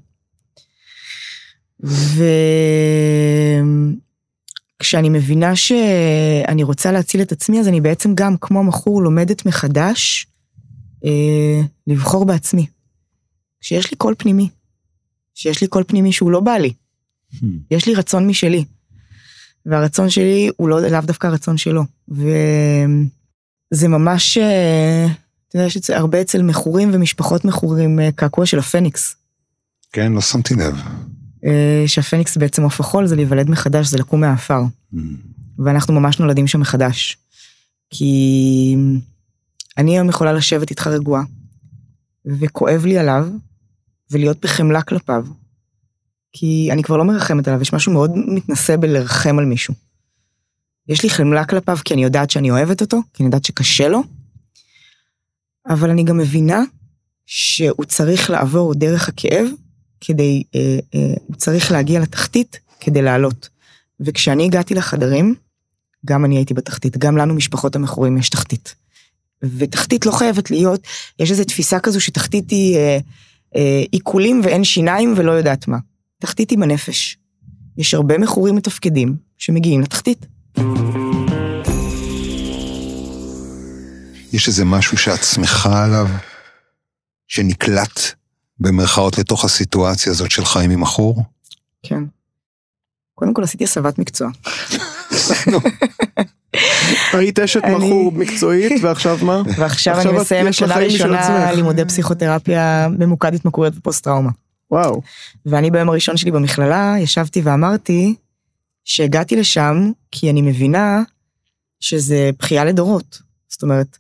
וכשאני 4.81 5.09
מבינה 5.09 5.57
שאני 5.57 6.63
רוצה 6.63 6.93
להציל 6.93 7.23
את 7.23 7.33
עצמי, 7.33 7.61
אז 7.61 7.69
אני 7.69 7.81
בעצם 7.81 8.15
גם, 8.15 8.37
כמו 8.41 8.65
מכור, 8.65 9.03
לומדת 9.03 9.47
מחדש 9.47 10.27
אה, 11.05 11.61
לבחור 11.87 12.25
בעצמי. 12.25 12.67
שיש 13.61 13.91
לי 13.91 13.97
קול 13.97 14.15
פנימי. 14.19 14.49
שיש 15.35 15.61
לי 15.61 15.67
קול 15.67 15.85
פנימי 15.85 16.13
שהוא 16.13 16.31
לא 16.31 16.41
בא 16.41 16.53
לי. 16.53 16.73
Hmm. 17.35 17.47
יש 17.71 17.87
לי 17.87 17.95
רצון 17.95 18.27
משלי. 18.27 18.65
והרצון 19.67 20.11
שלי 20.11 20.51
הוא 20.57 20.69
לא 20.69 20.81
לאו 20.81 21.01
דווקא 21.01 21.27
הרצון 21.27 21.57
שלו. 21.57 21.83
וזה 22.09 23.89
ממש, 23.89 24.39
אה, 24.39 25.07
אתה 25.51 25.59
יודע, 25.59 25.67
יש 25.67 25.91
הרבה 25.91 26.21
אצל 26.21 26.43
מכורים 26.43 26.91
ומשפחות 26.93 27.45
מכורים 27.45 28.01
אה, 28.01 28.13
קעקוע 28.13 28.47
של 28.47 28.59
הפניקס. 28.59 29.17
כן, 29.93 30.13
לא 30.13 30.21
שמתי 30.21 30.55
לב. 30.55 30.75
אה, 31.45 31.85
שהפניקס 31.87 32.37
בעצם 32.37 32.63
עוף 32.63 32.81
החול 32.81 33.07
זה 33.07 33.17
להיוולד 33.17 33.51
מחדש, 33.51 33.87
זה 33.87 33.99
לקום 33.99 34.21
מהעפר. 34.21 34.63
Hmm. 34.95 34.97
ואנחנו 35.59 35.95
ממש 35.95 36.19
נולדים 36.19 36.47
שם 36.47 36.61
מחדש. 36.61 37.17
כי 37.91 38.77
אני 39.79 39.97
היום 39.97 40.09
יכולה 40.09 40.33
לשבת 40.33 40.71
איתך 40.71 40.87
רגועה, 40.87 41.23
וכואב 42.27 42.85
לי 42.85 42.99
עליו, 42.99 43.29
ולהיות 44.11 44.41
בחמלה 44.43 44.83
כלפיו. 44.83 45.25
כי 46.33 46.69
אני 46.73 46.83
כבר 46.83 46.97
לא 46.97 47.05
מרחמת 47.05 47.49
עליו, 47.49 47.63
יש 47.63 47.73
משהו 47.73 47.93
מאוד 47.93 48.11
מתנשא 48.17 48.77
בלרחם 48.77 49.39
על 49.39 49.45
מישהו. 49.45 49.75
יש 50.89 51.03
לי 51.03 51.11
חמלה 51.11 51.45
כלפיו 51.45 51.77
כי 51.85 51.95
אני 51.95 52.05
יודעת 52.05 52.31
שאני 52.31 52.51
אוהבת 52.51 52.81
אותו, 52.81 53.01
כי 53.15 53.23
אני 53.23 53.27
יודעת 53.27 53.45
שקשה 53.45 53.89
לו, 53.89 54.03
אבל 55.71 55.91
אני 55.91 56.05
גם 56.05 56.19
מבינה 56.19 56.63
שהוא 57.27 57.85
צריך 57.85 58.31
לעבור 58.31 58.75
דרך 58.75 59.09
הכאב 59.09 59.47
כדי, 60.01 60.43
אה, 60.55 60.79
אה, 60.95 61.15
הוא 61.27 61.37
צריך 61.37 61.73
להגיע 61.73 62.01
לתחתית 62.01 62.61
כדי 62.81 63.03
לעלות. 63.03 63.49
וכשאני 64.01 64.45
הגעתי 64.45 64.75
לחדרים, 64.75 65.35
גם 66.07 66.25
אני 66.25 66.37
הייתי 66.37 66.55
בתחתית, 66.55 66.99
גם 66.99 67.17
לנו 67.17 67.35
משפחות 67.35 67.77
המכורים 67.77 68.19
יש 68.19 68.29
תחתית. 68.29 68.75
ותחתית 69.43 70.07
לא 70.07 70.13
חייבת 70.13 70.51
להיות, 70.51 70.87
יש 71.19 71.31
איזו 71.31 71.45
תפיסה 71.45 71.81
כזו 71.81 72.01
שתחתית 72.01 72.51
היא 72.51 72.77
אה, 72.77 72.99
אה, 73.57 73.83
עיקולים 73.91 74.41
ואין 74.45 74.65
שיניים 74.65 75.15
ולא 75.17 75.33
יודעת 75.33 75.69
מה. 75.69 75.79
תחתית 76.19 76.51
היא 76.51 76.59
בנפש. 76.59 77.17
יש 77.77 77.95
הרבה 77.95 78.19
מכורים 78.19 78.57
מתפקדים 78.57 79.17
שמגיעים 79.39 79.81
לתחתית. 79.81 80.27
יש 84.33 84.49
איזה 84.49 84.65
משהו 84.65 84.99
שאת 84.99 85.25
שמחה 85.25 85.85
עליו, 85.85 86.07
שנקלט 87.29 88.01
במרכאות 88.61 89.19
לתוך 89.19 89.45
הסיטואציה 89.45 90.13
הזאת 90.13 90.31
של 90.31 90.45
חיים 90.45 90.71
עם 90.71 90.81
מכור? 90.81 91.23
כן. 91.83 92.05
קודם 93.15 93.35
כל 93.35 93.43
עשיתי 93.43 93.65
הסבת 93.65 93.99
מקצוע. 93.99 94.29
היית 97.13 97.39
אשת 97.39 97.61
מכור 97.65 98.13
מקצועית, 98.13 98.73
ועכשיו 98.83 99.19
מה? 99.23 99.43
ועכשיו 99.57 99.95
עכשיו 99.97 100.11
אני 100.11 100.17
את- 100.19 100.23
מסיימת 100.23 100.55
שנה 100.55 100.77
ראשונה. 100.77 101.53
לימודי 101.53 101.85
פסיכותרפיה 101.85 102.89
ממוקד 102.99 103.35
התמכרויות 103.35 103.75
ופוסט 103.77 104.05
טראומה. 104.05 104.31
וואו. 104.71 105.03
ואני 105.47 105.71
ביום 105.71 105.89
הראשון 105.89 106.17
שלי 106.17 106.31
במכללה 106.31 106.95
ישבתי 107.01 107.41
ואמרתי 107.41 108.15
שהגעתי 108.85 109.37
לשם 109.37 109.91
כי 110.13 110.31
אני 110.31 110.43
מבינה 110.43 111.03
שזה 111.81 112.31
בכייה 112.39 112.65
לדורות. 112.65 113.23
זאת 113.49 113.63
אומרת, 113.63 113.99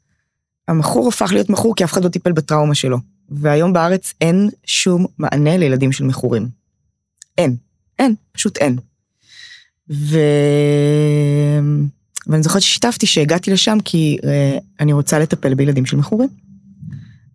המכור 0.71 1.09
הפך 1.09 1.33
להיות 1.33 1.51
מכור 1.51 1.77
כי 1.77 1.85
אף 1.85 1.93
אחד 1.93 2.05
לא 2.05 2.09
טיפל 2.09 2.33
בטראומה 2.33 2.75
שלו. 2.75 2.99
והיום 3.29 3.73
בארץ 3.73 4.14
אין 4.21 4.49
שום 4.64 5.07
מענה 5.18 5.57
לילדים 5.57 5.93
של 5.93 6.05
מכורים. 6.05 6.49
אין. 7.39 7.57
אין, 7.99 8.14
פשוט 8.33 8.57
אין. 8.57 8.79
ו... 9.91 10.18
ואני 12.27 12.43
זוכרת 12.43 12.62
ששיתפתי 12.62 13.07
שהגעתי 13.07 13.51
לשם 13.51 13.79
כי 13.85 14.18
אה, 14.25 14.59
אני 14.81 14.93
רוצה 14.93 15.18
לטפל 15.18 15.55
בילדים 15.55 15.87
של 15.87 15.97
מכורים. 15.97 16.29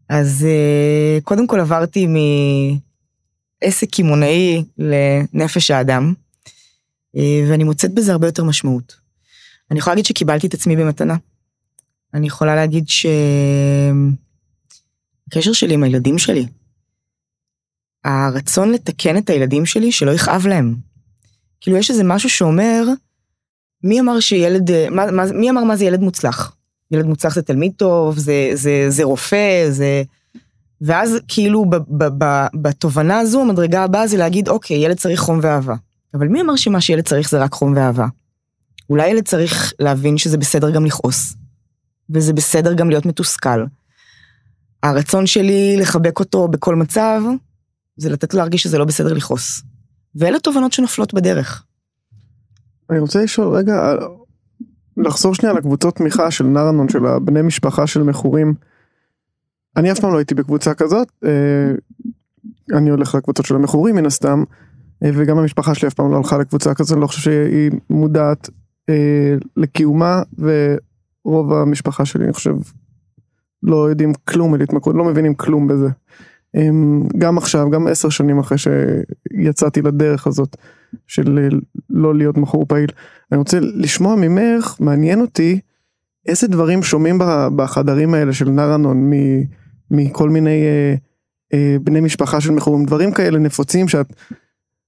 אז 0.09 0.45
אה, 0.45 1.21
קודם 1.23 1.47
כל 1.47 1.59
עברתי 1.59 2.07
מעסק 3.61 3.89
קמעונאי 3.89 4.63
לנפש 4.77 5.71
האדם, 5.71 6.13
אה, 7.17 7.45
ואני 7.49 7.63
מוצאת 7.63 7.93
בזה 7.93 8.11
הרבה 8.11 8.27
יותר 8.27 8.43
משמעות. 8.43 8.95
אני 9.71 9.79
יכולה 9.79 9.93
להגיד 9.93 10.05
שקיבלתי 10.05 10.47
את 10.47 10.53
עצמי 10.53 10.75
במתנה. 10.75 11.15
אני 12.16 12.28
יכולה 12.28 12.55
להגיד 12.55 12.86
שהקשר 12.88 13.13
שלי 15.53 15.74
עם 15.74 15.84
הילדים 15.84 16.18
שלי, 16.18 16.45
הרצון 18.05 18.72
לתקן 18.72 19.18
את 19.18 19.30
הילדים 19.30 19.66
שלי 19.66 19.91
שלא 19.91 20.11
יכאב 20.11 20.47
להם. 20.47 20.76
כאילו 21.61 21.78
יש 21.78 21.91
איזה 21.91 22.03
משהו 22.03 22.30
שאומר, 22.30 22.86
מי 23.84 23.99
אמר 23.99 24.20
שילד, 24.20 24.72
מה, 24.91 25.11
מה, 25.11 25.26
מי 25.26 25.49
אמר 25.49 25.63
מה 25.63 25.76
זה 25.76 25.86
ילד 25.86 25.99
מוצלח? 25.99 26.55
ילד 26.91 27.05
מוצלח 27.05 27.36
זה 27.36 27.41
תלמיד 27.41 27.72
טוב, 27.78 28.18
זה, 28.18 28.49
זה, 28.53 28.86
זה 28.89 29.03
רופא, 29.03 29.68
זה... 29.70 30.03
ואז 30.82 31.18
כאילו 31.28 31.66
ב, 31.66 31.76
ב, 31.76 32.03
ב, 32.18 32.45
בתובנה 32.61 33.20
הזו, 33.20 33.41
המדרגה 33.41 33.84
הבאה 33.84 34.07
זה 34.07 34.18
להגיד, 34.18 34.49
אוקיי, 34.49 34.78
ילד 34.78 34.97
צריך 34.97 35.20
חום 35.20 35.39
ואהבה. 35.41 35.76
אבל 36.13 36.28
מי 36.28 36.41
אמר 36.41 36.55
שמה 36.55 36.82
שילד 36.82 37.07
צריך 37.07 37.30
זה 37.30 37.43
רק 37.43 37.53
חום 37.53 37.74
ואהבה? 37.76 38.07
אולי 38.89 39.07
ילד 39.07 39.28
צריך 39.28 39.74
להבין 39.80 40.18
שזה 40.18 40.38
בסדר 40.38 40.70
גם 40.70 40.86
לכעוס, 40.86 41.34
וזה 42.09 42.33
בסדר 42.33 42.73
גם 42.73 42.89
להיות 42.89 43.05
מתוסכל. 43.05 43.65
הרצון 44.83 45.27
שלי 45.27 45.77
לחבק 45.77 46.19
אותו 46.19 46.47
בכל 46.47 46.75
מצב, 46.75 47.21
זה 47.97 48.09
לתת 48.09 48.33
לו 48.33 48.39
להרגיש 48.39 48.63
שזה 48.63 48.77
לא 48.77 48.85
בסדר 48.85 49.13
לכעוס. 49.13 49.61
ואלה 50.15 50.39
תובנות 50.39 50.73
שנופלות 50.73 51.13
בדרך. 51.13 51.63
אני 52.89 52.99
רוצה 52.99 53.23
לשאול 53.23 53.55
רגע, 53.55 53.95
לחזור 54.97 55.35
שנייה 55.35 55.53
לקבוצות 55.53 55.95
תמיכה 55.95 56.31
של 56.31 56.43
נרנון, 56.43 56.89
של 56.89 57.05
הבני 57.05 57.41
משפחה 57.41 57.87
של 57.87 58.03
מכורים. 58.03 58.53
אני 59.77 59.91
אף 59.91 59.99
פעם 59.99 60.11
לא 60.11 60.17
הייתי 60.17 60.35
בקבוצה 60.35 60.73
כזאת, 60.73 61.11
אה, 61.25 61.71
אני 62.77 62.89
הולך 62.89 63.15
לקבוצות 63.15 63.45
של 63.45 63.55
המכורים 63.55 63.95
מן 63.95 64.05
הסתם, 64.05 64.43
אה, 65.03 65.09
וגם 65.13 65.37
המשפחה 65.37 65.75
שלי 65.75 65.87
אף 65.87 65.93
פעם 65.93 66.11
לא 66.11 66.17
הלכה 66.17 66.37
לקבוצה 66.37 66.73
כזאת, 66.73 66.91
אני 66.91 67.01
לא 67.01 67.07
חושב 67.07 67.21
שהיא 67.21 67.71
מודעת 67.89 68.49
אה, 68.89 69.35
לקיומה, 69.57 70.21
ורוב 71.26 71.53
המשפחה 71.53 72.05
שלי, 72.05 72.26
אני 72.26 72.34
חושב, 72.34 72.55
לא 73.63 73.89
יודעים 73.89 74.13
כלום 74.13 74.53
על 74.53 74.61
התמכרות, 74.61 74.95
לא 74.95 75.05
מבינים 75.05 75.36
כלום 75.36 75.67
בזה. 75.67 75.89
הם, 76.53 77.03
גם 77.17 77.38
עכשיו, 77.38 77.69
גם 77.69 77.88
עשר 77.88 78.09
שנים 78.09 78.39
אחרי 78.39 78.57
שיצאתי 78.57 79.82
לדרך 79.82 80.28
הזאת 80.28 80.57
של 81.07 81.39
אה, 81.39 81.57
לא 81.89 82.15
להיות 82.15 82.38
מכור 82.38 82.65
פעיל, 82.65 82.89
אני 83.32 83.38
רוצה 83.38 83.59
לשמוע 83.61 84.15
ממך, 84.15 84.76
מעניין 84.80 85.21
אותי, 85.21 85.59
איזה 86.26 86.47
דברים 86.47 86.84
שומעים 86.84 87.19
בחדרים 87.55 88.13
האלה 88.13 88.34
של 88.34 88.49
נרנון 88.49 89.11
מכל 89.91 90.30
מיני 90.30 90.63
אה, 90.63 90.95
אה, 91.53 91.78
בני 91.84 92.01
משפחה 92.01 92.41
של 92.41 92.51
מכורים, 92.51 92.86
דברים 92.86 93.11
כאלה 93.11 93.39
נפוצים 93.39 93.88
שאת, 93.88 94.13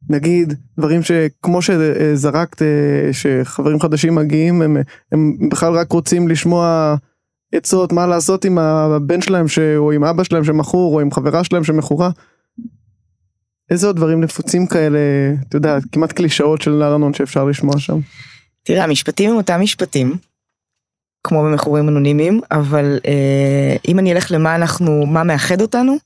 נגיד, 0.10 0.54
דברים 0.78 1.04
שכמו 1.04 1.62
שזרקת, 1.62 2.62
אה, 2.62 3.10
שחברים 3.12 3.80
חדשים 3.80 4.16
מגיעים, 4.16 4.62
הם, 4.62 4.78
הם 5.12 5.50
בכלל 5.52 5.74
רק 5.74 5.92
רוצים 5.92 6.28
לשמוע 6.28 6.96
עצות 7.54 7.92
מה 7.92 8.08
לעשות 8.08 8.46
עם 8.46 8.58
הבן 8.58 9.22
שלהם 9.22 9.48
ש... 9.48 9.60
או 9.60 9.92
עם 9.92 10.04
אבא 10.04 10.24
שלהם 10.24 10.44
שמכור 10.44 10.96
או 10.96 11.00
עם 11.00 11.12
חברה 11.12 11.44
שלהם 11.44 11.64
שמכורה. 11.64 12.10
איזה 13.70 13.88
עוד 13.88 13.96
דברים 13.96 14.22
נפוצים 14.22 14.68
כאלה, 14.68 15.00
אתה 15.50 15.58
יודע, 15.58 15.78
כמעט 15.92 16.12
קלישאות 16.12 16.62
של 16.62 16.72
נרנון 16.72 17.14
שאפשר 17.14 17.46
לשמוע 17.46 17.80
שם. 17.80 18.00
תראה, 18.64 18.84
המשפטים 18.84 19.30
הם 19.30 19.36
אותם 19.36 19.62
משפטים, 19.62 20.18
כמו 21.24 21.44
במכורים 21.44 21.90
אנונימיים, 21.90 22.42
אבל 22.52 23.00
אה, 23.08 23.76
אם 23.88 24.00
אני 24.00 24.14
אלך 24.14 24.32
למה 24.32 24.56
אנחנו, 24.56 25.06
מה 25.06 25.24
מאחד 25.24 25.62
אותנו, 25.62 25.98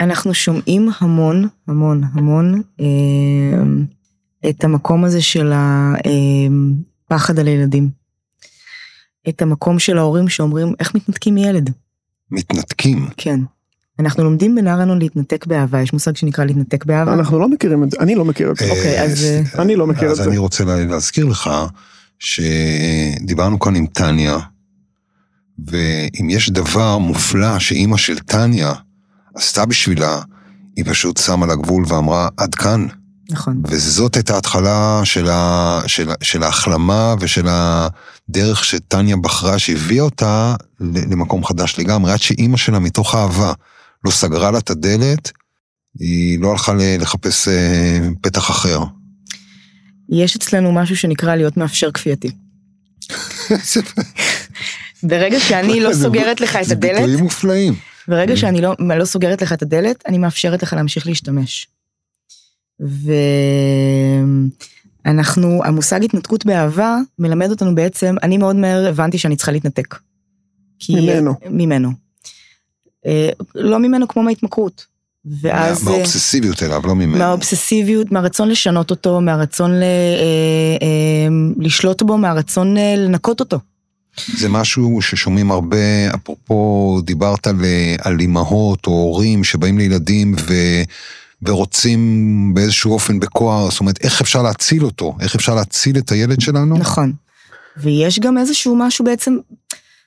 אנחנו 0.00 0.34
שומעים 0.34 0.88
המון, 1.00 1.48
המון, 1.68 2.02
המון 2.12 2.62
אה, 2.80 2.86
את 4.50 4.64
המקום 4.64 5.04
הזה 5.04 5.22
של 5.22 5.52
הפחד 7.06 7.38
על 7.38 7.46
הילדים. 7.46 7.90
את 9.28 9.42
המקום 9.42 9.78
של 9.78 9.98
ההורים 9.98 10.28
שאומרים, 10.28 10.74
איך 10.80 10.94
מתנתקים 10.94 11.34
מילד? 11.34 11.70
מתנתקים. 12.30 13.06
כן. 13.16 13.40
אנחנו 13.98 14.24
לומדים 14.24 14.54
בנרנון 14.54 14.98
להתנתק 14.98 15.46
באהבה, 15.46 15.82
יש 15.82 15.92
מושג 15.92 16.16
שנקרא 16.16 16.44
להתנתק 16.44 16.84
באהבה. 16.84 17.12
אנחנו 17.14 17.38
לא 17.38 17.48
מכירים 17.48 17.84
את 17.84 17.90
זה, 17.90 17.96
אני 18.00 18.14
לא 18.14 18.24
מכיר 18.24 18.50
את 18.50 18.56
זה. 18.56 18.70
אוקיי, 18.70 19.02
אז, 19.02 19.24
אה, 19.24 19.62
אני 19.62 19.76
לא 19.76 19.86
מכיר 19.86 20.06
את 20.06 20.10
אז 20.10 20.16
זה. 20.16 20.24
אני 20.24 20.38
רוצה 20.38 20.64
לה- 20.64 20.84
להזכיר 20.84 21.24
לך 21.24 21.50
שדיברנו 22.18 23.58
כאן 23.58 23.74
עם 23.76 23.86
טניה, 23.86 24.38
ואם 25.66 26.30
יש 26.30 26.50
דבר 26.50 26.98
מופלא 26.98 27.58
שאימא 27.58 27.96
של 27.96 28.18
טניה 28.18 28.72
עשתה 29.38 29.66
בשבילה, 29.66 30.20
היא 30.76 30.84
פשוט 30.88 31.16
שמה 31.16 31.46
לה 31.46 31.54
גבול 31.54 31.84
ואמרה, 31.88 32.28
עד 32.36 32.54
כאן. 32.54 32.86
נכון. 33.30 33.62
וזאת 33.64 34.14
הייתה 34.16 34.34
ההתחלה 34.34 35.00
של, 35.04 35.28
ה, 35.30 35.80
של, 35.86 36.10
של 36.22 36.42
ההחלמה 36.42 37.14
ושל 37.20 37.46
הדרך 37.48 38.64
שטניה 38.64 39.16
בחרה, 39.16 39.58
שהביאה 39.58 40.04
אותה 40.04 40.54
למקום 40.80 41.44
חדש 41.44 41.78
לגמרי, 41.78 42.12
עד 42.12 42.20
שאימא 42.20 42.56
שלה 42.56 42.78
מתוך 42.78 43.14
אהבה 43.14 43.52
לא 44.04 44.10
סגרה 44.10 44.50
לה 44.50 44.58
את 44.58 44.70
הדלת, 44.70 45.32
היא 45.98 46.40
לא 46.40 46.50
הלכה 46.52 46.72
לחפש 46.98 47.48
אה, 47.48 47.98
פתח 48.22 48.50
אחר. 48.50 48.80
יש 50.12 50.36
אצלנו 50.36 50.72
משהו 50.72 50.96
שנקרא 50.96 51.36
להיות 51.36 51.56
מאפשר 51.56 51.90
כפייתי. 51.92 52.30
ברגע 55.02 55.40
שאני 55.40 55.80
לא 55.80 55.92
זה- 55.92 56.04
סוגרת 56.04 56.40
לך 56.40 56.56
את 56.56 56.64
זה 56.64 56.74
הדלת, 56.74 56.94
ביטויים 56.96 57.18
מופלאים. 57.18 57.74
ברגע 58.08 58.36
שאני 58.36 58.60
לא, 58.60 58.74
לא 58.98 59.04
סוגרת 59.04 59.42
לך 59.42 59.52
את 59.52 59.62
הדלת, 59.62 60.04
אני 60.06 60.18
מאפשרת 60.18 60.62
לך 60.62 60.72
להמשיך 60.72 61.06
להשתמש. 61.06 61.66
ואנחנו, 65.04 65.64
המושג 65.64 66.04
התנתקות 66.04 66.46
באהבה 66.46 66.96
מלמד 67.18 67.50
אותנו 67.50 67.74
בעצם, 67.74 68.14
אני 68.22 68.38
מאוד 68.38 68.56
מהר 68.56 68.88
הבנתי 68.88 69.18
שאני 69.18 69.36
צריכה 69.36 69.52
להתנתק. 69.52 69.98
כי- 70.78 70.94
ממנו. 70.94 71.34
ממנו. 71.50 71.90
אה, 73.06 73.30
לא 73.54 73.78
ממנו 73.78 74.08
כמו 74.08 74.22
מההתמכרות. 74.22 74.86
ואז... 75.42 75.88
אה, 75.88 75.92
מהאובססיביות 75.92 76.62
אליו, 76.62 76.82
לא 76.86 76.94
ממנו. 76.94 77.18
מהאובססיביות, 77.18 78.12
מהרצון 78.12 78.48
לשנות 78.48 78.90
אותו, 78.90 79.20
מהרצון 79.20 79.70
ל, 79.70 79.82
אה, 79.82 80.76
אה, 80.82 81.28
לשלוט 81.56 82.02
בו, 82.02 82.18
מהרצון 82.18 82.76
אה, 82.76 82.94
לנקות 82.96 83.40
אותו. 83.40 83.58
זה 84.36 84.48
משהו 84.48 85.02
ששומעים 85.02 85.50
הרבה, 85.50 86.14
אפרופו 86.14 87.00
דיברת 87.04 87.46
על, 87.46 87.56
על 88.00 88.20
אימהות 88.20 88.86
או 88.86 88.92
הורים 88.92 89.44
שבאים 89.44 89.78
לילדים 89.78 90.34
ו, 90.38 90.54
ורוצים 91.42 92.50
באיזשהו 92.54 92.92
אופן 92.92 93.20
בכוח, 93.20 93.70
זאת 93.70 93.80
אומרת, 93.80 93.98
איך 94.04 94.20
אפשר 94.20 94.42
להציל 94.42 94.84
אותו? 94.84 95.16
איך 95.20 95.34
אפשר 95.34 95.54
להציל 95.54 95.98
את 95.98 96.12
הילד 96.12 96.40
שלנו? 96.40 96.78
נכון. 96.78 97.12
ויש 97.76 98.18
גם 98.18 98.38
איזשהו 98.38 98.76
משהו 98.76 99.04
בעצם, 99.04 99.38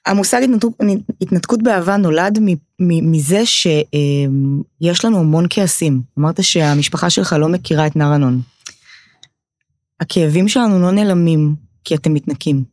המושג 0.06 0.42
התנתקות, 0.44 0.74
התנתקות 1.22 1.64
באהבה 1.64 1.98
נולד 1.98 2.40
מ, 2.42 2.46
מ, 2.80 3.12
מזה 3.12 3.46
שיש 3.46 5.06
לנו 5.06 5.20
המון 5.20 5.46
כעסים. 5.50 6.02
אמרת 6.20 6.44
שהמשפחה 6.44 7.10
שלך 7.10 7.36
לא 7.40 7.50
מכירה 7.50 7.88
את 7.88 7.96
נער 7.96 8.16
אנון. 8.16 8.42
הכאבים 10.00 10.48
שלנו 10.48 10.82
לא 10.82 10.92
נעלמים 10.92 11.56
כי 11.84 11.96
אתם 11.96 12.14
מתנקים. 12.14 12.64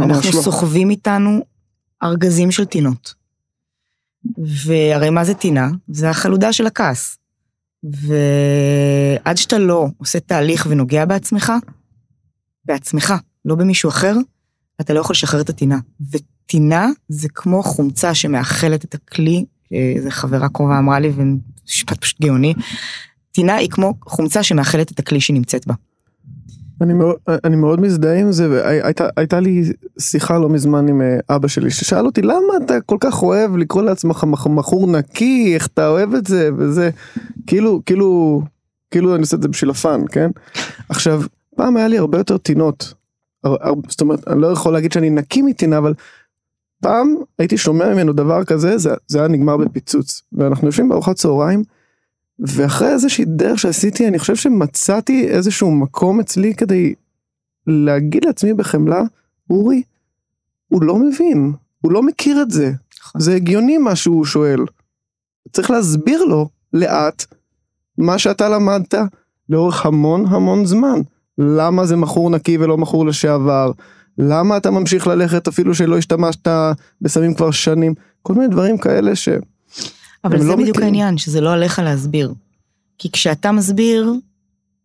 אנחנו 0.00 0.30
לא. 0.34 0.42
סוחבים 0.42 0.90
איתנו 0.90 1.44
ארגזים 2.02 2.50
של 2.50 2.64
טינות. 2.64 3.14
והרי 4.66 5.10
מה 5.10 5.24
זה 5.24 5.34
טינה? 5.34 5.68
זה 5.88 6.10
החלודה 6.10 6.52
של 6.52 6.66
הכעס. 6.66 7.18
ועד 7.82 9.36
שאתה 9.36 9.58
לא 9.58 9.86
עושה 9.98 10.20
תהליך 10.20 10.66
ונוגע 10.70 11.04
בעצמך, 11.04 11.52
בעצמך, 12.64 13.14
לא 13.44 13.54
במישהו 13.54 13.88
אחר, 13.88 14.16
אתה 14.80 14.94
לא 14.94 15.00
יכול 15.00 15.14
לשחרר 15.14 15.40
את 15.40 15.48
הטינה. 15.48 15.78
וטינה 16.10 16.88
זה 17.08 17.28
כמו 17.28 17.62
חומצה 17.62 18.14
שמאכלת 18.14 18.84
את 18.84 18.94
הכלי, 18.94 19.44
איזה 19.72 20.10
חברה 20.10 20.48
קרובה 20.48 20.78
אמרה 20.78 21.00
לי, 21.00 21.12
ומשפט 21.14 22.00
פשוט 22.00 22.20
גאוני, 22.20 22.54
טינה 23.32 23.54
היא 23.54 23.70
כמו 23.70 23.94
חומצה 24.06 24.42
שמאכלת 24.42 24.92
את 24.92 24.98
הכלי 24.98 25.20
שהיא 25.20 25.34
נמצאת 25.34 25.66
בה. 25.66 25.74
אני 26.80 26.94
מאוד, 26.94 27.16
אני 27.44 27.56
מאוד 27.56 27.80
מזדהה 27.80 28.20
עם 28.20 28.32
זה 28.32 28.50
והייתה 28.50 29.08
הייתה 29.16 29.40
לי 29.40 29.62
שיחה 29.98 30.38
לא 30.38 30.48
מזמן 30.48 30.88
עם 30.88 31.00
אה, 31.02 31.36
אבא 31.36 31.48
שלי 31.48 31.70
ששאל 31.70 32.06
אותי 32.06 32.22
למה 32.22 32.56
אתה 32.64 32.80
כל 32.80 32.96
כך 33.00 33.22
אוהב 33.22 33.56
לקרוא 33.56 33.82
לעצמך 33.82 34.26
מכור 34.46 34.86
נקי? 34.92 35.54
איך 35.54 35.66
אתה 35.66 35.88
אוהב 35.88 36.14
את 36.14 36.26
זה? 36.26 36.50
וזה 36.58 36.90
כאילו 37.46 37.80
כאילו 37.86 38.42
כאילו 38.90 39.14
אני 39.14 39.20
עושה 39.20 39.36
את 39.36 39.42
זה 39.42 39.48
בשביל 39.48 39.70
הפאן 39.70 40.00
כן? 40.12 40.30
עכשיו 40.88 41.22
פעם 41.56 41.76
היה 41.76 41.88
לי 41.88 41.98
הרבה 41.98 42.18
יותר 42.18 42.36
טינות. 42.38 42.94
הר- 43.44 43.56
הר- 43.60 43.74
זאת 43.88 44.00
אומרת 44.00 44.28
אני 44.28 44.40
לא 44.40 44.46
יכול 44.46 44.72
להגיד 44.72 44.92
שאני 44.92 45.10
נקי 45.10 45.42
מטינה 45.42 45.78
אבל 45.78 45.94
פעם 46.82 47.14
הייתי 47.38 47.56
שומע 47.56 47.94
ממנו 47.94 48.12
דבר 48.12 48.44
כזה 48.44 48.78
זה, 48.78 48.90
זה 49.06 49.18
היה 49.18 49.28
נגמר 49.28 49.56
בפיצוץ. 49.56 50.22
ואנחנו 50.32 50.66
יושבים 50.66 50.88
בארוחת 50.88 51.16
צהריים 51.16 51.62
ואחרי 52.40 52.88
איזושהי 52.88 53.24
דרך 53.24 53.58
שעשיתי, 53.58 54.08
אני 54.08 54.18
חושב 54.18 54.36
שמצאתי 54.36 55.28
איזשהו 55.28 55.70
מקום 55.70 56.20
אצלי 56.20 56.54
כדי 56.54 56.94
להגיד 57.66 58.24
לעצמי 58.24 58.54
בחמלה, 58.54 59.02
אורי, 59.50 59.82
הוא 60.68 60.82
לא 60.82 60.96
מבין, 60.96 61.52
הוא 61.80 61.92
לא 61.92 62.02
מכיר 62.02 62.42
את 62.42 62.50
זה. 62.50 62.72
נכון. 63.00 63.20
זה 63.20 63.34
הגיוני 63.34 63.78
מה 63.78 63.96
שהוא 63.96 64.24
שואל. 64.24 64.60
צריך 65.52 65.70
להסביר 65.70 66.24
לו 66.24 66.48
לאט 66.72 67.24
מה 67.98 68.18
שאתה 68.18 68.48
למדת 68.48 68.94
לאורך 69.48 69.86
המון 69.86 70.26
המון 70.26 70.66
זמן. 70.66 71.00
למה 71.38 71.86
זה 71.86 71.96
מכור 71.96 72.30
נקי 72.30 72.58
ולא 72.58 72.78
מכור 72.78 73.06
לשעבר? 73.06 73.72
למה 74.18 74.56
אתה 74.56 74.70
ממשיך 74.70 75.06
ללכת 75.06 75.48
אפילו 75.48 75.74
שלא 75.74 75.98
השתמשת 75.98 76.48
בסמים 77.00 77.34
כבר 77.34 77.50
שנים? 77.50 77.94
כל 78.22 78.34
מיני 78.34 78.48
דברים 78.48 78.78
כאלה 78.78 79.16
ש... 79.16 79.28
אבל 80.24 80.38
זה 80.40 80.48
לא 80.48 80.56
בדיוק 80.56 80.76
מכירים. 80.76 80.94
העניין, 80.94 81.18
שזה 81.18 81.40
לא 81.40 81.52
עליך 81.52 81.78
להסביר. 81.78 82.34
כי 82.98 83.10
כשאתה 83.10 83.52
מסביר, 83.52 84.12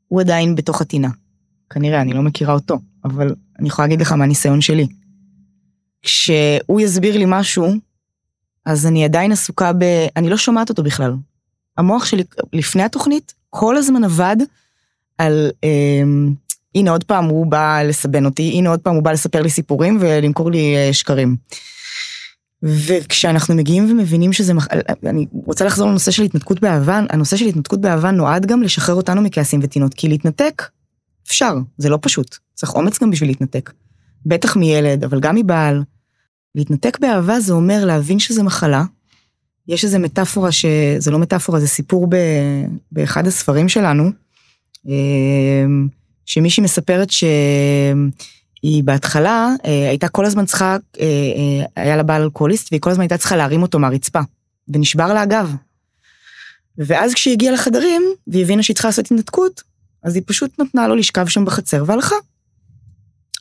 הוא 0.07 0.21
עדיין 0.21 0.55
בתוך 0.55 0.81
הטינה. 0.81 1.09
כנראה, 1.69 2.01
אני 2.01 2.13
לא 2.13 2.21
מכירה 2.21 2.53
אותו, 2.53 2.79
אבל 3.05 3.35
אני 3.59 3.67
יכולה 3.67 3.87
להגיד 3.87 4.01
לך 4.01 4.11
מהניסיון 4.11 4.61
שלי. 4.61 4.87
כשהוא 6.01 6.81
יסביר 6.81 7.17
לי 7.17 7.25
משהו, 7.27 7.67
אז 8.65 8.85
אני 8.85 9.05
עדיין 9.05 9.31
עסוקה 9.31 9.73
ב... 9.73 9.83
אני 10.15 10.29
לא 10.29 10.37
שומעת 10.37 10.69
אותו 10.69 10.83
בכלל. 10.83 11.13
המוח 11.77 12.05
שלי 12.05 12.23
לפני 12.53 12.83
התוכנית 12.83 13.33
כל 13.49 13.77
הזמן 13.77 14.03
עבד 14.03 14.37
על... 15.17 15.51
אה, 15.63 16.03
הנה 16.75 16.91
עוד 16.91 17.03
פעם 17.03 17.25
הוא 17.25 17.47
בא 17.47 17.81
לסבן 17.81 18.25
אותי, 18.25 18.51
הנה 18.57 18.69
עוד 18.69 18.79
פעם 18.79 18.95
הוא 18.95 19.03
בא 19.03 19.11
לספר 19.11 19.41
לי 19.41 19.49
סיפורים 19.49 19.97
ולמכור 20.01 20.51
לי 20.51 20.75
אה, 20.75 20.93
שקרים. 20.93 21.35
וכשאנחנו 22.63 23.55
מגיעים 23.55 23.91
ומבינים 23.91 24.33
שזה, 24.33 24.53
מח- 24.53 24.67
אני 25.05 25.25
רוצה 25.33 25.65
לחזור 25.65 25.89
לנושא 25.89 26.11
של 26.11 26.23
התנתקות 26.23 26.59
באהבה, 26.61 27.01
הנושא 27.09 27.37
של 27.37 27.45
התנתקות 27.45 27.81
באהבה 27.81 28.11
נועד 28.11 28.45
גם 28.45 28.63
לשחרר 28.63 28.95
אותנו 28.95 29.21
מכעסים 29.21 29.59
וטינות, 29.63 29.93
כי 29.93 30.09
להתנתק, 30.09 30.63
אפשר, 31.27 31.55
זה 31.77 31.89
לא 31.89 31.99
פשוט, 32.01 32.37
צריך 32.53 32.75
אומץ 32.75 32.99
גם 32.99 33.11
בשביל 33.11 33.29
להתנתק. 33.29 33.71
בטח 34.25 34.55
מילד, 34.55 35.03
אבל 35.03 35.19
גם 35.19 35.35
מבעל. 35.35 35.83
להתנתק 36.55 36.99
באהבה 36.99 37.39
זה 37.39 37.53
אומר 37.53 37.85
להבין 37.85 38.19
שזה 38.19 38.43
מחלה. 38.43 38.83
יש 39.67 39.83
איזו 39.83 39.99
מטאפורה, 39.99 40.51
ש... 40.51 40.65
זה 40.97 41.11
לא 41.11 41.19
מטאפורה, 41.19 41.59
זה 41.59 41.67
סיפור 41.67 42.07
ב... 42.09 42.15
באחד 42.91 43.27
הספרים 43.27 43.69
שלנו, 43.69 44.11
אמ, 44.87 45.87
שמישהי 46.25 46.63
מספרת 46.63 47.07
שהיא 48.63 48.83
בהתחלה 48.83 49.49
אה, 49.65 49.89
הייתה 49.89 50.09
כל 50.09 50.25
הזמן 50.25 50.45
צריכה, 50.45 50.77
אה, 50.99 51.05
אה, 51.05 51.83
היה 51.83 51.95
לה 51.95 52.03
בעל 52.03 52.21
אלכוהוליסט, 52.21 52.67
והיא 52.71 52.81
כל 52.81 52.89
הזמן 52.89 53.01
הייתה 53.01 53.17
צריכה 53.17 53.35
להרים 53.35 53.61
אותו 53.61 53.79
מהרצפה, 53.79 54.19
ונשבר 54.67 55.13
לה 55.13 55.21
הגב. 55.21 55.55
ואז 56.77 57.13
כשהיא 57.13 57.33
הגיעה 57.33 57.53
לחדרים, 57.53 58.03
והיא 58.27 58.43
הבינה 58.43 58.63
שהיא 58.63 58.73
צריכה 58.73 58.87
לעשות 58.87 59.05
התנתקות, 59.05 59.63
אז 60.03 60.15
היא 60.15 60.23
פשוט 60.25 60.59
נתנה 60.59 60.87
לו 60.87 60.95
לשכב 60.95 61.27
שם 61.27 61.45
בחצר 61.45 61.83
והלכה. 61.87 62.15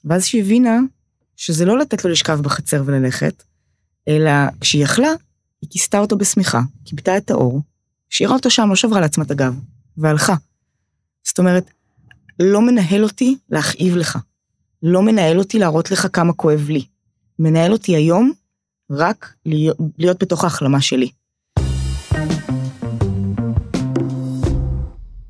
ואז 0.04 0.24
שהיא 0.24 0.42
הבינה 0.42 0.78
שזה 1.36 1.64
לא 1.64 1.78
לתת 1.78 2.04
לו 2.04 2.10
לשכב 2.10 2.40
בחצר 2.40 2.82
וללכת, 2.86 3.42
אלא 4.08 4.30
כשהיא 4.60 4.84
יכלה, 4.84 5.10
היא 5.62 5.70
כיסתה 5.70 5.98
אותו 5.98 6.18
בשמיכה, 6.18 6.60
כיבתה 6.84 7.16
את 7.16 7.30
האור, 7.30 7.60
השאירה 8.12 8.34
אותו 8.34 8.50
שם, 8.50 8.68
לא 8.68 8.76
שברה 8.76 9.00
לעצמה 9.00 9.24
את 9.24 9.30
הגב, 9.30 9.54
והלכה. 9.96 10.34
זאת 11.24 11.38
אומרת, 11.38 11.70
לא 12.38 12.62
מנהל 12.62 13.04
אותי 13.04 13.36
להכאיב 13.50 13.96
לך. 13.96 14.18
לא 14.82 15.02
מנהל 15.02 15.38
אותי 15.38 15.58
להראות 15.58 15.90
לך 15.90 16.06
כמה 16.12 16.32
כואב 16.32 16.66
לי. 16.68 16.84
מנהל 17.38 17.72
אותי 17.72 17.96
היום 17.96 18.32
רק 18.90 19.34
להיות, 19.46 19.76
להיות 19.98 20.22
בתוך 20.22 20.44
ההחלמה 20.44 20.80
שלי. 20.80 21.10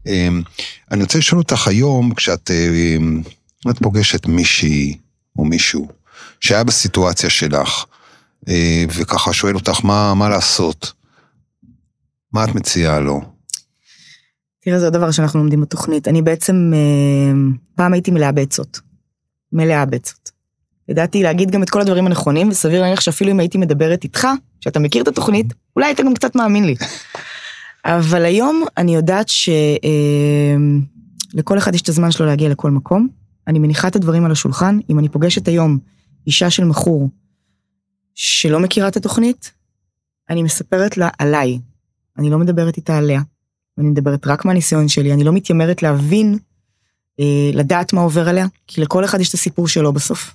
אמ, 0.06 0.42
אני 0.90 1.02
רוצה 1.02 1.18
לשאול 1.18 1.40
אותך 1.40 1.68
היום, 1.68 2.14
כשאת 2.14 2.50
אמ, 2.50 3.22
את 3.70 3.78
פוגשת 3.78 4.26
מישהי 4.26 4.98
או 5.38 5.44
מישהו 5.44 5.88
שהיה 6.40 6.64
בסיטואציה 6.64 7.30
שלך, 7.30 7.84
אה, 8.48 8.84
וככה 8.96 9.32
שואל 9.32 9.54
אותך 9.54 9.84
מה, 9.84 10.14
מה 10.14 10.28
לעשות, 10.28 10.92
מה 12.32 12.44
את 12.44 12.54
מציעה 12.54 13.00
לו? 13.00 13.20
תראה, 14.60 14.78
זה 14.78 14.84
עוד 14.84 14.94
דבר 14.94 15.10
שאנחנו 15.10 15.38
לומדים 15.40 15.60
בתוכנית. 15.60 16.08
אני 16.08 16.22
בעצם, 16.22 16.72
אה, 16.74 17.32
פעם 17.74 17.92
הייתי 17.92 18.10
מלאה 18.10 18.32
בעצות. 18.32 18.91
מלאה 19.52 19.84
בעצות. 19.84 20.30
ידעתי 20.88 21.22
להגיד 21.22 21.50
גם 21.50 21.62
את 21.62 21.70
כל 21.70 21.80
הדברים 21.80 22.06
הנכונים, 22.06 22.48
וסביר 22.48 22.80
להניח 22.82 23.00
שאפילו 23.00 23.30
אם 23.30 23.40
הייתי 23.40 23.58
מדברת 23.58 24.04
איתך, 24.04 24.28
שאתה 24.60 24.80
מכיר 24.80 25.02
את 25.02 25.08
התוכנית, 25.08 25.54
אולי 25.76 25.86
היית 25.86 26.00
גם 26.00 26.14
קצת 26.14 26.34
מאמין 26.34 26.64
לי. 26.64 26.74
אבל 27.84 28.24
היום 28.24 28.64
אני 28.76 28.94
יודעת 28.94 29.28
שלכל 29.28 29.58
אחד 31.58 31.74
יש 31.74 31.82
את 31.82 31.88
הזמן 31.88 32.10
שלו 32.10 32.26
להגיע 32.26 32.48
לכל 32.48 32.70
מקום. 32.70 33.08
אני 33.48 33.58
מניחה 33.58 33.88
את 33.88 33.96
הדברים 33.96 34.24
על 34.24 34.32
השולחן. 34.32 34.78
אם 34.90 34.98
אני 34.98 35.08
פוגשת 35.08 35.48
היום 35.48 35.78
אישה 36.26 36.50
של 36.50 36.64
מכור 36.64 37.08
שלא 38.14 38.60
מכירה 38.60 38.88
את 38.88 38.96
התוכנית, 38.96 39.52
אני 40.30 40.42
מספרת 40.42 40.96
לה 40.96 41.08
עליי. 41.18 41.58
אני 42.18 42.30
לא 42.30 42.38
מדברת 42.38 42.76
איתה 42.76 42.98
עליה. 42.98 43.20
אני 43.78 43.88
מדברת 43.88 44.26
רק 44.26 44.44
מהניסיון 44.44 44.88
שלי, 44.88 45.12
אני 45.12 45.24
לא 45.24 45.32
מתיימרת 45.32 45.82
להבין, 45.82 46.32
אה, 46.32 46.38
לדעת 47.52 47.92
מה 47.92 48.00
עובר 48.00 48.28
עליה, 48.28 48.46
כי 48.66 48.80
לכל 48.80 49.04
אחד 49.04 49.20
יש 49.20 49.28
את 49.28 49.34
הסיפור 49.34 49.68
שלו 49.68 49.92
בסוף. 49.92 50.34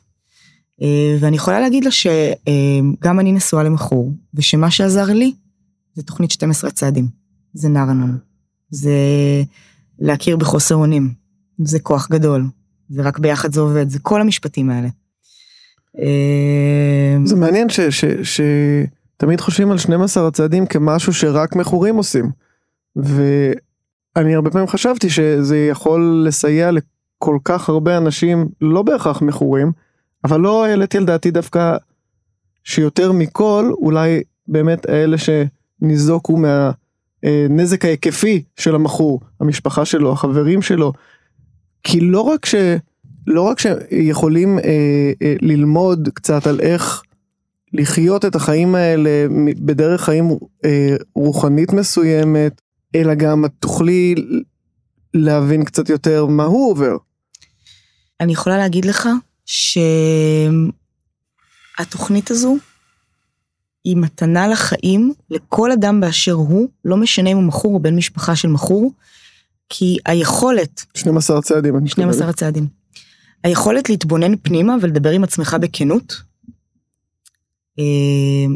אה, 0.82 1.18
ואני 1.20 1.36
יכולה 1.36 1.60
להגיד 1.60 1.86
לה 1.86 1.92
שגם 1.92 3.20
אני 3.20 3.32
נשואה 3.32 3.64
למכור, 3.64 4.14
ושמה 4.34 4.72
שעזר 4.72 5.06
לי, 5.06 5.34
זה 5.94 6.04
תוכנית 6.04 6.32
12 6.32 6.72
צעדים, 6.72 7.08
זה 7.54 7.70
נרנון, 7.70 8.18
זה 8.70 8.94
להכיר 10.00 10.38
בחוסר 10.38 10.76
אונים, 10.76 11.14
זה 11.64 11.80
כוח 11.80 12.08
גדול, 12.12 12.46
זה 12.90 13.02
רק 13.02 13.20
ביחד 13.20 13.54
זה 13.54 13.62
עובד, 13.62 13.90
זה 13.90 14.00
כל 14.00 14.22
המשפטים 14.22 14.70
האלה. 14.70 14.88
אה, 16.00 17.18
זה 17.26 17.36
מעניין 17.36 17.68
שתמיד 18.24 19.42
חושבים 19.42 19.72
על 19.72 19.78
12 19.78 20.28
הצעדים 20.28 20.66
כמשהו 20.66 21.14
שרק 21.14 21.56
מכורים 21.56 21.96
עושים. 21.96 22.32
ואני 24.18 24.36
הרבה 24.36 24.50
פעמים 24.50 24.68
חשבתי 24.68 25.10
שזה 25.10 25.58
יכול 25.58 26.24
לסייע 26.28 26.72
לכל 26.72 27.38
כך 27.44 27.70
הרבה 27.70 27.98
אנשים, 27.98 28.48
לא 28.62 28.82
בהכרח 28.82 29.22
מכורים, 29.22 29.72
אבל 30.24 30.40
לא 30.40 30.66
העליתי 30.66 30.98
על 30.98 31.06
דעתי 31.06 31.32
דווקא 31.32 31.78
שיותר 32.64 33.12
מכל, 33.12 33.72
אולי 33.78 34.22
באמת 34.48 34.90
אלה 34.90 35.18
שניזוקו 35.18 36.38
מהנזק 36.38 37.86
ההיקפי 37.86 38.44
של 38.56 38.76
המכור, 38.76 39.22
המשפחה 39.40 39.86
שלו, 39.86 40.12
החברים 40.12 40.62
שלו. 40.62 40.94
כי 41.84 42.00
לא 42.00 42.22
רק 42.22 42.46
ש... 42.46 42.56
לא 43.28 43.42
רק 43.42 43.60
שיכולים 43.60 44.60
אה, 44.60 44.64
אה, 45.22 45.36
ללמוד 45.42 46.10
קצת 46.14 46.48
על 46.48 46.60
איך 46.60 47.02
לחיות 47.74 48.26
את 48.26 48.36
החיים 48.36 48.76
האלה 48.76 49.10
בדרך 49.60 50.02
חיים 50.02 50.30
אה, 50.66 50.96
רוחנית 51.16 51.74
מסוימת, 51.74 52.62
אלא 53.02 53.14
גם 53.14 53.46
את 53.46 53.52
תוכלי 53.60 54.16
להבין 55.14 55.64
קצת 55.64 55.90
יותר 55.90 56.26
מה 56.26 56.44
הוא 56.44 56.72
עובר. 56.72 56.98
אני 58.20 58.34
יכולה 58.34 58.58
להגיד 58.58 58.86
לך 58.86 59.10
שהתוכנית 61.78 62.32
הזו 62.32 62.58
היא 63.84 63.98
מתנה 63.98 64.48
לחיים 64.48 65.14
לכל 65.30 65.72
אדם 65.72 66.02
באשר 66.02 66.32
הוא, 66.32 66.70
לא 66.86 66.98
משנה 66.98 67.30
אם 67.30 67.38
הוא 67.38 67.44
מכור 67.44 67.74
או 67.74 67.80
בן 67.80 67.96
משפחה 67.96 68.36
של 68.36 68.48
מכור, 68.48 68.92
כי 69.70 69.98
היכולת... 70.06 70.86
12 70.94 71.42
צעדים. 71.42 71.88
12 71.88 72.34
צעדים. 72.34 72.68
היכולת 73.44 73.90
להתבונן 73.90 74.38
פנימה 74.38 74.76
ולדבר 74.82 75.10
עם 75.10 75.24
עצמך 75.24 75.58
בכנות, 75.62 76.22
אה, 77.80 77.84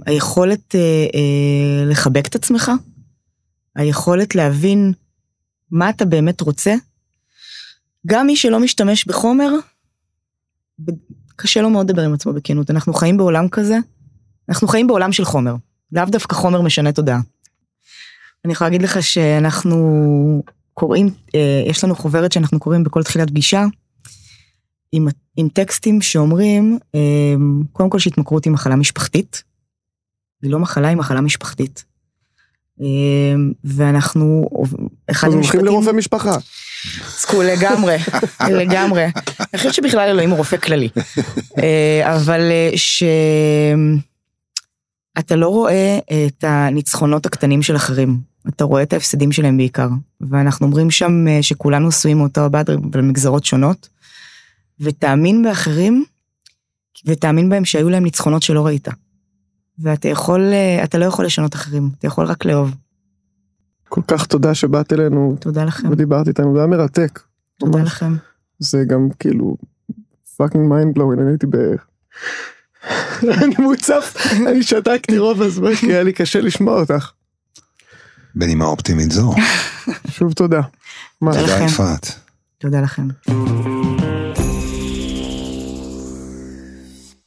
היכולת 0.05 0.75
אה, 0.75 0.79
אה, 1.15 1.85
לחבק 1.85 2.27
את 2.27 2.35
עצמך, 2.35 2.71
היכולת 3.75 4.35
להבין 4.35 4.93
מה 5.71 5.89
אתה 5.89 6.05
באמת 6.05 6.41
רוצה. 6.41 6.75
גם 8.07 8.27
מי 8.27 8.35
שלא 8.35 8.59
משתמש 8.59 9.05
בחומר, 9.05 9.49
קשה 11.35 11.61
לו 11.61 11.69
מאוד 11.69 11.89
לדבר 11.89 12.01
עם 12.01 12.13
עצמו 12.13 12.33
בכנות. 12.33 12.71
אנחנו 12.71 12.93
חיים 12.93 13.17
בעולם 13.17 13.49
כזה, 13.49 13.77
אנחנו 14.49 14.67
חיים 14.67 14.87
בעולם 14.87 15.11
של 15.11 15.25
חומר. 15.25 15.55
לאו 15.91 16.05
דווקא 16.05 16.35
חומר 16.35 16.61
משנה 16.61 16.91
תודעה. 16.91 17.19
אני 18.45 18.53
יכולה 18.53 18.69
להגיד 18.69 18.81
לך 18.81 19.03
שאנחנו 19.03 20.43
קוראים, 20.73 21.09
יש 21.69 21.83
לנו 21.83 21.95
חוברת 21.95 22.31
שאנחנו 22.31 22.59
קוראים 22.59 22.83
בכל 22.83 23.03
תחילת 23.03 23.29
פגישה, 23.29 23.65
עם, 24.91 25.07
עם 25.37 25.49
טקסטים 25.49 26.01
שאומרים, 26.01 26.79
קודם 27.71 27.89
כל 27.89 27.99
שהתמכרות 27.99 28.45
היא 28.45 28.53
מחלה 28.53 28.75
משפחתית. 28.75 29.43
היא 30.41 30.51
לא 30.51 30.59
מחלה, 30.59 30.87
היא 30.87 30.97
מחלה 30.97 31.21
משפחתית. 31.21 31.85
ואנחנו, 33.63 34.49
אחד 35.11 35.27
המשפטים... 35.27 35.59
הולכים 35.59 35.65
לרופא 35.65 35.91
משפחה. 35.91 36.37
צקו 37.17 37.41
לגמרי, 37.41 37.97
לגמרי. 38.59 39.05
אני 39.39 39.57
חושבת 39.57 39.73
שבכלל 39.73 40.09
אלוהים 40.09 40.29
הוא 40.29 40.37
רופא 40.37 40.57
כללי. 40.57 40.89
אבל 42.01 42.41
שאתה 42.75 43.75
לא 45.35 45.47
רואה 45.47 45.99
את 46.27 46.43
הניצחונות 46.43 47.25
הקטנים 47.25 47.61
של 47.61 47.75
אחרים, 47.75 48.17
אתה 48.49 48.63
רואה 48.63 48.83
את 48.83 48.93
ההפסדים 48.93 49.31
שלהם 49.31 49.57
בעיקר. 49.57 49.87
ואנחנו 50.21 50.65
אומרים 50.65 50.91
שם 50.91 51.25
שכולנו 51.41 51.87
עשויים 51.87 52.17
מאותו 52.17 52.41
הבד 52.41 52.65
בגזרות 52.69 53.45
שונות. 53.45 53.89
ותאמין 54.79 55.43
באחרים, 55.43 56.05
ותאמין 57.05 57.49
בהם 57.49 57.65
שהיו 57.65 57.89
להם 57.89 58.03
ניצחונות 58.03 58.41
שלא 58.41 58.65
ראית. 58.65 58.87
ואתה 59.81 60.07
יכול, 60.07 60.41
אה, 60.53 60.83
אתה 60.83 60.97
לא 60.97 61.05
יכול 61.05 61.25
לשנות 61.25 61.55
אחרים, 61.55 61.89
אתה 61.99 62.07
יכול 62.07 62.25
רק 62.25 62.45
לאהוב. 62.45 62.75
כל 63.89 64.01
כך 64.07 64.25
תודה 64.25 64.55
שבאת 64.55 64.93
אלינו. 64.93 65.35
תודה 65.39 65.63
לכם. 65.65 65.89
ודיברת 65.91 66.27
איתנו, 66.27 66.53
זה 66.53 66.59
היה 66.59 66.67
מרתק. 66.67 67.19
תודה 67.59 67.79
ממש. 67.79 67.87
לכם. 67.87 68.15
זה 68.59 68.83
גם 68.87 69.09
כאילו 69.19 69.57
fucking 70.37 70.69
mind 70.69 70.93
blowing, 70.93 71.19
אני 71.19 71.29
הייתי 71.31 71.47
ב... 71.47 71.57
אני 73.43 73.55
מוצף, 73.59 74.17
אני 74.47 74.63
שתקתי 74.63 75.17
רוב 75.17 75.41
הזמן 75.41 75.75
כי 75.75 75.85
היה 75.85 76.03
לי 76.03 76.13
קשה 76.13 76.41
לשמוע 76.41 76.79
אותך. 76.79 77.11
בנימה 78.35 78.65
אופטימית 78.65 79.11
זו. 79.11 79.33
שוב 80.15 80.33
תודה. 80.33 80.61
תודה 81.19 81.65
יפעת. 81.65 82.19
תודה 82.57 82.81
לכם. 82.81 83.07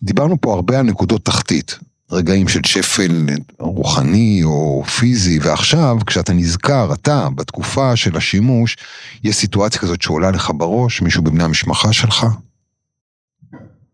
דיברנו 0.03 0.41
פה 0.41 0.55
הרבה 0.55 0.79
על 0.79 0.87
נקודות 0.87 1.25
תחתית, 1.25 1.79
רגעים 2.15 2.49
של 2.49 2.61
שפל 2.67 3.27
רוחני 3.59 4.41
או 4.45 4.85
פיזי, 4.85 5.39
ועכשיו 5.43 5.97
כשאתה 6.07 6.33
נזכר, 6.33 6.93
אתה, 6.95 7.29
בתקופה 7.35 7.97
של 7.97 8.17
השימוש, 8.17 8.77
יש 9.25 9.37
סיטואציה 9.37 9.81
כזאת 9.81 10.03
שעולה 10.03 10.31
לך 10.31 10.51
בראש, 10.57 11.03
מישהו 11.03 11.23
בבני 11.23 11.45
המשפחה 11.45 11.93
שלך? 11.93 12.27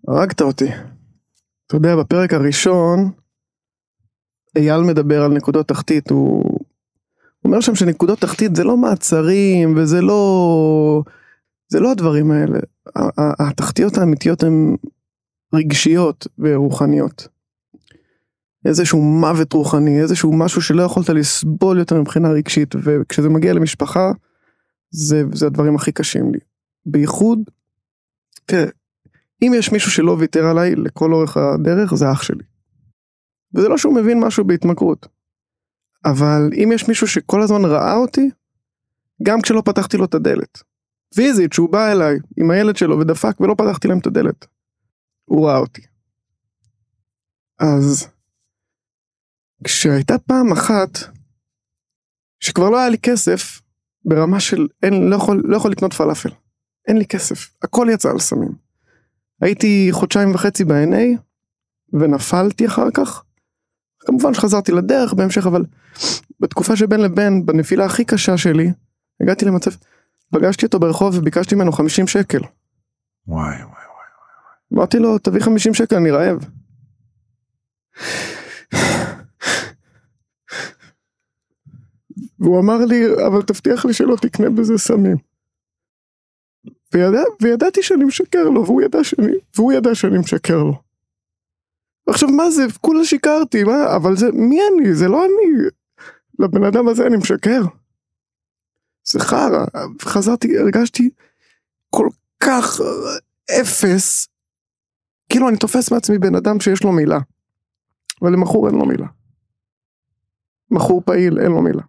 הרגת 0.09 0.43
אותי. 0.43 0.68
אתה 1.66 1.77
יודע, 1.77 1.97
בפרק 1.97 2.33
הראשון, 2.33 3.11
אייל 4.57 4.81
מדבר 4.81 5.23
על 5.23 5.33
נקודות 5.33 5.68
תחתית, 5.68 6.11
הוא 6.11 6.59
אומר 7.45 7.61
שם 7.61 7.75
שנקודות 7.75 8.21
תחתית 8.21 8.57
זה 8.57 8.64
לא 8.64 8.77
מעצרים 8.77 9.75
וזה 9.77 10.01
לא... 10.01 11.03
זה 11.68 11.81
לא 11.81 11.91
הדברים 11.91 12.31
האלה. 12.31 12.59
התחתיות 13.39 13.99
האמיתיות 13.99 14.43
הן 14.43 14.77
רגשיות 15.55 16.27
ורוחניות. 16.39 17.29
איזשהו 18.65 19.03
מוות 19.03 19.53
רוחני, 19.53 20.01
איזשהו 20.01 20.33
משהו 20.33 20.63
שלא 20.63 20.83
יכולת 20.83 21.09
לסבול 21.09 21.79
יותר 21.79 22.01
מבחינה 22.01 22.31
רגשית, 22.31 22.75
וכשזה 22.83 23.29
מגיע 23.29 23.53
למשפחה, 23.53 24.13
זה, 24.91 25.23
זה 25.33 25.47
הדברים 25.47 25.77
הכי 25.77 25.93
קשים 25.93 26.33
לי. 26.33 26.39
בייחוד, 26.87 27.39
תראה, 28.47 28.71
אם 29.43 29.53
יש 29.55 29.73
מישהו 29.73 29.91
שלא 29.91 30.17
ויתר 30.19 30.47
עליי 30.47 30.75
לכל 30.75 31.13
אורך 31.13 31.37
הדרך, 31.37 31.95
זה 31.95 32.13
אח 32.13 32.23
שלי. 32.23 32.45
וזה 33.55 33.69
לא 33.69 33.79
שהוא 33.79 33.95
מבין 33.95 34.21
משהו 34.21 34.45
בהתמכרות. 34.45 35.07
אבל 36.05 36.51
אם 36.55 36.71
יש 36.75 36.89
מישהו 36.89 37.07
שכל 37.09 37.43
הזמן 37.43 37.65
ראה 37.65 37.97
אותי, 37.97 38.31
גם 39.23 39.41
כשלא 39.41 39.63
פתחתי 39.65 39.97
לו 39.97 40.05
את 40.05 40.15
הדלת. 40.15 40.63
פיזית, 41.15 41.53
שהוא 41.53 41.71
בא 41.71 41.93
אליי 41.93 42.19
עם 42.37 42.51
הילד 42.51 42.77
שלו 42.77 42.99
ודפק 42.99 43.41
ולא 43.41 43.55
פתחתי 43.59 43.89
להם 43.89 43.99
את 43.99 44.07
הדלת. 44.07 44.47
הוא 45.25 45.47
ראה 45.47 45.59
אותי. 45.59 45.83
אז 47.59 48.09
כשהייתה 49.65 50.19
פעם 50.19 50.53
אחת 50.53 50.99
שכבר 52.41 52.71
לא 52.71 52.79
היה 52.79 52.89
לי 52.89 52.99
כסף 52.99 53.61
ברמה 54.05 54.41
של 54.41 54.69
אין, 54.83 55.11
לא 55.11 55.17
יכול, 55.17 55.43
לא 55.45 55.57
יכול 55.57 55.71
לקנות 55.71 55.93
פלאפל. 55.93 56.31
אין 56.89 56.97
לי 56.97 57.07
כסף, 57.07 57.51
הכל 57.63 57.87
יצא 57.91 58.11
על 58.11 58.19
סמים. 58.19 58.53
הייתי 59.41 59.89
חודשיים 59.93 60.35
וחצי 60.35 60.65
ב-NA 60.65 61.19
ונפלתי 61.93 62.67
אחר 62.67 62.91
כך. 62.95 63.23
כמובן 63.99 64.35
שחזרתי 64.35 64.73
לדרך 64.73 65.15
בהמשך 65.15 65.47
אבל 65.47 65.65
בתקופה 66.41 66.77
שבין 66.77 67.01
לבין 67.01 67.47
בנפילה 67.47 67.85
הכי 67.85 68.05
קשה 68.05 68.39
שלי 68.39 68.71
הגעתי 69.21 69.45
למצב 69.45 69.71
פגשתי 70.31 70.67
אותו 70.67 70.81
ברחוב 70.81 71.19
וביקשתי 71.19 71.55
ממנו 71.55 71.73
50 71.73 72.07
שקל. 72.07 72.41
וואי 73.27 73.63
וואי 73.63 73.81
אמרתי 74.75 74.99
לו, 74.99 75.19
תביא 75.19 75.41
50 75.41 75.75
שקל, 75.75 75.97
אני 75.97 76.11
רעב. 76.11 76.45
והוא 82.41 82.61
אמר 82.61 82.84
לי, 82.84 83.26
אבל 83.26 83.43
תבטיח 83.43 83.84
לי 83.84 83.95
שלא 83.95 84.16
תקנה 84.22 84.51
בזה 84.51 84.78
סמים. 84.78 85.16
וידע, 86.95 87.22
וידעתי 87.43 87.82
שאני 87.82 88.05
משקר 88.05 88.45
לו, 88.45 88.66
והוא 88.66 88.82
ידע 88.82 89.05
שאני, 89.05 89.32
והוא 89.57 89.72
ידע 89.72 89.95
שאני 89.95 90.18
משקר 90.18 90.62
לו. 90.62 90.82
עכשיו 92.07 92.28
מה 92.28 92.51
זה, 92.51 92.62
כולה 92.80 93.05
שיקרתי, 93.05 93.64
מה, 93.64 93.97
אבל 93.97 94.16
זה, 94.16 94.26
מי 94.32 94.61
אני? 94.68 94.95
זה 94.95 95.09
לא 95.09 95.24
אני. 95.24 95.68
לבן 96.38 96.64
אדם 96.64 96.88
הזה 96.88 97.07
אני 97.07 97.16
משקר. 97.16 97.62
זה 99.05 99.20
חרא. 99.20 99.64
חזרתי, 100.03 100.59
הרגשתי 100.59 101.11
כל 101.91 102.09
כך 102.41 102.80
אפס, 103.61 104.28
כאילו 105.28 105.49
אני 105.49 105.57
תופס 105.57 105.93
מעצמי 105.93 106.18
בן 106.18 106.34
אדם 106.34 106.61
שיש 106.61 106.84
לו 106.84 106.93
מילה. 106.93 107.18
ולמכור 108.22 108.68
אין 108.68 108.74
לו 108.74 108.86
מילה. 108.86 109.07
מכור 110.70 111.03
פעיל 111.05 111.38
אין 111.38 111.51
לו 111.51 111.62
מילה. 111.62 111.82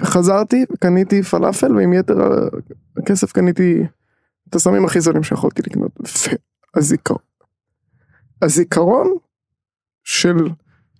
וחזרתי 0.00 0.64
וקניתי 0.72 1.22
פלאפל 1.22 1.76
ועם 1.76 1.92
יתר 1.92 2.14
הכסף 2.96 3.32
קניתי 3.32 3.82
את 4.48 4.54
הסמים 4.54 4.84
הכי 4.84 5.00
זולים 5.00 5.22
שיכולתי 5.22 5.62
לקנות. 5.66 5.92
והזיכרון. 6.74 7.22
הזיכרון 8.42 9.16
של 10.04 10.36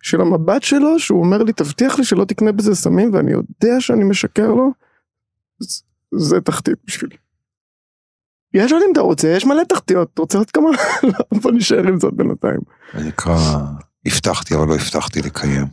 של 0.06 0.20
המבט 0.20 0.62
שלו, 0.62 0.98
שהוא 0.98 1.24
אומר 1.24 1.42
לי, 1.42 1.52
תבטיח 1.52 1.98
לי 1.98 2.04
שלא 2.04 2.24
תקנה 2.24 2.52
בזה 2.52 2.74
סמים, 2.74 3.14
ואני 3.14 3.32
יודע 3.32 3.80
שאני 3.80 4.04
משקר 4.04 4.48
לו, 4.48 4.72
זה, 5.60 5.82
זה 6.18 6.40
תחתית 6.40 6.78
בשבילי. 6.86 7.16
יש 8.54 8.72
עוד 8.72 8.82
אם 8.86 8.92
אתה 8.92 9.00
רוצה, 9.00 9.28
יש 9.28 9.44
מלא 9.44 9.62
תחתיות, 9.68 10.10
אתה 10.14 10.22
רוצה 10.22 10.38
עוד 10.38 10.50
כמה? 10.50 10.68
לא, 11.12 11.40
בוא 11.40 11.52
נשאר 11.52 11.88
עם 11.88 12.00
זאת 12.00 12.14
בינתיים. 12.14 12.60
זה 12.94 13.04
נקרא, 13.04 13.38
הבטחתי 14.06 14.54
אבל 14.54 14.68
לא 14.68 14.74
הבטחתי 14.74 15.22
לקיים. 15.22 15.66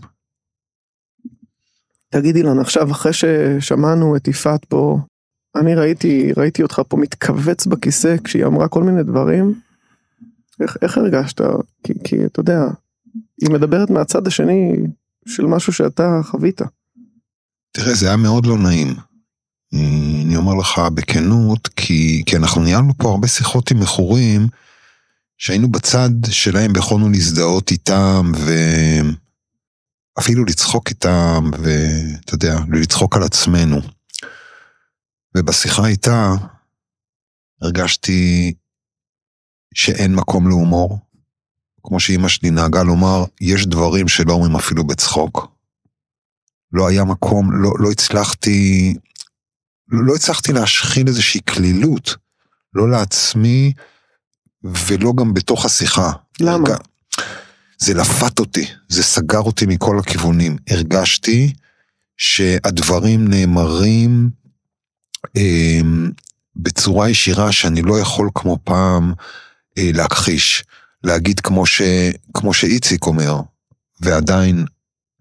תגיד 2.14 2.36
אילן, 2.36 2.59
עכשיו 2.59 2.91
אחרי 2.91 3.11
ששמענו 3.14 4.16
את 4.16 4.28
יפעת 4.28 4.66
פה, 4.66 4.99
אני 5.55 5.76
ראיתי, 5.76 6.32
ראיתי 6.38 6.64
אותך 6.64 6.82
פה 6.88 6.97
מתכווץ 6.97 7.66
בכיסא 7.66 8.16
כשהיא 8.24 8.45
אמרה 8.45 8.68
כל 8.68 8.84
מיני 8.84 9.03
דברים. 9.03 9.53
איך, 10.59 10.78
איך 10.82 10.97
הרגשת? 10.97 11.41
כי, 11.84 11.93
כי 12.03 12.26
אתה 12.26 12.39
יודע, 12.39 12.61
היא 13.41 13.49
מדברת 13.49 13.89
מהצד 13.89 14.28
השני 14.28 14.74
של 15.28 15.45
משהו 15.45 15.74
שאתה 15.74 16.22
חווית. 16.24 16.61
תראה, 17.72 17.93
זה 17.93 18.07
היה 18.07 18.18
מאוד 18.18 18.45
לא 18.45 18.57
נעים. 18.57 18.95
אני 20.26 20.36
אומר 20.36 20.53
לך 20.53 20.80
בכנות, 20.93 21.68
כי, 21.68 22.24
כי 22.26 22.38
אנחנו 22.38 22.64
ניהלנו 22.64 22.93
פה 22.97 23.09
הרבה 23.09 23.28
שיחות 23.28 23.72
עם 23.72 23.80
מכורים, 23.80 24.47
שהיינו 25.38 25.72
בצד 25.72 26.09
שלהם 26.30 26.72
ויכולנו 26.76 27.09
להזדהות 27.09 27.72
איתם, 27.72 28.32
ואפילו 30.18 30.45
לצחוק 30.45 30.89
איתם, 30.89 31.51
ואתה 31.59 32.36
יודע, 32.36 32.55
לצחוק 32.72 33.16
על 33.16 33.24
עצמנו. 33.24 33.82
ובשיחה 35.38 35.88
איתה 35.88 36.34
הרגשתי 37.61 38.53
שאין 39.74 40.16
מקום 40.16 40.47
להומור. 40.47 40.99
כמו 41.84 41.99
שאימא 41.99 42.28
שלי 42.28 42.49
נהגה 42.51 42.84
לומר, 42.84 43.24
יש 43.41 43.66
דברים 43.66 44.07
שלא 44.07 44.34
אומרים 44.34 44.55
אפילו 44.55 44.84
בצחוק. 44.88 45.47
לא 46.72 46.88
היה 46.88 47.03
מקום, 47.03 47.64
לא, 47.64 47.72
לא 47.80 47.91
הצלחתי, 47.91 48.93
לא, 49.88 50.16
הצלחתי 50.16 50.53
להשחיל 50.53 51.07
איזושהי 51.07 51.41
קלילות, 51.41 52.16
לא 52.74 52.89
לעצמי 52.89 53.74
ולא 54.64 55.14
גם 55.16 55.34
בתוך 55.34 55.66
השיחה. 55.66 56.11
למה? 56.39 56.70
הרג... 56.70 56.78
זה 57.84 57.93
לפת 57.93 58.39
אותי, 58.39 58.65
זה 58.89 59.03
סגר 59.03 59.39
אותי 59.39 59.65
מכל 59.65 59.99
הכיוונים. 59.99 60.57
הרגשתי 60.69 61.53
שהדברים 62.17 63.27
נאמרים 63.27 64.29
אה, 65.38 65.79
בצורה 66.55 67.09
ישירה 67.09 67.51
שאני 67.51 67.81
לא 67.81 67.99
יכול 67.99 68.29
כמו 68.36 68.57
פעם 68.63 69.13
אה, 69.77 69.89
להכחיש. 69.93 70.63
להגיד 71.03 71.39
כמו, 71.39 71.65
ש, 71.65 71.81
כמו 72.34 72.53
שאיציק 72.53 73.05
אומר, 73.05 73.41
ועדיין, 74.01 74.65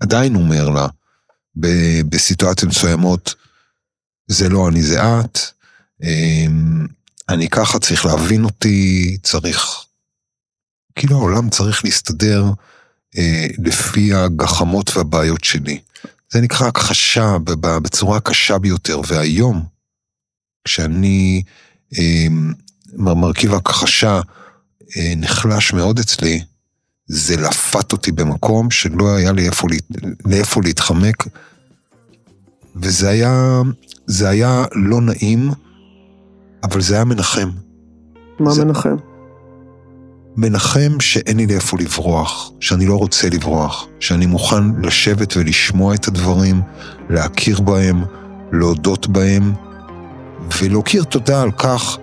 עדיין 0.00 0.34
אומר 0.34 0.68
לה, 0.68 0.86
ב, 1.56 1.66
בסיטואציות 2.08 2.70
מסוימות, 2.70 3.34
זה 4.26 4.48
לא 4.48 4.68
אני, 4.68 4.82
זה 4.82 5.00
את, 5.02 5.38
אמ, 6.02 6.86
אני 7.28 7.48
ככה, 7.48 7.78
צריך 7.78 8.06
להבין 8.06 8.44
אותי, 8.44 9.18
צריך, 9.22 9.84
כאילו 10.94 11.16
העולם 11.16 11.50
צריך 11.50 11.84
להסתדר 11.84 12.44
אה, 13.18 13.46
לפי 13.58 14.14
הגחמות 14.14 14.96
והבעיות 14.96 15.44
שלי. 15.44 15.80
זה 16.32 16.40
נקרא 16.40 16.66
הכחשה 16.66 17.36
בצורה 17.82 18.16
הקשה 18.16 18.58
ביותר, 18.58 19.00
והיום, 19.08 19.62
כשאני 20.64 21.42
אה, 21.98 22.26
מרכיב 22.96 23.54
הכחשה, 23.54 24.20
אה, 24.96 25.12
נחלש 25.16 25.72
מאוד 25.72 25.98
אצלי, 25.98 26.42
זה 27.06 27.36
לפת 27.36 27.92
אותי 27.92 28.12
במקום 28.12 28.70
שלא 28.70 29.16
היה 29.16 29.32
לי 29.32 29.46
איפה, 29.46 29.66
לאיפה 30.24 30.60
להתחמק, 30.64 31.26
וזה 32.76 33.08
היה, 33.08 33.62
זה 34.06 34.28
היה 34.28 34.64
לא 34.72 35.00
נעים, 35.00 35.50
אבל 36.62 36.80
זה 36.80 36.94
היה 36.94 37.04
מנחם. 37.04 37.50
מה 38.38 38.50
זה... 38.50 38.64
מנחם? 38.64 38.96
מנחם 40.36 41.00
שאין 41.00 41.36
לי 41.36 41.46
לאיפה 41.46 41.76
לברוח, 41.80 42.52
שאני 42.60 42.86
לא 42.86 42.96
רוצה 42.96 43.28
לברוח, 43.28 43.86
שאני 44.00 44.26
מוכן 44.26 44.64
לשבת 44.82 45.36
ולשמוע 45.36 45.94
את 45.94 46.08
הדברים, 46.08 46.62
להכיר 47.10 47.60
בהם, 47.60 48.04
להודות 48.52 49.06
בהם, 49.06 49.52
ולהכיר 50.60 51.04
תודה 51.04 51.42
על 51.42 51.50
כך 51.52 51.98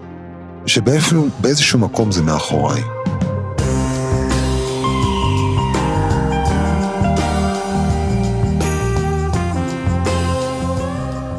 שבאיזשהו 0.65 1.79
מקום 1.79 2.11
זה 2.11 2.21
מאחוריי. 2.21 2.81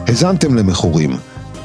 האזנתם 0.08 0.54
למכורים. 0.54 1.10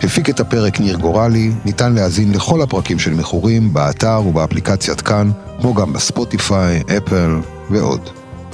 הפיק 0.05 0.29
את 0.29 0.39
הפרק 0.39 0.79
ניר 0.79 0.97
גורלי, 0.97 1.51
ניתן 1.65 1.93
להאזין 1.93 2.31
לכל 2.31 2.61
הפרקים 2.61 2.99
של 2.99 3.13
מכורים 3.13 3.73
באתר 3.73 4.21
ובאפליקציית 4.27 5.01
כאן, 5.01 5.31
כמו 5.61 5.73
גם 5.73 5.93
בספוטיפיי, 5.93 6.83
אפל 6.97 7.35
ועוד. 7.69 8.09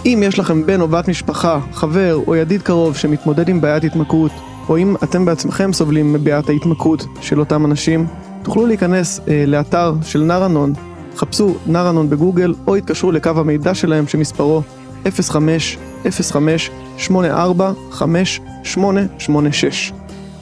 אם 0.06 0.24
יש 0.26 0.40
לכם 0.40 0.66
בן 0.66 0.82
או 0.82 0.88
בת 0.88 1.08
משפחה, 1.08 1.60
חבר 1.74 2.20
או 2.28 2.36
ידיד 2.36 2.62
קרוב 2.62 2.98
שמתמודד 2.98 3.50
עם 3.50 3.62
בעיית 3.62 3.84
התמכרות, 3.84 4.32
או 4.70 4.78
אם 4.78 4.96
אתם 5.04 5.26
בעצמכם 5.26 5.74
סובלים 5.74 6.14
מבעיית 6.14 6.50
ההתמכרות 6.50 7.06
של 7.22 7.40
אותם 7.40 7.66
אנשים, 7.66 8.08
תוכלו 8.44 8.66
להיכנס 8.66 9.20
אה, 9.28 9.44
לאתר 9.48 9.94
של 10.04 10.22
נרנון, 10.22 10.74
חפשו 11.18 11.56
נרנון 11.68 12.10
בגוגל 12.10 12.54
או 12.68 12.76
התקשרו 12.76 13.12
לקו 13.12 13.30
המידע 13.30 13.76
שלהם 13.76 14.08
שמספרו 14.08 14.62
05-05-84-5886. 15.06 15.10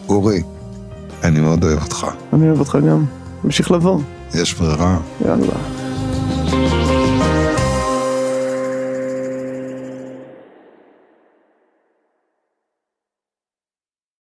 אורי, 0.10 0.42
אני 1.24 1.40
מאוד 1.40 1.64
אוהב 1.64 1.84
אותך. 1.84 2.08
אני 2.34 2.48
אוהב 2.48 2.60
אותך 2.60 2.78
גם. 2.90 3.06
המשיך 3.44 3.72
לבוא. 3.72 4.00
יש 4.34 4.54
ברירה. 4.54 4.98
יאללה. 5.26 5.79